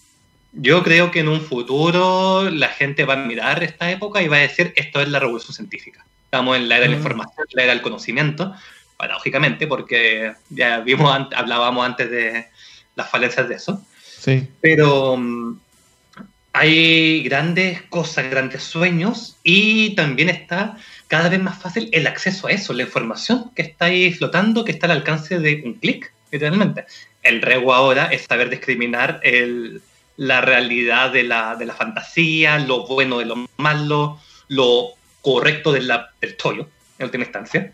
Yo 0.51 0.83
creo 0.83 1.11
que 1.11 1.21
en 1.21 1.29
un 1.29 1.39
futuro 1.39 2.49
la 2.49 2.67
gente 2.67 3.05
va 3.05 3.13
a 3.13 3.25
mirar 3.25 3.63
esta 3.63 3.89
época 3.89 4.21
y 4.21 4.27
va 4.27 4.35
a 4.35 4.41
decir, 4.41 4.73
esto 4.75 4.99
es 4.99 5.07
la 5.07 5.19
revolución 5.19 5.53
científica. 5.53 6.05
Estamos 6.25 6.57
en 6.57 6.67
la 6.67 6.75
era 6.75 6.83
de 6.83 6.89
la 6.89 6.97
información, 6.97 7.47
la 7.53 7.63
era 7.63 7.71
del 7.71 7.81
conocimiento, 7.81 8.53
paradójicamente, 8.97 9.65
porque 9.65 10.33
ya 10.49 10.81
vimos, 10.81 11.29
hablábamos 11.33 11.85
antes 11.85 12.11
de 12.11 12.47
las 12.97 13.09
falencias 13.09 13.47
de 13.47 13.55
eso. 13.55 13.81
Sí. 14.03 14.49
Pero 14.59 15.13
um, 15.13 15.57
hay 16.51 17.23
grandes 17.23 17.81
cosas, 17.83 18.29
grandes 18.29 18.63
sueños 18.63 19.37
y 19.41 19.95
también 19.95 20.27
está 20.27 20.75
cada 21.07 21.29
vez 21.29 21.41
más 21.41 21.61
fácil 21.61 21.87
el 21.93 22.07
acceso 22.07 22.47
a 22.47 22.51
eso, 22.51 22.73
la 22.73 22.83
información 22.83 23.51
que 23.55 23.61
está 23.61 23.85
ahí 23.85 24.11
flotando, 24.11 24.65
que 24.65 24.73
está 24.73 24.87
al 24.87 24.97
alcance 24.97 25.39
de 25.39 25.61
un 25.63 25.75
clic 25.75 26.11
literalmente. 26.31 26.85
El 27.23 27.41
rego 27.41 27.73
ahora 27.73 28.05
es 28.05 28.23
saber 28.23 28.49
discriminar 28.49 29.19
el, 29.23 29.81
la 30.17 30.41
realidad 30.41 31.11
de 31.11 31.23
la, 31.23 31.55
de 31.55 31.65
la, 31.65 31.73
fantasía, 31.73 32.59
lo 32.59 32.85
bueno 32.85 33.19
de 33.19 33.25
lo 33.25 33.47
malo, 33.57 34.19
lo 34.47 34.89
correcto 35.21 35.71
de 35.71 35.81
la, 35.81 36.11
del 36.21 36.35
tollo, 36.37 36.67
en 36.97 37.05
última 37.05 37.23
instancia. 37.23 37.73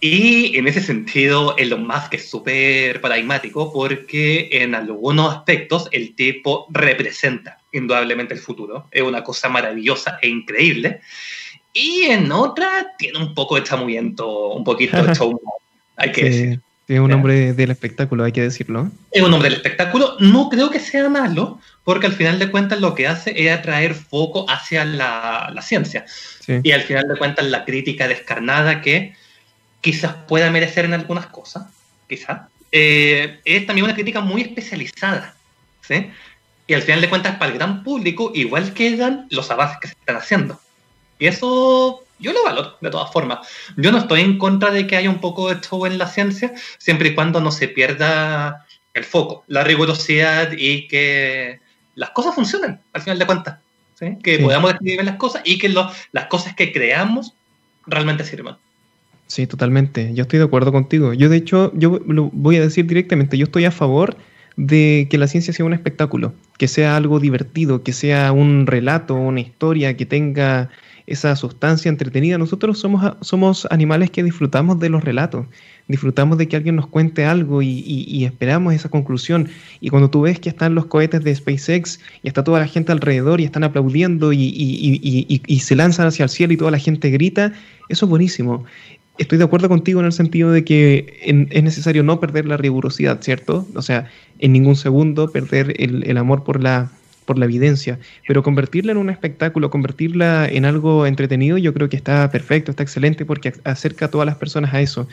Y 0.00 0.56
en 0.56 0.68
ese 0.68 0.80
sentido, 0.80 1.56
Elon 1.56 1.86
Musk 1.86 2.14
es 2.14 2.30
súper 2.30 3.00
paradigmático 3.00 3.72
porque 3.72 4.48
en 4.52 4.76
algunos 4.76 5.34
aspectos 5.34 5.88
el 5.90 6.14
tipo 6.14 6.66
representa 6.70 7.58
indudablemente 7.72 8.32
el 8.34 8.40
futuro. 8.40 8.86
Es 8.92 9.02
una 9.02 9.24
cosa 9.24 9.48
maravillosa 9.48 10.18
e 10.22 10.28
increíble. 10.28 11.00
Y 11.72 12.04
en 12.04 12.30
otra 12.30 12.94
tiene 12.96 13.18
un 13.18 13.34
poco 13.34 13.56
de 13.56 13.64
chamullento, 13.64 14.50
un 14.50 14.62
poquito 14.62 15.02
de 15.02 15.14
show, 15.16 15.40
hay 15.96 16.12
que 16.12 16.24
decir. 16.24 16.60
Es 16.88 16.98
un 16.98 17.12
hombre 17.12 17.52
del 17.52 17.70
espectáculo, 17.70 18.24
hay 18.24 18.32
que 18.32 18.40
decirlo. 18.40 18.90
Es 19.10 19.22
un 19.22 19.32
hombre 19.32 19.50
del 19.50 19.58
espectáculo. 19.58 20.16
No 20.20 20.48
creo 20.48 20.70
que 20.70 20.80
sea 20.80 21.10
malo, 21.10 21.60
porque 21.84 22.06
al 22.06 22.14
final 22.14 22.38
de 22.38 22.50
cuentas 22.50 22.80
lo 22.80 22.94
que 22.94 23.06
hace 23.06 23.34
es 23.36 23.52
atraer 23.52 23.94
foco 23.94 24.50
hacia 24.50 24.86
la, 24.86 25.50
la 25.54 25.60
ciencia. 25.60 26.06
Sí. 26.08 26.60
Y 26.62 26.72
al 26.72 26.80
final 26.80 27.06
de 27.06 27.16
cuentas 27.16 27.44
la 27.44 27.66
crítica 27.66 28.08
descarnada 28.08 28.80
que 28.80 29.14
quizás 29.82 30.14
pueda 30.26 30.50
merecer 30.50 30.86
en 30.86 30.94
algunas 30.94 31.26
cosas, 31.26 31.64
quizás, 32.08 32.40
eh, 32.72 33.40
es 33.44 33.66
también 33.66 33.84
una 33.84 33.94
crítica 33.94 34.20
muy 34.20 34.42
especializada. 34.42 35.34
¿sí? 35.82 36.10
Y 36.66 36.74
al 36.74 36.82
final 36.82 37.00
de 37.00 37.08
cuentas, 37.08 37.36
para 37.36 37.52
el 37.52 37.58
gran 37.58 37.82
público, 37.82 38.32
igual 38.34 38.72
quedan 38.72 39.26
los 39.30 39.50
avances 39.50 39.78
que 39.80 39.88
se 39.88 39.94
están 39.94 40.16
haciendo. 40.16 40.60
Y 41.18 41.26
eso 41.26 42.04
yo 42.18 42.32
lo 42.32 42.44
valoro, 42.44 42.76
de 42.80 42.90
todas 42.90 43.12
formas. 43.12 43.46
Yo 43.76 43.92
no 43.92 43.98
estoy 43.98 44.20
en 44.20 44.38
contra 44.38 44.70
de 44.70 44.86
que 44.86 44.96
haya 44.96 45.10
un 45.10 45.20
poco 45.20 45.52
de 45.52 45.60
show 45.60 45.86
en 45.86 45.98
la 45.98 46.06
ciencia, 46.06 46.52
siempre 46.78 47.10
y 47.10 47.14
cuando 47.14 47.40
no 47.40 47.50
se 47.50 47.68
pierda 47.68 48.66
el 48.94 49.04
foco, 49.04 49.44
la 49.46 49.64
rigurosidad 49.64 50.52
y 50.56 50.88
que 50.88 51.60
las 51.94 52.10
cosas 52.10 52.34
funcionen, 52.34 52.80
al 52.92 53.02
final 53.02 53.18
de 53.18 53.26
cuentas. 53.26 53.58
Que 54.22 54.38
podamos 54.38 54.70
describir 54.70 55.04
las 55.04 55.16
cosas 55.16 55.42
y 55.44 55.58
que 55.58 55.68
las 55.68 56.26
cosas 56.28 56.54
que 56.54 56.72
creamos 56.72 57.34
realmente 57.84 58.22
sirvan. 58.22 58.56
Sí, 59.26 59.46
totalmente. 59.46 60.14
Yo 60.14 60.22
estoy 60.22 60.38
de 60.38 60.44
acuerdo 60.44 60.70
contigo. 60.70 61.12
Yo, 61.14 61.28
de 61.28 61.36
hecho, 61.36 61.72
yo 61.74 62.00
lo 62.06 62.30
voy 62.32 62.56
a 62.56 62.60
decir 62.60 62.86
directamente, 62.86 63.36
yo 63.36 63.44
estoy 63.44 63.64
a 63.64 63.72
favor 63.72 64.16
de 64.56 65.06
que 65.10 65.18
la 65.18 65.28
ciencia 65.28 65.52
sea 65.52 65.66
un 65.66 65.72
espectáculo, 65.72 66.32
que 66.58 66.68
sea 66.68 66.96
algo 66.96 67.20
divertido, 67.20 67.82
que 67.82 67.92
sea 67.92 68.32
un 68.32 68.66
relato, 68.66 69.14
una 69.14 69.40
historia, 69.40 69.96
que 69.96 70.06
tenga 70.06 70.70
esa 71.08 71.34
sustancia 71.36 71.88
entretenida. 71.88 72.38
Nosotros 72.38 72.78
somos, 72.78 73.16
somos 73.22 73.66
animales 73.70 74.10
que 74.10 74.22
disfrutamos 74.22 74.78
de 74.78 74.90
los 74.90 75.02
relatos, 75.02 75.46
disfrutamos 75.88 76.36
de 76.36 76.46
que 76.46 76.56
alguien 76.56 76.76
nos 76.76 76.86
cuente 76.86 77.24
algo 77.24 77.62
y, 77.62 78.24
esperamos 78.24 78.74
esa 78.74 78.90
conclusión. 78.90 79.48
Y 79.80 79.88
cuando 79.88 80.10
tú 80.10 80.20
ves 80.20 80.38
que 80.38 80.50
están 80.50 80.74
los 80.74 80.86
cohetes 80.86 81.24
de 81.24 81.34
SpaceX 81.34 81.98
y 82.22 82.28
está 82.28 82.44
toda 82.44 82.60
la 82.60 82.66
gente 82.66 82.92
alrededor 82.92 83.40
y 83.40 83.44
están 83.44 83.64
aplaudiendo 83.64 84.32
y, 84.32 84.38
y 84.40 85.58
se 85.60 85.74
lanzan 85.74 86.06
hacia 86.06 86.24
el 86.24 86.28
cielo 86.28 86.52
y 86.52 86.56
toda 86.58 86.70
la 86.70 86.78
gente 86.78 87.10
grita, 87.10 87.52
eso 87.88 88.04
es 88.04 88.10
buenísimo 88.10 88.64
estoy 89.18 89.38
de 89.38 89.44
acuerdo 89.44 89.68
contigo 89.68 90.00
en 90.00 90.06
el 90.06 90.12
sentido 90.12 90.50
de 90.50 90.64
que 90.64 91.46
es 91.50 91.62
necesario 91.62 92.02
no 92.02 92.20
perder 92.20 92.46
la 92.46 92.56
rigurosidad, 92.56 93.20
¿cierto? 93.20 93.66
O 93.74 93.82
sea, 93.82 94.08
en 94.38 94.52
ningún 94.52 94.76
segundo 94.76 95.30
perder 95.30 95.74
el, 95.78 96.16
amor 96.16 96.44
por 96.44 96.62
la, 96.62 96.90
por 97.28 97.38
la 97.38 97.44
evidencia, 97.44 97.98
pero 98.26 98.42
convertirla 98.42 98.92
en 98.92 98.98
un 98.98 99.10
espectáculo, 99.10 99.68
convertirla 99.68 100.48
en 100.48 100.64
algo 100.64 101.06
entretenido, 101.06 101.58
yo 101.58 101.74
creo 101.74 101.90
que 101.90 101.96
está 101.96 102.30
perfecto, 102.30 102.70
está 102.70 102.82
excelente 102.82 103.26
porque 103.26 103.52
acerca 103.64 104.06
a 104.06 104.10
todas 104.10 104.24
las 104.24 104.36
personas 104.36 104.72
a 104.72 104.80
eso. 104.80 105.06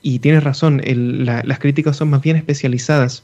Y 0.00 0.20
tienes 0.20 0.42
razón, 0.42 0.80
las 0.82 1.58
críticas 1.58 1.98
son 1.98 2.08
más 2.08 2.22
bien 2.22 2.36
especializadas. 2.36 3.22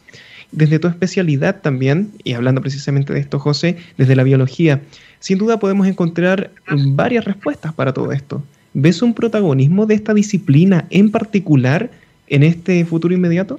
Desde 0.52 0.78
tu 0.78 0.88
especialidad 0.88 1.62
también, 1.62 2.10
y 2.22 2.34
hablando 2.34 2.60
precisamente 2.60 3.14
de 3.14 3.20
esto, 3.20 3.38
José, 3.38 3.78
desde 3.96 4.14
la 4.14 4.24
biología, 4.24 4.82
sin 5.20 5.38
duda 5.38 5.58
podemos 5.58 5.86
encontrar 5.86 6.50
varias 6.68 7.24
respuestas 7.24 7.72
para 7.72 7.94
todo 7.94 8.12
esto. 8.12 8.44
¿Ves 8.74 9.00
un 9.00 9.14
protagonismo 9.14 9.86
de 9.86 9.94
esta 9.94 10.12
disciplina 10.12 10.86
en 10.90 11.10
particular 11.10 11.90
en 12.26 12.42
este 12.42 12.84
futuro 12.84 13.14
inmediato? 13.14 13.58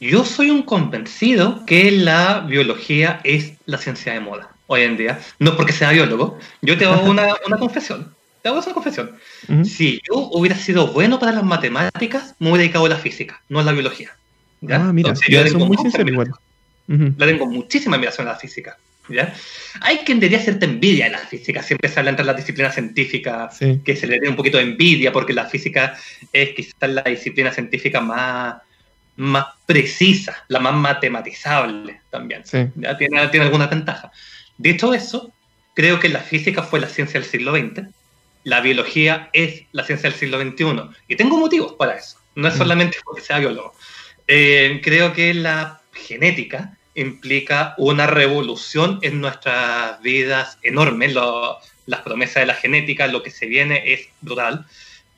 Yo 0.00 0.24
soy 0.24 0.50
un 0.50 0.62
convencido 0.62 1.64
que 1.66 1.90
la 1.90 2.40
biología 2.40 3.20
es 3.22 3.52
la 3.66 3.76
ciencia 3.76 4.14
de 4.14 4.20
moda 4.20 4.50
hoy 4.66 4.82
en 4.82 4.96
día. 4.96 5.20
No 5.38 5.56
porque 5.56 5.72
sea 5.72 5.90
biólogo. 5.90 6.38
Yo 6.62 6.78
te 6.78 6.86
hago 6.86 7.10
una, 7.10 7.26
confesión. 7.58 8.14
Te 8.40 8.48
hago 8.48 8.60
esa 8.60 8.72
confesión. 8.72 9.12
Si 9.64 10.00
yo 10.08 10.30
hubiera 10.32 10.56
sido 10.56 10.86
bueno 10.86 11.18
para 11.18 11.32
las 11.32 11.44
matemáticas, 11.44 12.34
me 12.38 12.48
hubiera 12.48 12.62
dedicado 12.62 12.86
a 12.86 12.88
la 12.88 12.96
física, 12.96 13.42
no 13.50 13.60
a 13.60 13.62
la 13.62 13.72
biología. 13.72 14.10
Ah, 14.70 14.90
mira, 14.92 15.12
yo 15.28 15.46
soy 15.46 15.64
muy 15.64 15.76
sincero 15.76 16.08
igual. 16.08 16.32
La 16.86 17.26
tengo 17.26 17.46
muchísima 17.46 17.96
admiración 17.96 18.26
a 18.26 18.32
la 18.32 18.38
física. 18.38 18.78
Hay 19.80 19.98
quien 19.98 20.20
debería 20.20 20.38
hacerte 20.38 20.64
envidia 20.64 21.06
en 21.06 21.12
la 21.12 21.18
física, 21.18 21.62
siempre 21.62 21.88
se 21.88 21.98
habla 21.98 22.10
entre 22.10 22.24
las 22.24 22.36
disciplinas 22.36 22.74
científicas, 22.74 23.58
que 23.84 23.96
se 23.96 24.06
le 24.06 24.20
dé 24.20 24.28
un 24.28 24.36
poquito 24.36 24.56
de 24.56 24.64
envidia, 24.64 25.12
porque 25.12 25.32
la 25.32 25.46
física 25.46 25.98
es 26.32 26.50
quizás 26.50 26.88
la 26.88 27.02
disciplina 27.02 27.52
científica 27.52 28.00
más, 28.00 28.56
más 29.20 29.46
precisa, 29.66 30.44
la 30.48 30.60
más 30.60 30.72
matematizable 30.72 32.00
también. 32.08 32.42
¿ya? 32.76 32.96
Tiene, 32.96 33.28
tiene 33.28 33.44
alguna 33.44 33.66
ventaja. 33.66 34.10
Dicho 34.56 34.94
eso, 34.94 35.30
creo 35.74 36.00
que 36.00 36.08
la 36.08 36.20
física 36.20 36.62
fue 36.62 36.80
la 36.80 36.88
ciencia 36.88 37.20
del 37.20 37.28
siglo 37.28 37.54
XX, 37.54 37.86
la 38.44 38.62
biología 38.62 39.28
es 39.34 39.64
la 39.72 39.84
ciencia 39.84 40.08
del 40.08 40.18
siglo 40.18 40.40
XXI, 40.40 40.96
y 41.06 41.16
tengo 41.16 41.36
motivos 41.36 41.74
para 41.74 41.96
eso, 41.96 42.16
no 42.34 42.48
es 42.48 42.54
mm. 42.54 42.58
solamente 42.58 42.98
porque 43.04 43.20
sea 43.20 43.38
biólogo. 43.38 43.74
Eh, 44.26 44.80
creo 44.82 45.12
que 45.12 45.34
la 45.34 45.82
genética 45.92 46.78
implica 46.94 47.74
una 47.76 48.06
revolución 48.06 49.00
en 49.02 49.20
nuestras 49.20 50.00
vidas 50.00 50.56
enorme. 50.62 51.12
las 51.86 52.00
promesas 52.00 52.36
de 52.36 52.46
la 52.46 52.54
genética, 52.54 53.06
lo 53.06 53.22
que 53.22 53.30
se 53.30 53.46
viene 53.46 53.92
es 53.92 54.08
brutal. 54.22 54.66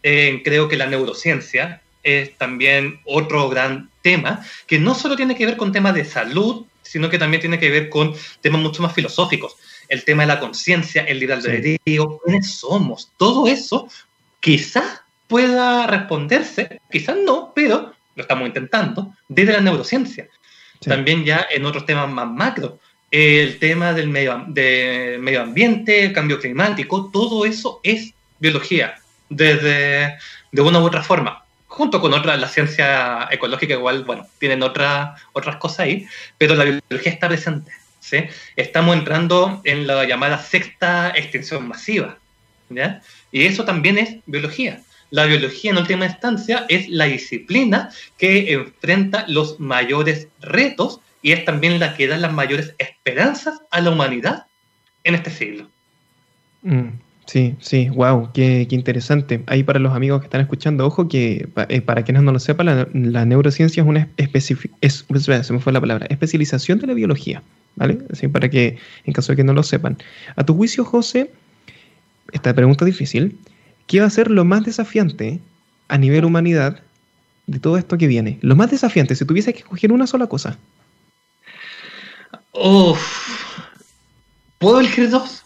Eh, 0.03 0.40
creo 0.44 0.68
que 0.68 0.76
la 0.76 0.86
neurociencia 0.86 1.82
es 2.03 2.36
también 2.36 3.00
otro 3.05 3.48
gran 3.48 3.91
tema 4.03 4.44
que 4.66 4.78
no 4.78 4.94
solo 4.94 5.16
tiene 5.16 5.34
que 5.36 5.46
ver 5.46 5.57
con 5.57 5.72
temas 5.72 5.94
de 5.94 6.05
salud, 6.05 6.66
sino 6.82 7.09
que 7.09 7.18
también 7.18 7.40
tiene 7.40 7.59
que 7.59 7.70
ver 7.70 7.88
con 7.88 8.14
temas 8.40 8.61
mucho 8.61 8.82
más 8.82 8.92
filosóficos. 8.92 9.57
El 9.88 10.05
tema 10.05 10.24
de 10.24 10.28
la 10.28 10.40
conciencia, 10.40 11.05
el 11.05 11.18
libre 11.18 11.34
albedrío, 11.34 12.20
quiénes 12.24 12.55
somos, 12.57 13.11
todo 13.16 13.46
eso 13.46 13.88
quizás 14.40 15.00
pueda 15.28 15.86
responderse, 15.86 16.80
quizás 16.90 17.16
no, 17.24 17.53
pero 17.55 17.94
lo 18.14 18.22
estamos 18.22 18.46
intentando, 18.46 19.14
desde 19.28 19.53
la 19.53 19.61
neurociencia. 19.61 20.28
También 20.80 21.24
ya 21.24 21.46
en 21.50 21.64
otros 21.64 21.86
temas 21.86 22.11
más 22.11 22.28
macro, 22.28 22.78
el 23.11 23.59
tema 23.59 23.92
del 23.92 24.09
medio, 24.09 24.44
de 24.48 25.18
medio 25.20 25.42
ambiente, 25.42 26.05
el 26.05 26.12
cambio 26.12 26.40
climático, 26.40 27.11
todo 27.12 27.44
eso 27.44 27.80
es 27.82 28.12
biología, 28.40 28.96
desde 29.28 30.18
de 30.50 30.62
una 30.62 30.80
u 30.80 30.84
otra 30.84 31.03
forma, 31.03 31.41
junto 31.73 32.03
con 32.03 32.12
otras, 32.12 32.39
la 32.39 32.49
ciencia 32.49 33.29
ecológica 33.31 33.73
igual, 33.73 34.05
bueno, 34.05 34.27
tienen 34.39 34.62
otra, 34.62 35.16
otras 35.33 35.57
cosas 35.57 35.81
ahí, 35.81 36.07
pero 36.37 36.55
la 36.55 36.64
biología 36.64 37.12
está 37.12 37.29
presente. 37.29 37.73
¿sí? 37.99 38.18
Estamos 38.57 38.95
entrando 38.95 39.62
en 39.64 39.87
la 39.87 40.05
llamada 40.05 40.37
sexta 40.39 41.12
extinción 41.16 41.66
masiva, 41.66 42.18
¿ya? 42.68 43.01
Y 43.31 43.47
eso 43.47 43.64
también 43.64 43.97
es 43.97 44.16
biología. 44.27 44.83
La 45.09 45.25
biología 45.25 45.70
en 45.70 45.79
última 45.79 46.05
instancia 46.05 46.66
es 46.68 46.91
la 46.91 47.07
disciplina 47.07 47.91
que 48.18 48.53
enfrenta 48.53 49.25
los 49.27 49.59
mayores 49.59 50.29
retos 50.41 51.01
y 51.23 51.33
es 51.33 51.47
también 51.47 51.81
la 51.81 51.97
que 51.97 52.07
da 52.07 52.18
las 52.18 52.35
mayores 52.35 52.75
esperanzas 52.77 53.62
a 53.70 53.81
la 53.81 53.91
humanidad 53.91 54.45
en 55.05 55.14
este 55.14 55.31
siglo. 55.31 55.70
Mm, 56.61 56.89
sí, 57.27 57.57
sí, 57.61 57.89
wow, 57.91 58.31
qué, 58.33 58.66
interesante. 58.70 59.43
Ahí 59.47 59.62
para 59.62 59.79
los 59.79 59.95
amigos 59.95 60.20
que 60.20 60.27
están 60.27 60.41
escuchando, 60.41 60.87
ojo 60.87 61.09
que 61.09 61.49
eh, 61.68 61.81
para 61.81 62.03
quienes 62.03 62.23
no 62.23 62.33
lo 62.33 62.39
sepan, 62.39 62.89
la, 62.93 63.25
neurociencia 63.25 63.83
es 63.83 63.89
una 63.89 64.09
es, 64.16 64.45
se 64.45 65.53
me 65.53 65.61
fue 65.61 65.73
la 65.73 65.81
palabra, 65.81 66.07
especialización 66.07 66.79
de 66.79 66.87
la 66.87 66.95
biología, 66.95 67.43
¿vale? 67.77 67.99
Así 68.11 68.29
para 68.29 68.49
que, 68.49 68.79
en 69.05 69.12
caso 69.12 69.33
de 69.33 69.37
que 69.37 69.45
no 69.45 69.53
lo 69.53 69.62
sepan. 69.62 69.99
A 70.37 70.45
tu 70.45 70.55
juicio, 70.55 70.85
José, 70.85 71.31
esta 72.33 72.55
pregunta 72.55 72.85
es 72.85 72.93
difícil. 72.93 73.39
¿Qué 73.87 74.01
va 74.01 74.07
a 74.07 74.11
ser 74.11 74.31
lo 74.31 74.45
más 74.45 74.64
desafiante 74.64 75.41
a 75.89 75.99
nivel 75.99 76.25
humanidad 76.25 76.81
de 77.47 77.59
todo 77.59 77.77
esto 77.77 77.99
que 77.99 78.07
viene? 78.07 78.39
Lo 78.41 78.57
más 78.57 78.70
desafiante, 78.70 79.14
si 79.14 79.25
tuviese 79.25 79.53
que 79.53 79.61
escoger 79.61 79.93
una 79.93 80.07
sola 80.07 80.27
cosa. 80.27 80.59
¿Puedo 84.59 84.81
elegir 84.81 85.11
dos? 85.11 85.45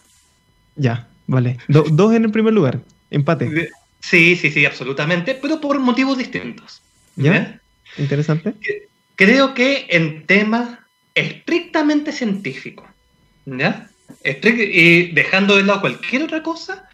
Ya, 0.77 1.06
vale. 1.27 1.59
dos 1.69 2.15
en 2.15 2.25
el 2.25 2.31
primer 2.31 2.53
lugar. 2.53 2.81
Empate. 3.11 3.71
Sí, 4.01 4.37
sí, 4.37 4.51
sí, 4.51 4.65
absolutamente, 4.65 5.35
pero 5.35 5.61
por 5.61 5.79
motivos 5.79 6.19
distintos. 6.19 6.83
¿Ya? 7.17 7.61
Interesante. 7.99 8.55
Creo 9.17 9.55
que 9.55 9.87
en 9.89 10.27
temas 10.27 10.79
estrictamente 11.15 12.13
científicos, 12.13 12.87
¿ya? 13.47 13.89
y 14.25 15.13
dejando 15.13 15.57
de 15.57 15.65
lado 15.65 15.81
cualquier 15.81 16.25
otra 16.25 16.43
cosa, 16.43 16.89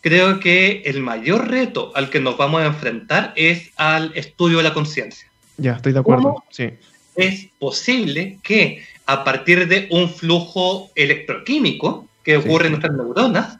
creo 0.00 0.40
que 0.40 0.82
el 0.84 1.00
mayor 1.00 1.48
reto 1.48 1.92
al 1.94 2.10
que 2.10 2.20
nos 2.20 2.36
vamos 2.36 2.62
a 2.62 2.66
enfrentar 2.66 3.32
es 3.36 3.70
al 3.76 4.12
estudio 4.14 4.58
de 4.58 4.64
la 4.64 4.74
conciencia. 4.74 5.30
Ya, 5.56 5.72
estoy 5.72 5.92
de 5.92 6.00
acuerdo. 6.00 6.42
Sí. 6.50 6.70
Es 7.16 7.48
posible 7.58 8.38
que 8.42 8.84
a 9.06 9.24
partir 9.24 9.68
de 9.68 9.88
un 9.90 10.08
flujo 10.08 10.90
electroquímico 10.94 12.08
que 12.24 12.36
ocurre 12.36 12.66
en 12.66 12.72
nuestras 12.72 12.96
neuronas, 12.96 13.58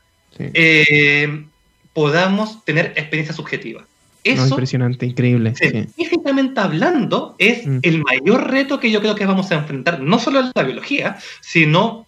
eh, 0.55 1.45
podamos 1.93 2.65
tener 2.65 2.93
experiencia 2.97 3.35
subjetiva. 3.35 3.87
Eso, 4.23 4.49
impresionante, 4.49 5.07
increíble. 5.07 5.55
Científicamente 5.55 6.61
hablando, 6.61 7.35
es 7.39 7.67
mm. 7.67 7.79
el 7.83 8.03
mayor 8.03 8.51
reto 8.51 8.79
que 8.79 8.91
yo 8.91 9.01
creo 9.01 9.15
que 9.15 9.25
vamos 9.25 9.51
a 9.51 9.55
enfrentar, 9.55 10.01
no 10.01 10.19
solo 10.19 10.41
en 10.41 10.53
la 10.55 10.63
biología, 10.63 11.19
sino 11.41 12.07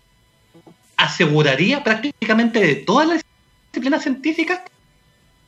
aseguraría 0.96 1.82
prácticamente 1.82 2.60
de 2.60 2.74
todas 2.76 3.08
las 3.08 3.22
disciplina 3.72 3.98
científica, 3.98 4.64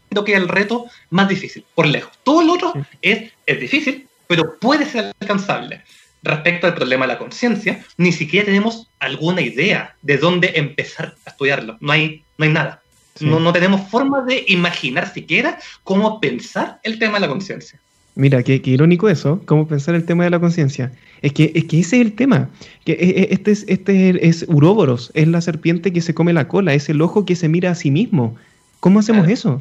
creo 0.09 0.25
que 0.25 0.33
es 0.33 0.39
el 0.39 0.49
reto 0.49 0.87
más 1.11 1.29
difícil, 1.29 1.65
por 1.75 1.87
lejos. 1.87 2.13
Todo 2.23 2.43
lo 2.43 2.55
otro 2.55 2.73
es, 3.03 3.31
es 3.45 3.61
difícil, 3.61 4.09
pero 4.27 4.59
puede 4.59 4.87
ser 4.87 5.15
alcanzable. 5.21 5.83
Respecto 6.25 6.67
al 6.67 6.75
problema 6.75 7.07
de 7.07 7.13
la 7.13 7.19
conciencia, 7.19 7.85
ni 7.99 8.11
siquiera 8.11 8.47
tenemos 8.47 8.89
alguna 8.99 9.43
idea 9.43 9.95
de 10.01 10.17
dónde 10.17 10.53
empezar 10.55 11.15
a 11.27 11.31
estudiarlo. 11.31 11.77
No 11.81 11.93
hay, 11.93 12.23
no 12.39 12.47
hay 12.47 12.51
nada. 12.51 12.81
No, 13.21 13.39
no 13.41 13.53
tenemos 13.53 13.91
forma 13.91 14.23
de 14.23 14.43
imaginar 14.49 15.13
siquiera 15.13 15.59
cómo 15.85 16.21
pensar 16.21 16.81
el 16.83 16.99
tema 16.99 17.15
de 17.15 17.21
la 17.21 17.29
conciencia. 17.29 17.79
Mira, 18.15 18.43
qué, 18.43 18.63
irónico 18.65 19.11
eso, 19.11 19.43
cómo 19.45 19.69
pensar 19.69 19.95
el 19.95 20.07
tema 20.07 20.25
de 20.25 20.31
la 20.31 20.41
conciencia. 20.41 20.93
Es 21.21 21.35
que, 21.35 21.53
es 21.55 21.67
que 21.67 21.81
ese 21.81 21.97
es 21.97 22.07
el 22.07 22.15
tema. 22.15 22.49
Que 22.87 22.93
e, 22.93 23.09
e, 23.11 23.29
este 23.31 23.51
es, 23.51 23.67
este 23.69 24.27
es, 24.27 24.47
Uroboros, 24.49 25.11
es 25.13 25.29
la 25.29 25.43
serpiente 25.43 25.93
que 25.93 26.01
se 26.01 26.15
come 26.15 26.33
la 26.33 26.49
cola, 26.49 26.73
es 26.73 26.89
el 26.89 27.03
ojo 27.03 27.27
que 27.27 27.37
se 27.37 27.51
mira 27.51 27.71
a 27.71 27.75
sí 27.75 27.91
mismo. 27.91 28.35
¿Cómo 28.81 29.01
hacemos 29.01 29.29
eso? 29.29 29.61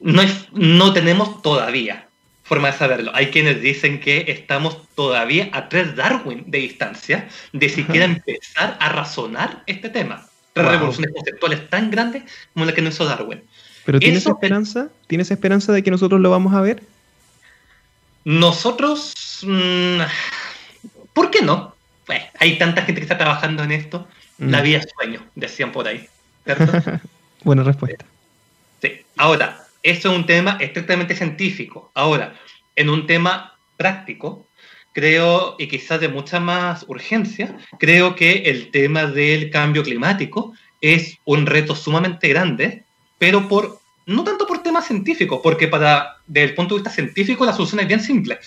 No, 0.00 0.22
no 0.52 0.92
tenemos 0.92 1.42
todavía 1.42 2.07
formas 2.48 2.74
de 2.74 2.78
saberlo. 2.78 3.12
Hay 3.14 3.30
quienes 3.30 3.60
dicen 3.60 4.00
que 4.00 4.24
estamos 4.28 4.78
todavía 4.94 5.50
a 5.52 5.68
tres 5.68 5.94
Darwin 5.94 6.44
de 6.46 6.58
distancia 6.58 7.28
de 7.52 7.68
siquiera 7.68 8.06
empezar 8.06 8.76
a 8.80 8.88
razonar 8.88 9.62
este 9.66 9.90
tema. 9.90 10.26
Tres 10.54 10.66
revoluciones 10.66 11.12
conceptuales 11.14 11.68
tan 11.68 11.90
grandes 11.90 12.24
como 12.54 12.64
la 12.64 12.72
que 12.72 12.82
nos 12.82 12.94
hizo 12.94 13.04
Darwin. 13.04 13.42
¿Pero 13.84 14.00
tienes 14.00 14.26
esperanza? 14.26 14.88
¿Tienes 15.06 15.30
esperanza 15.30 15.72
de 15.72 15.82
que 15.82 15.90
nosotros 15.90 16.20
lo 16.20 16.30
vamos 16.30 16.54
a 16.54 16.60
ver? 16.62 16.82
Nosotros... 18.24 19.14
Mm, 19.42 20.00
¿Por 21.12 21.30
qué 21.30 21.42
no? 21.42 21.76
hay 22.38 22.56
tanta 22.58 22.82
gente 22.82 23.00
que 23.00 23.04
está 23.04 23.18
trabajando 23.18 23.62
en 23.62 23.72
esto. 23.72 24.08
La 24.38 24.60
mm. 24.60 24.62
vida 24.62 24.78
es 24.78 24.88
sueño, 24.96 25.20
decían 25.34 25.72
por 25.72 25.86
ahí. 25.86 26.08
Buena 27.44 27.62
respuesta. 27.62 28.04
Sí. 28.80 29.00
Ahora, 29.16 29.67
esto 29.82 30.10
es 30.10 30.16
un 30.16 30.26
tema 30.26 30.56
estrictamente 30.60 31.14
científico. 31.14 31.90
Ahora, 31.94 32.34
en 32.76 32.88
un 32.90 33.06
tema 33.06 33.58
práctico, 33.76 34.46
creo, 34.92 35.56
y 35.58 35.68
quizás 35.68 36.00
de 36.00 36.08
mucha 36.08 36.40
más 36.40 36.84
urgencia, 36.88 37.56
creo 37.78 38.14
que 38.14 38.42
el 38.46 38.70
tema 38.70 39.06
del 39.06 39.50
cambio 39.50 39.82
climático 39.82 40.52
es 40.80 41.18
un 41.24 41.46
reto 41.46 41.74
sumamente 41.74 42.28
grande, 42.28 42.84
pero 43.18 43.48
por 43.48 43.80
no 44.06 44.24
tanto 44.24 44.46
por 44.46 44.62
temas 44.62 44.86
científicos, 44.86 45.40
porque 45.42 45.68
para 45.68 46.16
desde 46.26 46.48
el 46.48 46.54
punto 46.54 46.74
de 46.74 46.80
vista 46.80 46.90
científico 46.90 47.44
la 47.44 47.52
solución 47.52 47.80
es 47.80 47.88
bien 47.88 48.00
simple, 48.00 48.38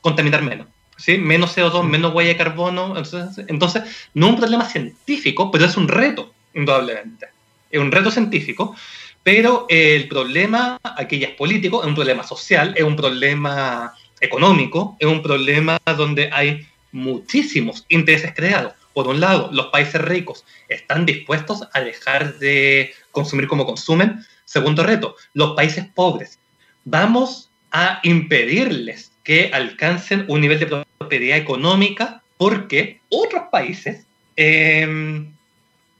contaminar 0.00 0.42
menos. 0.42 0.68
¿sí? 0.96 1.18
Menos 1.18 1.56
CO2, 1.56 1.82
menos 1.84 2.14
huella 2.14 2.30
de 2.30 2.36
carbono. 2.36 2.96
Entonces, 2.96 3.44
entonces, 3.48 3.82
no 4.14 4.26
es 4.26 4.32
un 4.32 4.38
problema 4.38 4.68
científico, 4.68 5.50
pero 5.50 5.64
es 5.64 5.76
un 5.76 5.88
reto, 5.88 6.32
indudablemente. 6.54 7.28
Es 7.70 7.80
un 7.80 7.90
reto 7.90 8.10
científico 8.10 8.76
pero 9.24 9.64
el 9.70 10.06
problema 10.06 10.78
aquí 10.84 11.18
ya 11.18 11.28
es 11.28 11.34
político, 11.34 11.80
es 11.80 11.88
un 11.88 11.94
problema 11.94 12.22
social, 12.22 12.74
es 12.76 12.84
un 12.84 12.94
problema 12.94 13.94
económico, 14.20 14.96
es 15.00 15.08
un 15.08 15.22
problema 15.22 15.78
donde 15.96 16.28
hay 16.30 16.68
muchísimos 16.92 17.86
intereses 17.88 18.32
creados. 18.36 18.74
Por 18.92 19.08
un 19.08 19.20
lado, 19.20 19.48
los 19.50 19.66
países 19.68 20.00
ricos 20.00 20.44
están 20.68 21.06
dispuestos 21.06 21.66
a 21.72 21.80
dejar 21.80 22.38
de 22.38 22.92
consumir 23.12 23.48
como 23.48 23.64
consumen. 23.64 24.22
Segundo 24.44 24.84
reto, 24.84 25.16
los 25.32 25.56
países 25.56 25.86
pobres. 25.94 26.38
Vamos 26.84 27.48
a 27.72 28.00
impedirles 28.02 29.10
que 29.24 29.50
alcancen 29.54 30.26
un 30.28 30.42
nivel 30.42 30.60
de 30.60 30.66
prosperidad 30.66 31.38
económica 31.38 32.22
porque 32.36 33.00
otros 33.08 33.44
países 33.50 34.06
eh, 34.36 35.26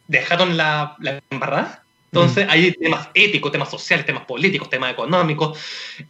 dejaron 0.09 0.59
la 0.59 0.95
embarrada 1.31 1.84
entonces, 2.15 2.47
hay 2.49 2.71
temas 2.71 3.09
éticos, 3.13 3.51
temas 3.51 3.69
sociales, 3.69 4.07
temas 4.07 4.25
políticos, 4.25 4.71
temas 4.71 4.93
económicos, 4.93 5.59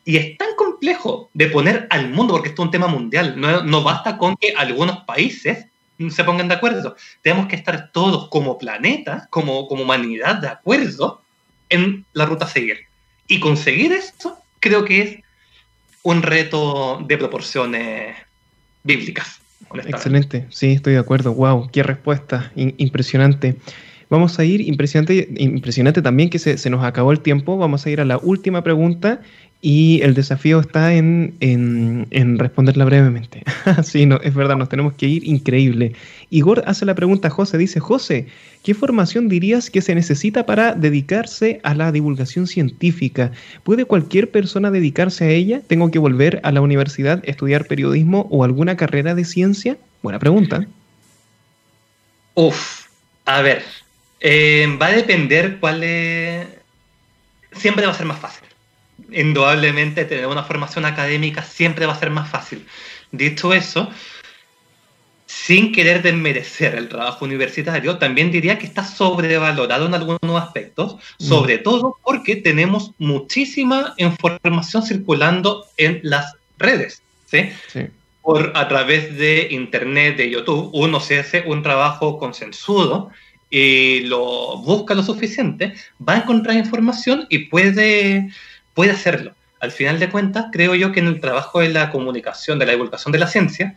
y 0.05 0.19
es 0.19 0.37
tan 0.37 0.55
complejo 0.55 1.31
de 1.33 1.47
poner 1.47 1.87
al 1.89 2.11
mundo, 2.11 2.35
porque 2.35 2.51
esto 2.51 2.61
es 2.61 2.67
un 2.67 2.71
tema 2.71 2.89
mundial, 2.89 3.41
no, 3.41 3.83
basta 3.83 4.19
con 4.19 4.37
que 4.37 4.53
algunos 4.55 4.99
países 5.05 5.67
se 6.11 6.25
pongan 6.25 6.49
de 6.49 6.57
acuerdo, 6.57 6.95
tenemos 7.23 7.47
que 7.47 7.57
estar 7.57 7.91
todos 7.91 8.29
como 8.29 8.59
planeta, 8.59 9.29
como, 9.31 9.67
como 9.67 9.85
humanidad 9.85 10.37
de 10.37 10.49
acuerdo 10.49 11.23
en 11.71 12.05
la 12.13 12.27
ruta 12.27 12.45
a 12.45 12.49
seguir. 12.49 12.81
Y 13.27 13.41
conseguir 13.41 13.93
esto 13.93 14.37
creo 14.61 14.85
que 14.85 15.01
es 15.01 15.19
un 16.03 16.23
reto 16.23 17.03
de 17.07 17.17
proporciones 17.17 18.15
bíblicas. 18.83 19.41
Excelente, 19.87 20.47
sí, 20.51 20.73
estoy 20.73 20.93
de 20.93 20.99
acuerdo. 20.99 21.33
Wow, 21.33 21.71
qué 21.73 21.83
respuesta 21.83 22.53
impresionante. 22.55 23.57
Vamos 24.11 24.39
a 24.39 24.45
ir, 24.45 24.61
impresionante, 24.61 25.29
impresionante 25.39 26.03
también 26.03 26.31
que 26.31 26.39
se, 26.39 26.71
nos 26.71 26.85
acabó 26.85 27.13
el 27.13 27.21
tiempo, 27.21 27.57
vamos 27.57 27.87
a 27.87 27.91
ir 27.91 28.01
a 28.01 28.05
la 28.05 28.19
última 28.19 28.63
pregunta 28.63 29.21
y 29.61 30.03
el 30.03 30.13
desafío 30.13 30.61
está 30.61 30.93
en, 30.93 32.07
responderla 32.39 32.85
brevemente. 32.85 33.43
sí, 33.83 34.05
no, 34.05 34.21
es 34.23 34.35
verdad, 34.35 34.57
nos 34.57 34.69
tenemos 34.69 34.93
que 34.93 35.07
ir, 35.07 35.27
increíble. 35.27 35.95
Igor 36.29 36.63
hace 36.67 36.85
la 36.85 36.95
pregunta 36.95 37.29
a 37.29 37.31
José, 37.31 37.57
dice, 37.57 37.81
José, 37.81 38.27
¿qué 38.63 38.75
formación 38.75 39.29
dirías 39.29 39.71
que 39.71 39.81
se 39.81 39.95
necesita 39.95 40.45
para 40.45 40.75
dedicarse 40.75 41.61
a 41.63 41.75
la 41.75 41.93
divulgación 41.93 42.47
científica? 42.47 43.33
¿Puede 43.63 43.87
cualquier 43.87 44.31
persona 44.31 44.71
dedicarse 44.71 45.25
a 45.25 45.31
ella? 45.31 45.63
¿Tengo 45.67 45.91
que 45.91 45.99
volver 45.99 46.41
a 46.43 46.53
la 46.53 46.61
universidad, 46.61 47.23
estudiar 47.25 47.67
periodismo 47.67 48.29
o 48.31 48.45
alguna 48.45 48.77
carrera 48.77 49.15
de 49.15 49.25
ciencia? 49.25 49.79
Buena 50.03 50.19
pregunta. 50.19 50.67
Uf, 52.35 52.87
a 53.25 53.41
ver, 53.41 53.63
eh, 54.27 54.79
va 54.81 54.87
a 54.87 54.93
depender 54.93 55.59
cuál 55.61 55.85
es... 55.85 56.47
Siempre 57.53 57.85
va 57.85 57.93
a 57.93 57.95
ser 57.95 58.07
más 58.07 58.19
fácil. 58.19 58.49
Indudablemente 59.13 60.07
tener 60.07 60.27
una 60.27 60.45
formación 60.45 60.87
académica 60.87 61.43
siempre 61.43 61.85
va 61.85 61.93
a 61.93 61.99
ser 61.99 62.09
más 62.09 62.31
fácil. 62.31 62.67
Dicho 63.13 63.53
eso, 63.53 63.91
sin 65.27 65.73
querer 65.73 66.01
desmerecer 66.01 66.75
el 66.75 66.89
trabajo 66.89 67.27
universitario, 67.27 67.99
también 67.99 68.31
diría 68.33 68.59
que 68.59 68.65
está 68.65 68.83
sobrevalorado 68.83 69.85
en 69.85 69.95
algunos 69.95 70.43
aspectos, 70.43 70.95
mm. 71.19 71.23
sobre 71.23 71.59
todo 71.59 71.99
porque 72.03 72.37
tenemos 72.37 72.93
muchísima 72.97 73.93
información 73.99 74.85
circulando 74.85 75.67
en 75.77 76.01
las 76.03 76.33
redes. 76.57 77.03
¿sí? 77.27 77.51
Por, 78.23 78.53
a 78.55 78.69
través 78.69 79.19
de 79.19 79.49
Internet, 79.51 80.17
de 80.17 80.31
YouTube, 80.31 80.71
uno 80.73 80.99
se 80.99 81.19
hace 81.19 81.43
un 81.47 81.63
trabajo 81.63 82.19
consensuado 82.19 83.11
y 83.57 84.01
lo 84.01 84.59
busca 84.59 84.97
lo 84.97 85.05
suficiente, 85.05 85.75
va 86.07 86.15
a 86.15 86.17
encontrar 86.17 86.57
información 86.57 87.29
y 87.31 87.47
puede, 87.47 88.33
puede 88.75 88.91
hacerlo. 88.91 89.33
Al 89.61 89.71
final 89.71 90.01
de 90.01 90.11
cuentas, 90.11 90.47
creo 90.51 90.75
yo 90.75 90.91
que 90.91 90.99
en 90.99 91.07
el 91.07 91.21
trabajo 91.21 91.61
de 91.61 91.69
la 91.69 91.93
comunicación, 91.93 92.59
de 92.59 92.67
la 92.67 92.73
divulgación 92.73 93.13
de 93.13 93.21
la 93.21 93.29
ciencia, 93.29 93.77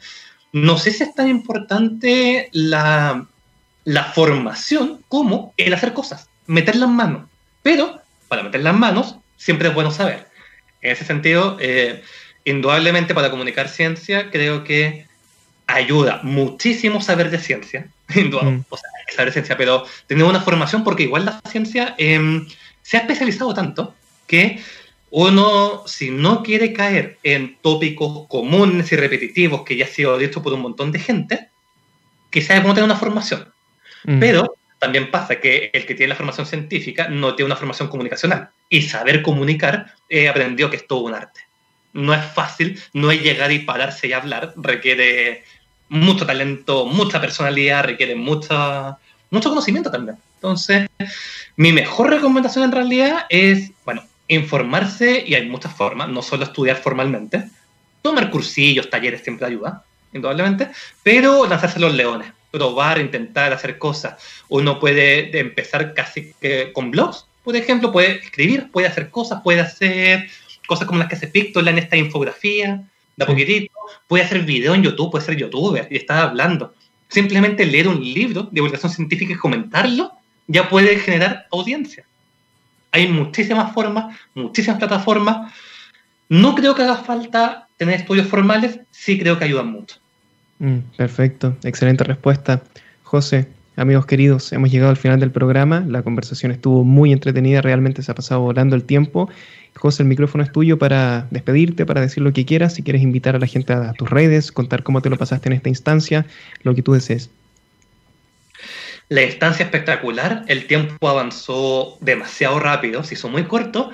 no 0.52 0.80
sé 0.80 0.90
si 0.90 1.04
es 1.04 1.14
tan 1.14 1.28
importante 1.30 2.50
la, 2.54 3.28
la 3.84 4.04
formación 4.06 5.04
como 5.10 5.54
el 5.58 5.76
hacer 5.76 5.94
cosas, 5.94 6.28
meterla 6.48 6.86
en 6.86 6.94
mano. 6.94 7.30
Pero 7.62 8.02
para 8.30 8.42
meterla 8.42 8.72
en 8.72 8.80
manos, 8.80 9.18
siempre 9.36 9.68
es 9.68 9.76
bueno 9.76 9.92
saber. 9.92 10.26
En 10.82 10.94
ese 10.94 11.06
sentido, 11.06 11.58
eh, 11.60 12.02
indudablemente 12.46 13.14
para 13.14 13.30
comunicar 13.30 13.70
ciencia, 13.70 14.32
creo 14.32 14.64
que 14.64 15.06
ayuda 15.68 16.22
muchísimo 16.24 17.02
saber 17.02 17.30
de 17.30 17.40
ciencia. 17.40 17.88
Mm. 18.10 18.64
O 18.70 18.78
sea, 18.78 18.90
saber 19.14 19.34
ciencia, 19.34 19.58
pero 19.58 19.86
tener 20.08 20.24
una 20.24 20.40
formación, 20.40 20.84
porque 20.84 21.04
igual 21.04 21.26
la 21.26 21.42
ciencia 21.50 21.94
em, 21.98 22.48
se 22.82 22.96
ha 22.96 23.02
especializado 23.02 23.54
tanto 23.54 23.96
que 24.28 24.62
uno, 25.10 25.84
si 25.86 26.10
no 26.10 26.42
quiere 26.42 26.74
caer 26.74 27.18
en 27.24 27.58
tópicos 27.62 28.28
comunes 28.28 28.92
y 28.92 28.96
repetitivos 28.96 29.64
que 29.64 29.76
ya 29.76 29.86
ha 29.86 29.90
sido 29.90 30.18
dicho 30.18 30.42
por 30.42 30.54
un 30.54 30.62
montón 30.62 30.92
de 30.92 31.00
gente, 31.00 31.50
quizás 32.30 32.58
es 32.58 32.64
bueno 32.64 32.76
tener 32.76 32.90
una 32.90 33.00
formación. 33.00 33.52
Mm. 34.04 34.20
Pero 34.20 34.58
también 34.80 35.10
pasa 35.10 35.40
que 35.40 35.72
el 35.74 35.86
que 35.86 35.96
tiene 35.96 36.10
la 36.10 36.16
formación 36.16 36.46
científica 36.46 37.08
no 37.08 37.36
tiene 37.36 37.48
una 37.48 37.56
formación 37.56 37.90
comunicacional. 37.90 38.50
Y 38.70 38.84
saber 38.84 39.22
comunicar, 39.22 39.94
he 40.10 40.28
aprendido 40.28 40.70
que 40.70 40.78
es 40.78 40.88
todo 40.88 41.00
un 41.00 41.14
arte. 41.14 41.42
No 41.94 42.14
es 42.14 42.24
fácil, 42.24 42.80
no 42.94 43.10
es 43.12 43.22
llegar 43.22 43.52
y 43.52 43.60
pararse 43.60 44.08
y 44.08 44.14
hablar, 44.14 44.54
requiere 44.58 45.44
mucho 45.90 46.26
talento, 46.26 46.86
mucha 46.86 47.20
personalidad, 47.22 47.84
requiere 47.86 48.16
mucha, 48.16 48.98
mucho 49.30 49.50
conocimiento 49.50 49.92
también. 49.92 50.18
Entonces, 50.36 50.88
mi 51.56 51.72
mejor 51.72 52.10
recomendación 52.10 52.66
en 52.66 52.72
realidad 52.72 53.26
es, 53.30 53.72
bueno, 53.86 54.04
informarse 54.28 55.24
y 55.26 55.34
hay 55.34 55.48
muchas 55.48 55.74
formas, 55.74 56.10
no 56.10 56.22
solo 56.22 56.44
estudiar 56.44 56.78
formalmente, 56.78 57.50
tomar 58.02 58.30
cursillos, 58.30 58.90
talleres 58.90 59.24
siempre 59.24 59.48
ayuda, 59.48 59.84
indudablemente, 60.14 60.70
pero 61.04 61.48
lanzarse 61.48 61.80
los 61.80 61.94
leones, 61.94 62.32
probar, 62.52 63.00
intentar 63.00 63.54
hacer 63.54 63.78
cosas. 63.78 64.16
Uno 64.50 64.80
puede 64.80 65.38
empezar 65.40 65.94
casi 65.94 66.34
que 66.40 66.72
con 66.74 66.92
blogs, 66.92 67.26
por 67.44 67.56
ejemplo, 67.56 67.92
puede 67.92 68.20
escribir, 68.20 68.70
puede 68.72 68.88
hacer 68.88 69.10
cosas, 69.10 69.42
puede 69.42 69.62
hacer 69.62 70.30
cosas 70.68 70.86
como 70.86 71.00
las 71.00 71.08
que 71.08 71.16
hace 71.16 71.28
Pictola 71.28 71.72
en 71.72 71.78
esta 71.78 71.96
infografía, 71.96 72.84
de 73.18 73.24
a 73.24 73.28
poquitito, 73.28 73.74
puede 74.08 74.24
hacer 74.24 74.44
video 74.44 74.76
en 74.76 74.84
YouTube, 74.84 75.12
puede 75.12 75.26
ser 75.26 75.36
youtuber 75.36 75.88
y 75.90 75.98
estar 75.98 76.20
hablando. 76.20 76.74
Simplemente 77.10 77.66
leer 77.66 77.88
un 77.88 78.00
libro 78.02 78.44
de 78.44 78.50
divulgación 78.52 78.92
científica 78.92 79.34
y 79.34 79.38
comentarlo 79.38 80.12
ya 80.48 80.70
puede 80.70 80.98
generar 81.00 81.48
audiencia. 81.52 82.06
Hay 82.92 83.08
muchísimas 83.08 83.74
formas, 83.74 84.16
muchísimas 84.34 84.80
plataformas. 84.80 85.54
No 86.30 86.56
creo 86.56 86.76
que 86.76 86.84
haga 86.84 86.98
falta 86.98 87.68
tener 87.78 87.96
estudios 87.96 88.28
formales, 88.28 88.80
sí 88.92 89.20
creo 89.20 89.38
que 89.38 89.46
ayudan 89.46 89.72
mucho. 89.72 89.98
Mm, 90.60 90.80
perfecto, 90.96 91.58
excelente 91.64 92.04
respuesta. 92.04 92.64
José, 93.04 93.48
Amigos 93.78 94.08
queridos, 94.08 94.54
hemos 94.54 94.72
llegado 94.72 94.90
al 94.90 94.98
final 94.98 95.20
del 95.20 95.30
programa. 95.30 95.86
La 95.88 96.02
conversación 96.02 96.52
estuvo 96.52 96.84
muy 96.84 97.14
entretenida, 97.14 97.62
realmente 97.62 98.02
se 98.02 98.12
ha 98.12 98.16
pasado 98.16 98.42
volando 98.42 98.76
el 98.76 98.84
tiempo. 98.84 99.30
José, 99.78 100.04
el 100.04 100.10
micrófono 100.10 100.44
es 100.44 100.52
tuyo 100.52 100.78
para 100.78 101.28
despedirte, 101.32 101.86
para 101.86 102.02
decir 102.02 102.24
lo 102.24 102.34
que 102.34 102.46
quieras, 102.46 102.74
si 102.76 102.84
quieres 102.84 103.02
invitar 103.02 103.36
a 103.36 103.40
la 103.40 103.48
gente 103.48 103.74
a, 103.74 103.94
tus 103.94 104.10
redes, 104.10 104.52
contar 104.52 104.84
cómo 104.84 105.02
te 105.02 105.10
lo 105.10 105.18
pasaste 105.18 105.50
en 105.50 105.54
esta 105.54 105.70
instancia, 105.70 106.26
lo 106.64 106.76
que 106.76 106.82
tú 106.82 106.94
desees. 106.94 107.30
La 109.10 109.24
instancia 109.24 109.64
espectacular, 109.64 110.44
el 110.48 110.68
tiempo 110.68 111.08
avanzó 111.08 111.98
demasiado 112.02 112.60
rápido, 112.60 113.04
se 113.04 113.14
hizo 113.14 113.30
muy 113.30 113.46
corto. 113.46 113.92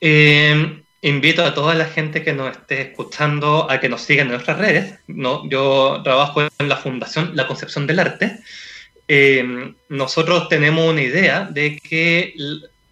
Eh, 0.00 0.82
invito 1.02 1.44
a 1.44 1.52
toda 1.52 1.74
la 1.74 1.84
gente 1.84 2.22
que 2.22 2.32
nos 2.32 2.56
esté 2.56 2.80
escuchando 2.80 3.70
a 3.70 3.80
que 3.80 3.88
nos 3.88 4.02
sigan 4.02 4.26
en 4.26 4.32
nuestras 4.32 4.58
redes. 4.58 4.94
¿no? 5.08 5.48
Yo 5.50 6.00
trabajo 6.04 6.40
en 6.40 6.68
la 6.68 6.76
Fundación 6.76 7.32
La 7.34 7.46
Concepción 7.46 7.86
del 7.86 7.98
Arte. 7.98 8.38
Eh, 9.08 9.74
nosotros 9.88 10.48
tenemos 10.48 10.90
una 10.90 11.02
idea 11.02 11.44
de 11.44 11.78
que 11.78 12.34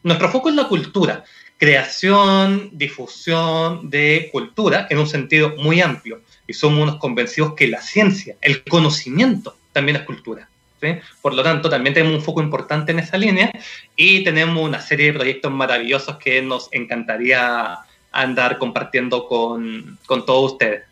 nuestro 0.03 0.31
foco 0.31 0.51
es 0.51 0.55
la 0.55 0.69
cultura, 0.69 1.25
creación, 1.59 2.71
difusión 2.73 3.89
de 3.89 4.29
cultura 4.33 4.87
en 4.91 4.99
un 4.99 5.07
sentido 5.07 5.55
muy 5.57 5.81
amplio. 5.81 6.21
Y 6.47 6.53
somos 6.53 6.83
unos 6.83 6.97
convencidos 6.97 7.55
que 7.55 7.69
la 7.69 7.81
ciencia, 7.81 8.37
el 8.41 8.63
conocimiento, 8.65 9.57
también 9.73 9.97
es 9.97 10.03
cultura. 10.03 10.49
Por 11.23 11.35
lo 11.35 11.43
tanto, 11.43 11.71
también 11.71 11.95
tenemos 11.95 12.19
un 12.19 12.25
foco 12.25 12.43
importante 12.43 12.93
en 12.93 12.99
esa 12.99 13.17
línea 13.17 13.51
y 13.97 14.25
tenemos 14.25 14.63
una 14.63 14.81
serie 14.81 15.07
de 15.07 15.13
proyectos 15.15 15.53
maravillosos 15.53 16.17
que 16.19 16.43
nos 16.43 16.69
encantaría 16.73 17.79
andar 18.13 18.59
compartiendo 18.59 19.27
con, 19.27 19.99
con 20.07 20.25
todos 20.27 20.53
ustedes. 20.53 20.83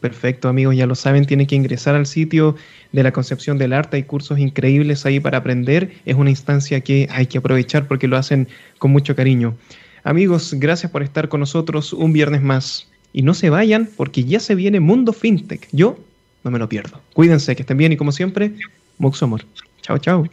Perfecto, 0.00 0.48
amigos, 0.48 0.74
ya 0.76 0.86
lo 0.86 0.96
saben, 0.96 1.26
tienen 1.26 1.46
que 1.46 1.54
ingresar 1.54 1.94
al 1.94 2.06
sitio 2.06 2.56
de 2.92 3.02
la 3.02 3.12
concepción 3.12 3.58
del 3.58 3.72
arte, 3.72 3.96
hay 3.96 4.02
cursos 4.04 4.38
increíbles 4.38 5.06
ahí 5.06 5.18
para 5.18 5.38
aprender, 5.38 5.94
es 6.04 6.14
una 6.14 6.30
instancia 6.30 6.80
que 6.80 7.08
hay 7.10 7.26
que 7.26 7.38
aprovechar 7.38 7.86
porque 7.86 8.08
lo 8.08 8.16
hacen 8.16 8.48
con 8.78 8.92
mucho 8.92 9.16
cariño. 9.16 9.54
Amigos, 10.04 10.54
gracias 10.54 10.90
por 10.90 11.02
estar 11.02 11.28
con 11.28 11.40
nosotros 11.40 11.92
un 11.92 12.12
viernes 12.12 12.42
más. 12.42 12.88
Y 13.12 13.22
no 13.22 13.34
se 13.34 13.50
vayan 13.50 13.88
porque 13.96 14.24
ya 14.24 14.40
se 14.40 14.54
viene 14.54 14.80
Mundo 14.80 15.12
FinTech. 15.12 15.68
Yo 15.72 15.98
no 16.44 16.50
me 16.50 16.58
lo 16.58 16.68
pierdo. 16.68 17.00
Cuídense, 17.12 17.54
que 17.54 17.62
estén 17.62 17.76
bien 17.76 17.92
y 17.92 17.96
como 17.96 18.12
siempre, 18.12 18.52
mucho 18.98 19.24
amor. 19.24 19.42
Chao, 19.82 19.98
chao. 19.98 20.32